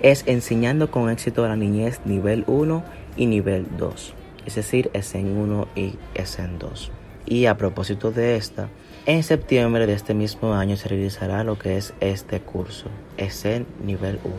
es 0.00 0.22
Enseñando 0.26 0.92
con 0.92 1.10
éxito 1.10 1.44
a 1.44 1.48
la 1.48 1.56
niñez 1.56 1.98
nivel 2.04 2.44
1 2.46 2.84
y 3.16 3.26
nivel 3.26 3.66
2, 3.78 4.14
es 4.46 4.54
decir, 4.54 4.90
ESEN 4.92 5.36
1 5.36 5.66
y 5.74 5.94
ESEN 6.14 6.60
2. 6.60 6.92
Y 7.26 7.46
a 7.46 7.56
propósito 7.56 8.12
de 8.12 8.36
esta, 8.36 8.68
en 9.06 9.24
septiembre 9.24 9.88
de 9.88 9.94
este 9.94 10.14
mismo 10.14 10.54
año 10.54 10.76
se 10.76 10.88
realizará 10.88 11.42
lo 11.42 11.58
que 11.58 11.76
es 11.76 11.94
este 11.98 12.38
curso, 12.38 12.86
ESEN 13.16 13.66
nivel 13.84 14.20
1. 14.22 14.34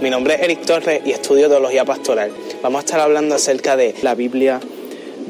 Mi 0.00 0.10
nombre 0.10 0.34
es 0.34 0.42
Eric 0.42 0.66
Torres 0.66 1.00
y 1.06 1.12
estudio 1.12 1.48
teología 1.48 1.86
pastoral. 1.86 2.30
Vamos 2.62 2.82
a 2.82 2.84
estar 2.84 3.00
hablando 3.00 3.34
acerca 3.34 3.76
de 3.76 3.94
la 4.02 4.14
Biblia 4.14 4.60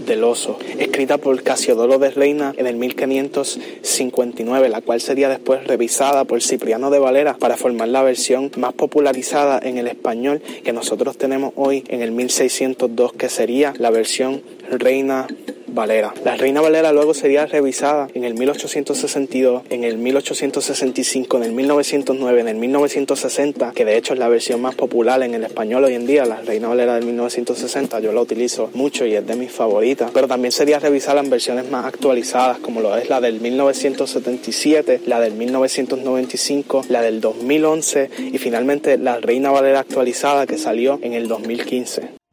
del 0.07 0.25
oso, 0.25 0.59
escrita 0.79 1.19
por 1.19 1.41
Casiodoro 1.45 2.01
de 2.01 2.11
Reina 2.11 2.53
en 2.57 2.67
el 2.67 2.75
1559, 2.75 4.69
la 4.69 4.81
cual 4.81 5.01
sería 5.01 5.29
después 5.29 5.65
revisada 5.69 6.25
por 6.25 6.43
Cipriano 6.43 6.91
de 6.91 6.99
Valera 6.99 7.35
para 7.35 7.57
formar 7.57 7.89
la 7.89 8.03
versión 8.03 8.51
más 8.57 8.73
popularizada 8.73 9.61
en 9.63 9.79
el 9.79 9.87
español 9.87 10.43
que 10.65 10.73
nosotros 10.73 11.17
tenemos 11.17 11.53
hoy 11.55 11.85
en 11.87 12.03
el 12.03 12.11
1602, 12.11 13.13
que 13.13 13.29
sería 13.29 13.73
la 13.79 13.91
versión 13.91 14.43
Reina 14.69 15.29
Valera. 15.77 16.13
La 16.25 16.37
Reina 16.37 16.61
Valera 16.61 16.91
luego 16.93 17.15
sería 17.15 17.47
revisada 17.47 18.09
en 18.15 18.25
el 18.25 18.35
1862, 18.35 19.63
en 19.71 19.85
el 19.85 19.99
1865, 19.99 21.37
en 21.37 21.43
el 21.45 21.53
1909, 21.53 22.41
en 22.41 22.49
el 22.49 22.57
1960, 22.57 23.73
que 23.73 23.85
de 23.85 23.97
hecho 23.97 24.15
es 24.15 24.19
la 24.19 24.29
versión 24.29 24.61
más 24.61 24.75
popular 24.75 25.23
en 25.23 25.35
el 25.35 25.45
español 25.45 25.85
hoy 25.85 25.95
en 25.95 26.07
día, 26.07 26.25
la 26.25 26.41
Reina 26.41 26.67
Valera 26.67 26.95
del 26.95 27.05
1960, 27.05 28.01
yo 28.01 28.13
la 28.13 28.23
utilizo 28.23 28.71
mucho 28.75 29.07
y 29.07 29.15
es 29.15 29.27
de 29.27 29.37
mis 29.37 29.53
favoritas, 29.53 30.11
pero 30.13 30.27
también 30.27 30.51
sería 30.51 30.79
revisada 30.79 31.21
en 31.21 31.31
versiones 31.31 31.71
más 31.71 31.85
actualizadas, 31.85 32.59
como 32.59 32.81
lo 32.81 32.97
es 32.97 33.09
la 33.11 33.21
del 33.21 33.41
1977, 33.41 35.03
la 35.07 35.21
del 35.21 35.35
1995, 35.35 36.87
la 36.89 37.03
del 37.03 37.21
2011 37.21 38.11
y 38.33 38.39
finalmente 38.39 38.97
la 38.99 39.21
Reina 39.21 39.51
Valera 39.51 39.81
actualizada 39.81 40.47
que 40.47 40.57
salió 40.57 40.99
en 41.03 41.13
el 41.13 41.29
2015. 41.29 42.26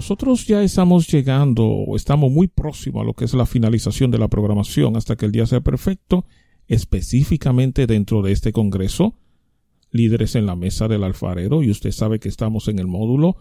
Nosotros 0.00 0.46
ya 0.46 0.62
estamos 0.62 1.08
llegando 1.08 1.84
estamos 1.94 2.32
muy 2.32 2.48
próximos 2.48 3.02
a 3.02 3.04
lo 3.04 3.12
que 3.12 3.26
es 3.26 3.34
la 3.34 3.44
finalización 3.44 4.10
de 4.10 4.16
la 4.16 4.28
programación 4.28 4.96
hasta 4.96 5.14
que 5.14 5.26
el 5.26 5.32
día 5.32 5.44
sea 5.44 5.60
perfecto, 5.60 6.24
específicamente 6.68 7.86
dentro 7.86 8.22
de 8.22 8.32
este 8.32 8.50
Congreso, 8.50 9.14
líderes 9.90 10.36
en 10.36 10.46
la 10.46 10.56
mesa 10.56 10.88
del 10.88 11.04
alfarero, 11.04 11.62
y 11.62 11.70
usted 11.70 11.92
sabe 11.92 12.18
que 12.18 12.30
estamos 12.30 12.68
en 12.68 12.78
el 12.78 12.86
módulo, 12.86 13.36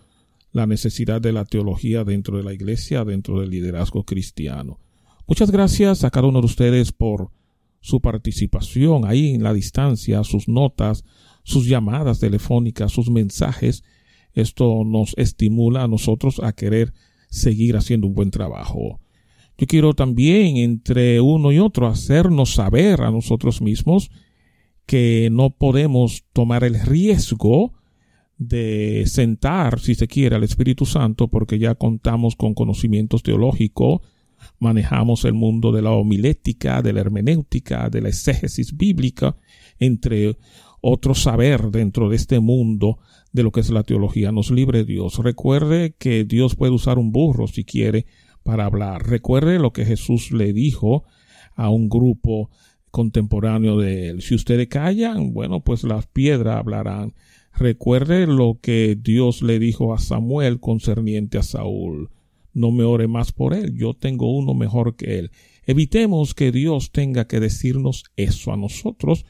la 0.51 0.67
necesidad 0.67 1.21
de 1.21 1.31
la 1.31 1.45
teología 1.45 2.03
dentro 2.03 2.35
de 2.35 2.43
la 2.43 2.51
iglesia, 2.51 3.05
dentro 3.05 3.39
del 3.39 3.51
liderazgo 3.51 4.03
cristiano. 4.03 4.81
Muchas 5.27 5.51
gracias 5.51 6.03
a 6.03 6.09
cada 6.09 6.27
uno 6.27 6.41
de 6.41 6.47
ustedes 6.47 6.91
por 6.91 7.31
su 7.79 8.01
participación 8.01 9.05
ahí 9.05 9.33
en 9.33 9.43
la 9.43 9.53
distancia, 9.53 10.25
sus 10.25 10.49
notas, 10.49 11.05
sus 11.43 11.67
llamadas 11.67 12.19
telefónicas, 12.19 12.91
sus 12.91 13.09
mensajes, 13.09 13.81
esto 14.41 14.83
nos 14.85 15.13
estimula 15.17 15.83
a 15.83 15.87
nosotros 15.87 16.39
a 16.43 16.53
querer 16.53 16.93
seguir 17.29 17.77
haciendo 17.77 18.07
un 18.07 18.13
buen 18.13 18.31
trabajo. 18.31 18.99
Yo 19.57 19.67
quiero 19.67 19.93
también 19.93 20.57
entre 20.57 21.19
uno 21.19 21.51
y 21.51 21.59
otro 21.59 21.87
hacernos 21.87 22.53
saber 22.53 23.01
a 23.01 23.11
nosotros 23.11 23.61
mismos 23.61 24.09
que 24.85 25.29
no 25.31 25.51
podemos 25.51 26.23
tomar 26.33 26.63
el 26.63 26.79
riesgo 26.79 27.73
de 28.37 29.03
sentar, 29.05 29.79
si 29.79 29.95
se 29.95 30.07
quiere, 30.07 30.37
al 30.37 30.43
Espíritu 30.43 30.85
Santo 30.85 31.27
porque 31.27 31.59
ya 31.59 31.75
contamos 31.75 32.35
con 32.35 32.53
conocimientos 32.53 33.21
teológicos, 33.21 34.01
manejamos 34.59 35.25
el 35.25 35.33
mundo 35.33 35.73
de 35.73 35.81
la 35.81 35.91
homilética, 35.91 36.81
de 36.81 36.93
la 36.93 37.01
hermenéutica, 37.01 37.89
de 37.89 38.01
la 38.01 38.09
exégesis 38.09 38.75
bíblica, 38.75 39.35
entre 39.77 40.37
otro 40.81 41.15
saber 41.15 41.71
dentro 41.71 42.09
de 42.09 42.15
este 42.15 42.39
mundo 42.39 42.99
de 43.31 43.43
lo 43.43 43.51
que 43.51 43.59
es 43.59 43.69
la 43.69 43.83
teología. 43.83 44.31
Nos 44.31 44.51
libre 44.51 44.83
Dios. 44.83 45.17
Recuerde 45.19 45.95
que 45.97 46.23
Dios 46.23 46.55
puede 46.55 46.73
usar 46.73 46.97
un 46.97 47.11
burro 47.11 47.47
si 47.47 47.63
quiere 47.63 48.05
para 48.43 48.65
hablar. 48.65 49.07
Recuerde 49.07 49.59
lo 49.59 49.73
que 49.73 49.85
Jesús 49.85 50.31
le 50.31 50.53
dijo 50.53 51.03
a 51.55 51.69
un 51.69 51.89
grupo 51.89 52.49
contemporáneo 52.91 53.77
de 53.77 54.09
él. 54.09 54.21
Si 54.21 54.35
ustedes 54.35 54.67
callan, 54.67 55.33
bueno, 55.33 55.61
pues 55.61 55.83
las 55.83 56.07
piedras 56.07 56.57
hablarán. 56.57 57.13
Recuerde 57.53 58.25
lo 58.25 58.59
que 58.61 58.97
Dios 58.99 59.41
le 59.41 59.59
dijo 59.59 59.93
a 59.93 59.99
Samuel 59.99 60.59
concerniente 60.59 61.37
a 61.37 61.43
Saúl. 61.43 62.09
No 62.53 62.71
me 62.71 62.83
ore 62.83 63.07
más 63.07 63.31
por 63.31 63.53
él, 63.53 63.75
yo 63.75 63.93
tengo 63.93 64.35
uno 64.35 64.53
mejor 64.53 64.95
que 64.95 65.19
él. 65.19 65.31
Evitemos 65.65 66.33
que 66.33 66.51
Dios 66.51 66.91
tenga 66.91 67.27
que 67.27 67.39
decirnos 67.39 68.05
eso 68.15 68.51
a 68.51 68.57
nosotros 68.57 69.25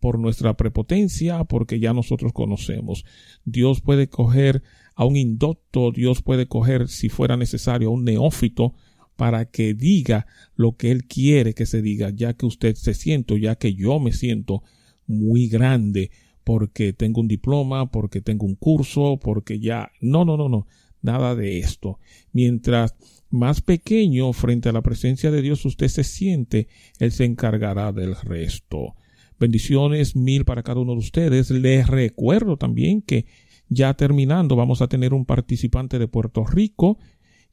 por 0.00 0.18
nuestra 0.18 0.56
prepotencia, 0.56 1.44
porque 1.44 1.78
ya 1.78 1.92
nosotros 1.92 2.32
conocemos. 2.32 3.04
Dios 3.44 3.80
puede 3.80 4.08
coger 4.08 4.62
a 4.94 5.04
un 5.04 5.16
indocto, 5.16 5.92
Dios 5.92 6.22
puede 6.22 6.46
coger, 6.46 6.88
si 6.88 7.08
fuera 7.08 7.36
necesario, 7.36 7.88
a 7.88 7.92
un 7.92 8.04
neófito 8.04 8.74
para 9.16 9.44
que 9.44 9.74
diga 9.74 10.26
lo 10.56 10.76
que 10.76 10.90
Él 10.90 11.04
quiere 11.04 11.54
que 11.54 11.66
se 11.66 11.82
diga, 11.82 12.10
ya 12.10 12.32
que 12.32 12.46
usted 12.46 12.74
se 12.74 12.94
siente, 12.94 13.38
ya 13.38 13.56
que 13.56 13.74
yo 13.74 14.00
me 14.00 14.12
siento 14.12 14.62
muy 15.06 15.48
grande, 15.48 16.10
porque 16.42 16.92
tengo 16.92 17.20
un 17.20 17.28
diploma, 17.28 17.90
porque 17.90 18.22
tengo 18.22 18.46
un 18.46 18.54
curso, 18.54 19.18
porque 19.22 19.60
ya... 19.60 19.92
No, 20.00 20.24
no, 20.24 20.36
no, 20.36 20.48
no, 20.48 20.66
nada 21.02 21.34
de 21.34 21.58
esto. 21.58 21.98
Mientras 22.32 22.94
más 23.28 23.60
pequeño 23.60 24.32
frente 24.32 24.68
a 24.68 24.72
la 24.72 24.82
presencia 24.82 25.30
de 25.30 25.42
Dios 25.42 25.64
usted 25.64 25.88
se 25.88 26.04
siente, 26.04 26.68
Él 26.98 27.12
se 27.12 27.24
encargará 27.24 27.92
del 27.92 28.16
resto. 28.16 28.94
Bendiciones 29.40 30.16
mil 30.16 30.44
para 30.44 30.62
cada 30.62 30.80
uno 30.80 30.92
de 30.92 30.98
ustedes. 30.98 31.50
Les 31.50 31.86
recuerdo 31.86 32.58
también 32.58 33.00
que 33.00 33.24
ya 33.70 33.94
terminando 33.94 34.54
vamos 34.54 34.82
a 34.82 34.88
tener 34.88 35.14
un 35.14 35.24
participante 35.24 35.98
de 35.98 36.08
Puerto 36.08 36.44
Rico 36.44 36.98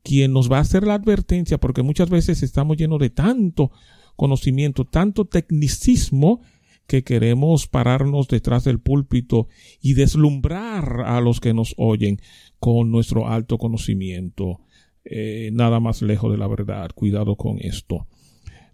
quien 0.04 0.34
nos 0.34 0.52
va 0.52 0.58
a 0.58 0.62
hacer 0.62 0.86
la 0.86 0.96
advertencia 0.96 1.60
porque 1.60 1.84
muchas 1.84 2.10
veces 2.10 2.44
estamos 2.44 2.76
llenos 2.76 3.00
de 3.00 3.10
tanto 3.10 3.72
conocimiento, 4.18 4.84
tanto 4.84 5.26
tecnicismo 5.26 6.42
que 6.88 7.04
queremos 7.04 7.68
pararnos 7.68 8.28
detrás 8.28 8.66
del 8.66 8.80
púlpito 8.80 9.48
y 9.82 9.94
deslumbrar 9.94 11.02
a 11.06 11.22
los 11.22 11.40
que 11.40 11.54
nos 11.54 11.74
oyen 11.78 12.20
con 12.60 12.92
nuestro 12.92 13.28
alto 13.30 13.58
conocimiento. 13.58 14.60
Eh, 15.06 15.52
nada 15.54 15.80
más 15.80 16.02
lejos 16.02 16.32
de 16.32 16.38
la 16.38 16.48
verdad. 16.48 16.90
Cuidado 16.94 17.38
con 17.38 17.60
esto. 17.60 18.08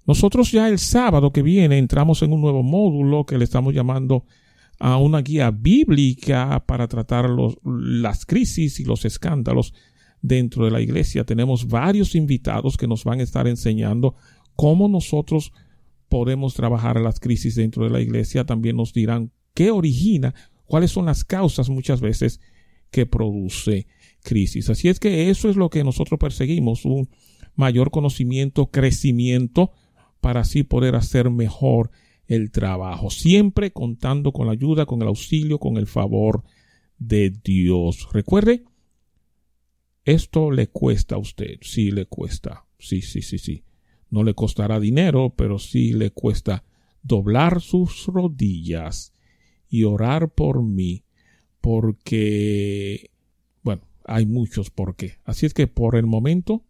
Nosotros 0.05 0.51
ya 0.51 0.67
el 0.67 0.79
sábado 0.79 1.31
que 1.31 1.41
viene 1.41 1.77
entramos 1.77 2.21
en 2.21 2.33
un 2.33 2.41
nuevo 2.41 2.63
módulo 2.63 3.25
que 3.25 3.37
le 3.37 3.45
estamos 3.45 3.73
llamando 3.73 4.25
a 4.79 4.97
una 4.97 5.21
guía 5.21 5.51
bíblica 5.51 6.63
para 6.65 6.87
tratar 6.87 7.29
los, 7.29 7.57
las 7.63 8.25
crisis 8.25 8.79
y 8.79 8.83
los 8.83 9.05
escándalos 9.05 9.73
dentro 10.21 10.65
de 10.65 10.71
la 10.71 10.81
iglesia. 10.81 11.23
Tenemos 11.23 11.67
varios 11.67 12.15
invitados 12.15 12.75
que 12.75 12.87
nos 12.87 13.03
van 13.03 13.19
a 13.19 13.23
estar 13.23 13.47
enseñando 13.47 14.15
cómo 14.55 14.87
nosotros 14.89 15.53
podemos 16.09 16.53
trabajar 16.53 16.99
las 16.99 17.19
crisis 17.19 17.55
dentro 17.55 17.85
de 17.85 17.91
la 17.91 18.01
iglesia. 18.01 18.45
También 18.45 18.75
nos 18.75 18.93
dirán 18.93 19.31
qué 19.53 19.71
origina, 19.71 20.33
cuáles 20.65 20.91
son 20.91 21.05
las 21.05 21.23
causas 21.23 21.69
muchas 21.69 22.01
veces 22.01 22.41
que 22.91 23.05
produce 23.05 23.87
crisis. 24.21 24.69
Así 24.69 24.89
es 24.89 24.99
que 24.99 25.29
eso 25.29 25.49
es 25.49 25.55
lo 25.55 25.69
que 25.69 25.83
nosotros 25.83 26.19
perseguimos, 26.19 26.85
un 26.85 27.09
mayor 27.55 27.91
conocimiento, 27.91 28.67
crecimiento, 28.71 29.71
para 30.23 30.39
así 30.39 30.63
poder 30.63 30.95
hacer 30.95 31.29
mejor 31.29 31.91
el 32.27 32.49
trabajo, 32.49 33.09
siempre 33.09 33.73
contando 33.73 34.31
con 34.31 34.47
la 34.47 34.53
ayuda, 34.53 34.85
con 34.85 35.01
el 35.01 35.09
auxilio, 35.09 35.59
con 35.59 35.75
el 35.75 35.85
favor 35.85 36.43
de 36.97 37.29
Dios. 37.43 38.07
Recuerde, 38.13 38.63
esto 40.05 40.49
le 40.49 40.67
cuesta 40.67 41.15
a 41.15 41.17
usted, 41.17 41.57
sí 41.59 41.91
le 41.91 42.05
cuesta, 42.05 42.65
sí, 42.79 43.01
sí, 43.01 43.21
sí, 43.21 43.37
sí. 43.37 43.65
No 44.09 44.23
le 44.23 44.33
costará 44.33 44.79
dinero, 44.79 45.33
pero 45.35 45.59
sí 45.59 45.91
le 45.91 46.11
cuesta 46.11 46.63
doblar 47.01 47.59
sus 47.59 48.05
rodillas 48.07 49.11
y 49.67 49.83
orar 49.83 50.29
por 50.33 50.63
mí, 50.63 51.03
porque, 51.59 53.11
bueno, 53.61 53.81
hay 54.05 54.25
muchos 54.25 54.69
por 54.69 54.95
qué. 54.95 55.15
Así 55.25 55.45
es 55.45 55.53
que 55.53 55.67
por 55.67 55.97
el 55.97 56.05
momento, 56.05 56.63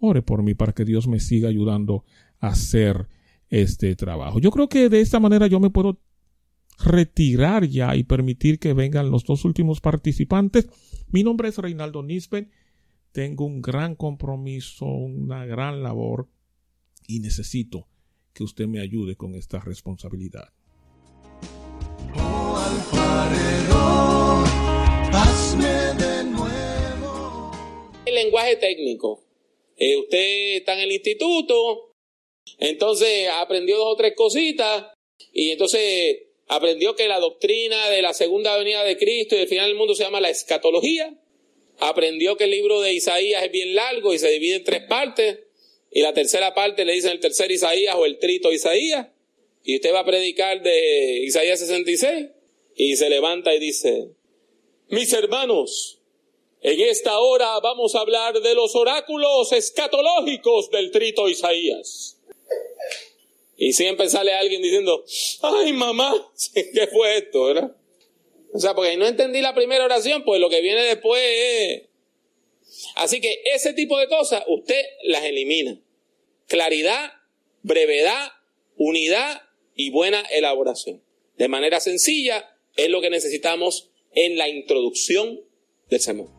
ore 0.00 0.22
por 0.22 0.42
mí 0.42 0.54
para 0.54 0.72
que 0.72 0.84
Dios 0.84 1.06
me 1.06 1.20
siga 1.20 1.48
ayudando 1.48 2.04
hacer 2.40 3.08
este 3.50 3.94
trabajo. 3.96 4.38
Yo 4.38 4.50
creo 4.50 4.68
que 4.68 4.88
de 4.88 5.00
esta 5.00 5.20
manera 5.20 5.46
yo 5.46 5.60
me 5.60 5.70
puedo 5.70 6.00
retirar 6.78 7.66
ya 7.66 7.96
y 7.96 8.04
permitir 8.04 8.58
que 8.58 8.72
vengan 8.72 9.10
los 9.10 9.24
dos 9.24 9.44
últimos 9.44 9.80
participantes. 9.80 10.68
Mi 11.08 11.22
nombre 11.22 11.48
es 11.48 11.58
Reinaldo 11.58 12.02
Nisben. 12.02 12.50
Tengo 13.12 13.46
un 13.46 13.62
gran 13.62 13.96
compromiso, 13.96 14.86
una 14.86 15.44
gran 15.46 15.82
labor 15.82 16.28
y 17.06 17.20
necesito 17.20 17.88
que 18.32 18.44
usted 18.44 18.68
me 18.68 18.80
ayude 18.80 19.16
con 19.16 19.34
esta 19.34 19.58
responsabilidad. 19.58 20.52
El 28.04 28.14
lenguaje 28.14 28.56
técnico. 28.56 29.24
Eh, 29.76 29.96
usted 29.96 30.56
está 30.56 30.74
en 30.74 30.80
el 30.80 30.92
instituto, 30.92 31.87
entonces 32.58 33.28
aprendió 33.32 33.76
dos 33.76 33.94
o 33.94 33.96
tres 33.96 34.14
cositas 34.16 34.86
y 35.32 35.50
entonces 35.50 36.22
aprendió 36.46 36.96
que 36.96 37.08
la 37.08 37.20
doctrina 37.20 37.90
de 37.90 38.02
la 38.02 38.14
segunda 38.14 38.56
venida 38.56 38.84
de 38.84 38.96
Cristo 38.96 39.34
y 39.34 39.38
del 39.38 39.48
final 39.48 39.68
del 39.68 39.76
mundo 39.76 39.94
se 39.94 40.04
llama 40.04 40.20
la 40.20 40.30
escatología. 40.30 41.14
Aprendió 41.78 42.36
que 42.36 42.44
el 42.44 42.50
libro 42.50 42.80
de 42.80 42.94
Isaías 42.94 43.44
es 43.44 43.52
bien 43.52 43.74
largo 43.74 44.12
y 44.12 44.18
se 44.18 44.30
divide 44.30 44.56
en 44.56 44.64
tres 44.64 44.82
partes 44.88 45.40
y 45.90 46.02
la 46.02 46.12
tercera 46.12 46.54
parte 46.54 46.84
le 46.84 46.94
dicen 46.94 47.12
el 47.12 47.20
tercer 47.20 47.50
Isaías 47.50 47.94
o 47.96 48.04
el 48.04 48.18
trito 48.18 48.52
Isaías. 48.52 49.08
y 49.64 49.76
usted 49.76 49.92
va 49.92 50.00
a 50.00 50.04
predicar 50.04 50.62
de 50.62 51.20
Isaías 51.24 51.60
66 51.60 52.28
y 52.76 52.96
se 52.96 53.10
levanta 53.10 53.54
y 53.54 53.58
dice, 53.58 54.12
mis 54.88 55.12
hermanos, 55.12 55.98
en 56.60 56.80
esta 56.80 57.18
hora 57.18 57.58
vamos 57.60 57.94
a 57.94 58.00
hablar 58.00 58.40
de 58.40 58.54
los 58.54 58.74
oráculos 58.74 59.52
escatológicos 59.52 60.70
del 60.70 60.90
trito 60.90 61.28
Isaías. 61.28 62.17
Y 63.56 63.72
siempre 63.72 64.08
sale 64.08 64.32
alguien 64.34 64.62
diciendo, 64.62 65.04
ay 65.42 65.72
mamá, 65.72 66.14
¿qué 66.54 66.86
fue 66.86 67.18
esto? 67.18 67.44
¿verdad? 67.44 67.76
O 68.52 68.58
sea, 68.60 68.74
porque 68.74 68.96
no 68.96 69.06
entendí 69.06 69.40
la 69.40 69.54
primera 69.54 69.84
oración, 69.84 70.24
pues 70.24 70.40
lo 70.40 70.48
que 70.48 70.60
viene 70.60 70.82
después 70.82 71.22
es... 71.24 71.82
Así 72.94 73.20
que 73.20 73.42
ese 73.54 73.72
tipo 73.72 73.98
de 73.98 74.08
cosas 74.08 74.44
usted 74.46 74.80
las 75.02 75.24
elimina. 75.24 75.80
Claridad, 76.46 77.12
brevedad, 77.62 78.32
unidad 78.76 79.42
y 79.74 79.90
buena 79.90 80.20
elaboración. 80.30 81.02
De 81.36 81.48
manera 81.48 81.80
sencilla 81.80 82.56
es 82.76 82.88
lo 82.88 83.00
que 83.00 83.10
necesitamos 83.10 83.90
en 84.12 84.38
la 84.38 84.48
introducción 84.48 85.40
del 85.90 86.00
sermón. 86.00 86.37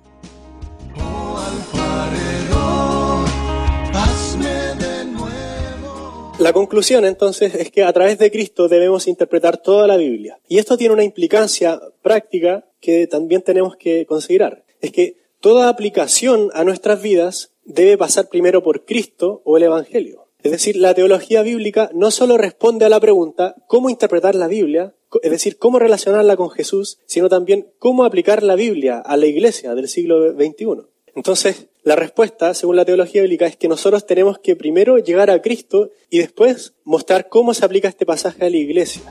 La 6.40 6.54
conclusión 6.54 7.04
entonces 7.04 7.54
es 7.54 7.70
que 7.70 7.84
a 7.84 7.92
través 7.92 8.18
de 8.18 8.32
Cristo 8.32 8.70
debemos 8.70 9.08
interpretar 9.08 9.58
toda 9.58 9.88
la 9.88 9.98
Biblia. 9.98 10.40
Y 10.48 10.58
esto 10.58 10.78
tiene 10.78 10.94
una 10.94 11.04
implicancia 11.04 11.82
práctica 12.02 12.66
que 12.80 13.08
también 13.08 13.42
tenemos 13.42 13.76
que 13.76 14.06
considerar. 14.06 14.64
Es 14.80 14.94
que 14.94 15.18
toda 15.42 15.68
aplicación 15.68 16.50
a 16.54 16.64
nuestras 16.64 17.02
vidas 17.02 17.52
debe 17.66 17.98
pasar 17.98 18.30
primero 18.30 18.64
por 18.64 18.86
Cristo 18.86 19.42
o 19.44 19.58
el 19.58 19.64
Evangelio. 19.64 20.28
Es 20.42 20.54
decir, 20.54 20.78
la 20.78 20.94
teología 20.94 21.42
bíblica 21.42 21.92
no 21.94 22.10
solo 22.10 22.38
responde 22.38 22.86
a 22.86 22.90
la 22.90 23.02
pregunta 23.02 23.56
cómo 23.68 23.90
interpretar 23.90 24.34
la 24.36 24.48
Biblia, 24.48 24.96
es 25.22 25.32
decir, 25.32 25.58
cómo 25.58 25.78
relacionarla 25.78 26.38
con 26.38 26.52
Jesús, 26.52 27.00
sino 27.06 27.28
también 27.28 27.68
cómo 27.80 28.06
aplicar 28.06 28.44
la 28.44 28.56
Biblia 28.56 29.00
a 29.00 29.18
la 29.18 29.26
iglesia 29.26 29.76
del 29.76 29.90
siglo 29.90 30.32
XXI. 30.32 30.88
Entonces, 31.16 31.68
la 31.90 31.96
respuesta, 31.96 32.54
según 32.54 32.76
la 32.76 32.86
teología 32.86 33.24
bíblica, 33.24 33.48
es 33.48 33.58
que 33.58 33.68
nosotros 33.68 34.06
tenemos 34.06 34.38
que 34.38 34.56
primero 34.56 35.00
llegar 35.00 35.32
a 35.32 35.42
Cristo 35.42 35.90
y 36.12 36.20
después 36.20 36.76
mostrar 36.86 37.30
cómo 37.30 37.56
se 37.56 37.66
aplica 37.66 37.88
este 37.88 38.06
pasaje 38.06 38.46
a 38.46 38.50
la 38.52 38.58
iglesia. 38.58 39.02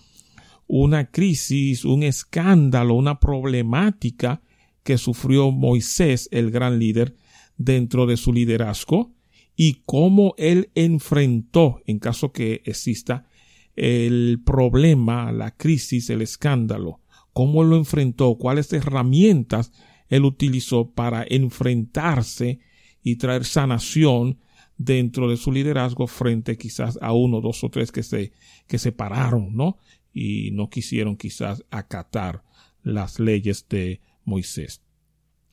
una 0.67 1.11
crisis, 1.11 1.83
un 1.83 2.03
escándalo, 2.03 2.93
una 2.93 3.19
problemática 3.19 4.41
que 4.83 4.97
sufrió 4.97 5.51
Moisés, 5.51 6.29
el 6.31 6.49
gran 6.49 6.79
líder, 6.79 7.17
dentro 7.59 8.07
de 8.07 8.17
su 8.17 8.33
liderazgo 8.33 9.13
y 9.55 9.83
cómo 9.85 10.33
él 10.37 10.71
enfrentó, 10.73 11.81
en 11.85 11.99
caso 11.99 12.31
que 12.31 12.63
exista, 12.65 13.27
el 13.75 14.41
problema, 14.43 15.31
la 15.31 15.55
crisis, 15.55 16.09
el 16.09 16.21
escándalo, 16.21 17.01
cómo 17.33 17.63
lo 17.63 17.75
enfrentó, 17.75 18.37
cuáles 18.37 18.73
herramientas 18.73 19.71
él 20.07 20.25
utilizó 20.25 20.91
para 20.91 21.25
enfrentarse 21.29 22.59
y 23.03 23.17
traer 23.17 23.45
sanación 23.45 24.39
dentro 24.77 25.29
de 25.29 25.37
su 25.37 25.51
liderazgo 25.51 26.07
frente 26.07 26.57
quizás 26.57 26.97
a 27.01 27.11
uno, 27.11 27.41
dos 27.41 27.63
o 27.63 27.69
tres 27.69 27.91
que 27.91 28.01
se, 28.01 28.31
que 28.67 28.79
se 28.79 28.93
pararon, 28.93 29.55
¿no? 29.55 29.77
Y 30.13 30.51
no 30.51 30.69
quisieron 30.69 31.17
quizás 31.17 31.63
acatar 31.69 32.43
las 32.81 33.19
leyes 33.19 33.67
de 33.69 33.99
Moisés. 34.23 34.81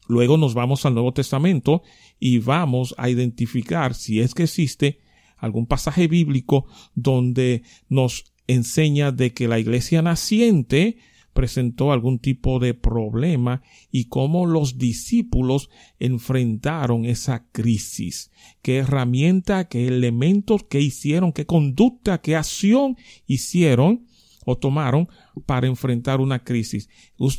Luego 0.09 0.37
nos 0.37 0.55
vamos 0.55 0.87
al 0.87 0.95
Nuevo 0.95 1.13
Testamento 1.13 1.83
y 2.21 2.39
vamos 2.39 2.95
a 2.99 3.11
identificar 3.11 3.95
si 3.95 4.21
es 4.21 4.35
que 4.35 4.45
existe 4.45 5.01
algún 5.37 5.67
pasaje 5.67 6.09
bíblico 6.09 6.67
donde 6.95 7.63
nos 7.89 8.33
enseña 8.47 9.13
de 9.13 9.33
que 9.33 9.49
la 9.49 9.59
iglesia 9.59 10.03
naciente 10.03 10.99
presentó 11.33 11.93
algún 11.93 12.19
tipo 12.19 12.59
de 12.59 12.73
problema 12.73 13.63
y 13.93 14.07
cómo 14.07 14.47
los 14.47 14.79
discípulos 14.79 15.69
enfrentaron 15.99 17.05
esa 17.05 17.47
crisis, 17.53 18.31
qué 18.63 18.79
herramienta, 18.79 19.69
qué 19.69 19.87
elementos, 19.87 20.65
qué 20.65 20.81
hicieron, 20.81 21.33
qué 21.33 21.45
conducta, 21.45 22.23
qué 22.23 22.37
acción 22.37 22.97
hicieron 23.27 24.07
o 24.47 24.57
tomaron 24.57 25.09
para 25.45 25.67
enfrentar 25.67 26.21
una 26.21 26.43
crisis. 26.43 26.89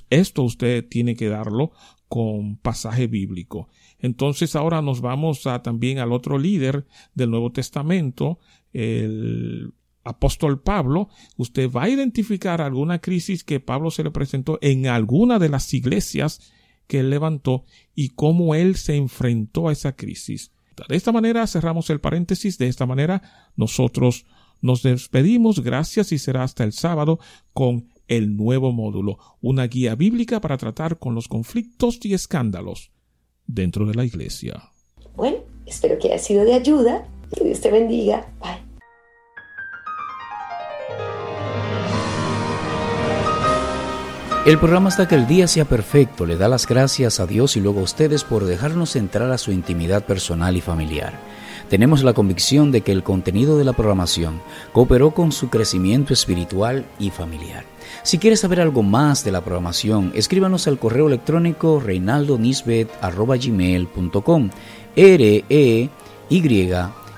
Esto 0.10 0.44
usted 0.44 0.86
tiene 0.88 1.16
que 1.16 1.30
darlo 1.30 1.72
con 2.08 2.58
pasaje 2.58 3.08
bíblico. 3.08 3.70
Entonces 4.00 4.56
ahora 4.56 4.82
nos 4.82 5.02
vamos 5.02 5.46
a, 5.48 5.62
también 5.62 6.00
al 6.00 6.12
otro 6.12 6.38
líder 6.38 6.86
del 7.14 7.32
Nuevo 7.32 7.52
Testamento, 7.52 8.40
el 8.74 9.74
apóstol 10.04 10.62
Pablo. 10.62 11.10
Usted 11.36 11.70
va 11.70 11.84
a 11.84 11.90
identificar 11.90 12.62
alguna 12.62 13.00
crisis 13.00 13.44
que 13.44 13.60
Pablo 13.60 13.92
se 13.92 14.04
le 14.04 14.12
presentó 14.12 14.58
en 14.62 14.88
alguna 14.88 15.40
de 15.40 15.50
las 15.50 15.74
iglesias 15.74 16.54
que 16.88 17.00
él 17.00 17.10
levantó 17.10 17.66
y 17.94 18.10
cómo 18.10 18.56
él 18.56 18.76
se 18.76 18.96
enfrentó 18.96 19.68
a 19.68 19.74
esa 19.74 19.96
crisis. 19.96 20.52
De 20.88 20.96
esta 20.96 21.12
manera 21.12 21.46
cerramos 21.48 21.90
el 21.90 22.00
paréntesis. 22.00 22.58
De 22.58 22.68
esta 22.68 22.86
manera 22.86 23.50
nosotros 23.56 24.26
nos 24.62 24.84
despedimos. 24.84 25.62
Gracias 25.62 26.12
y 26.12 26.18
será 26.18 26.44
hasta 26.44 26.64
el 26.64 26.72
sábado 26.72 27.20
con 27.54 27.90
el 28.08 28.36
nuevo 28.36 28.72
módulo, 28.72 29.18
una 29.42 29.68
guía 29.68 29.96
bíblica 29.96 30.42
para 30.42 30.58
tratar 30.58 30.98
con 30.98 31.16
los 31.16 31.28
conflictos 31.28 32.00
y 32.04 32.14
escándalos 32.14 32.92
dentro 33.46 33.86
de 33.86 33.96
la 33.96 34.06
iglesia. 34.06 34.72
Bueno, 35.16 35.38
espero 35.66 35.98
que 36.00 36.08
haya 36.08 36.20
sido 36.20 36.44
de 36.46 36.54
ayuda. 36.54 37.08
Que 37.36 37.44
Dios 37.44 37.60
te 37.60 37.72
bendiga. 37.72 38.26
Bye. 38.40 38.68
El 44.48 44.60
programa 44.60 44.88
hasta 44.88 45.10
que 45.10 45.16
el 45.16 45.28
día 45.28 45.46
sea 45.46 45.66
perfecto 45.66 46.26
le 46.26 46.38
da 46.38 46.48
las 46.48 46.68
gracias 46.68 47.20
a 47.20 47.28
Dios 47.28 47.58
y 47.58 47.60
luego 47.60 47.82
a 47.82 47.84
ustedes 47.84 48.24
por 48.24 48.46
dejarnos 48.46 48.96
entrar 48.96 49.30
a 49.32 49.38
su 49.38 49.52
intimidad 49.52 50.06
personal 50.06 50.56
y 50.56 50.62
familiar. 50.62 51.20
Tenemos 51.70 52.02
la 52.02 52.14
convicción 52.14 52.72
de 52.72 52.80
que 52.80 52.94
el 52.94 53.04
contenido 53.04 53.58
de 53.58 53.66
la 53.66 53.74
programación 53.74 54.42
cooperó 54.72 55.12
con 55.12 55.34
su 55.34 55.50
crecimiento 55.50 56.14
espiritual 56.14 56.86
y 56.98 57.10
familiar. 57.10 57.66
Si 58.04 58.18
quieres 58.18 58.40
saber 58.40 58.62
algo 58.62 58.82
más 58.84 59.24
de 59.24 59.32
la 59.32 59.42
programación, 59.42 60.12
escríbanos 60.16 60.68
al 60.68 60.80
correo 60.80 61.08
electrónico 61.08 61.80
reinaldonisbet.com 61.80 64.50
R 64.96 65.46
E 65.50 65.90
Y 66.30 66.72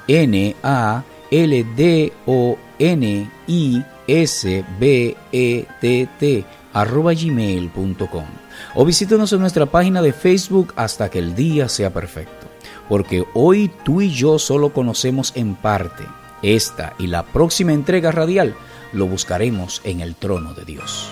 N 0.07 0.55
A 0.63 1.03
L 1.31 1.63
D 1.75 2.13
O 2.25 2.57
N 2.79 3.29
I 3.47 3.83
S 4.07 4.65
B 4.79 5.15
E 5.31 5.65
T 5.79 6.09
T 6.19 6.43
arroba 6.73 7.13
gmail.com 7.13 8.25
o 8.75 8.85
visítenos 8.85 9.33
en 9.33 9.39
nuestra 9.39 9.65
página 9.65 10.01
de 10.01 10.13
Facebook 10.13 10.73
hasta 10.75 11.09
que 11.09 11.19
el 11.19 11.35
día 11.35 11.69
sea 11.69 11.91
perfecto, 11.91 12.47
porque 12.87 13.25
hoy 13.33 13.71
tú 13.83 14.01
y 14.01 14.11
yo 14.11 14.39
solo 14.39 14.73
conocemos 14.73 15.31
en 15.35 15.55
parte 15.55 16.03
Esta 16.41 16.93
y 16.99 17.07
la 17.07 17.23
próxima 17.23 17.73
entrega 17.73 18.11
radial 18.11 18.55
lo 18.93 19.07
buscaremos 19.07 19.81
en 19.83 20.01
el 20.01 20.15
trono 20.15 20.53
de 20.53 20.65
Dios. 20.65 21.11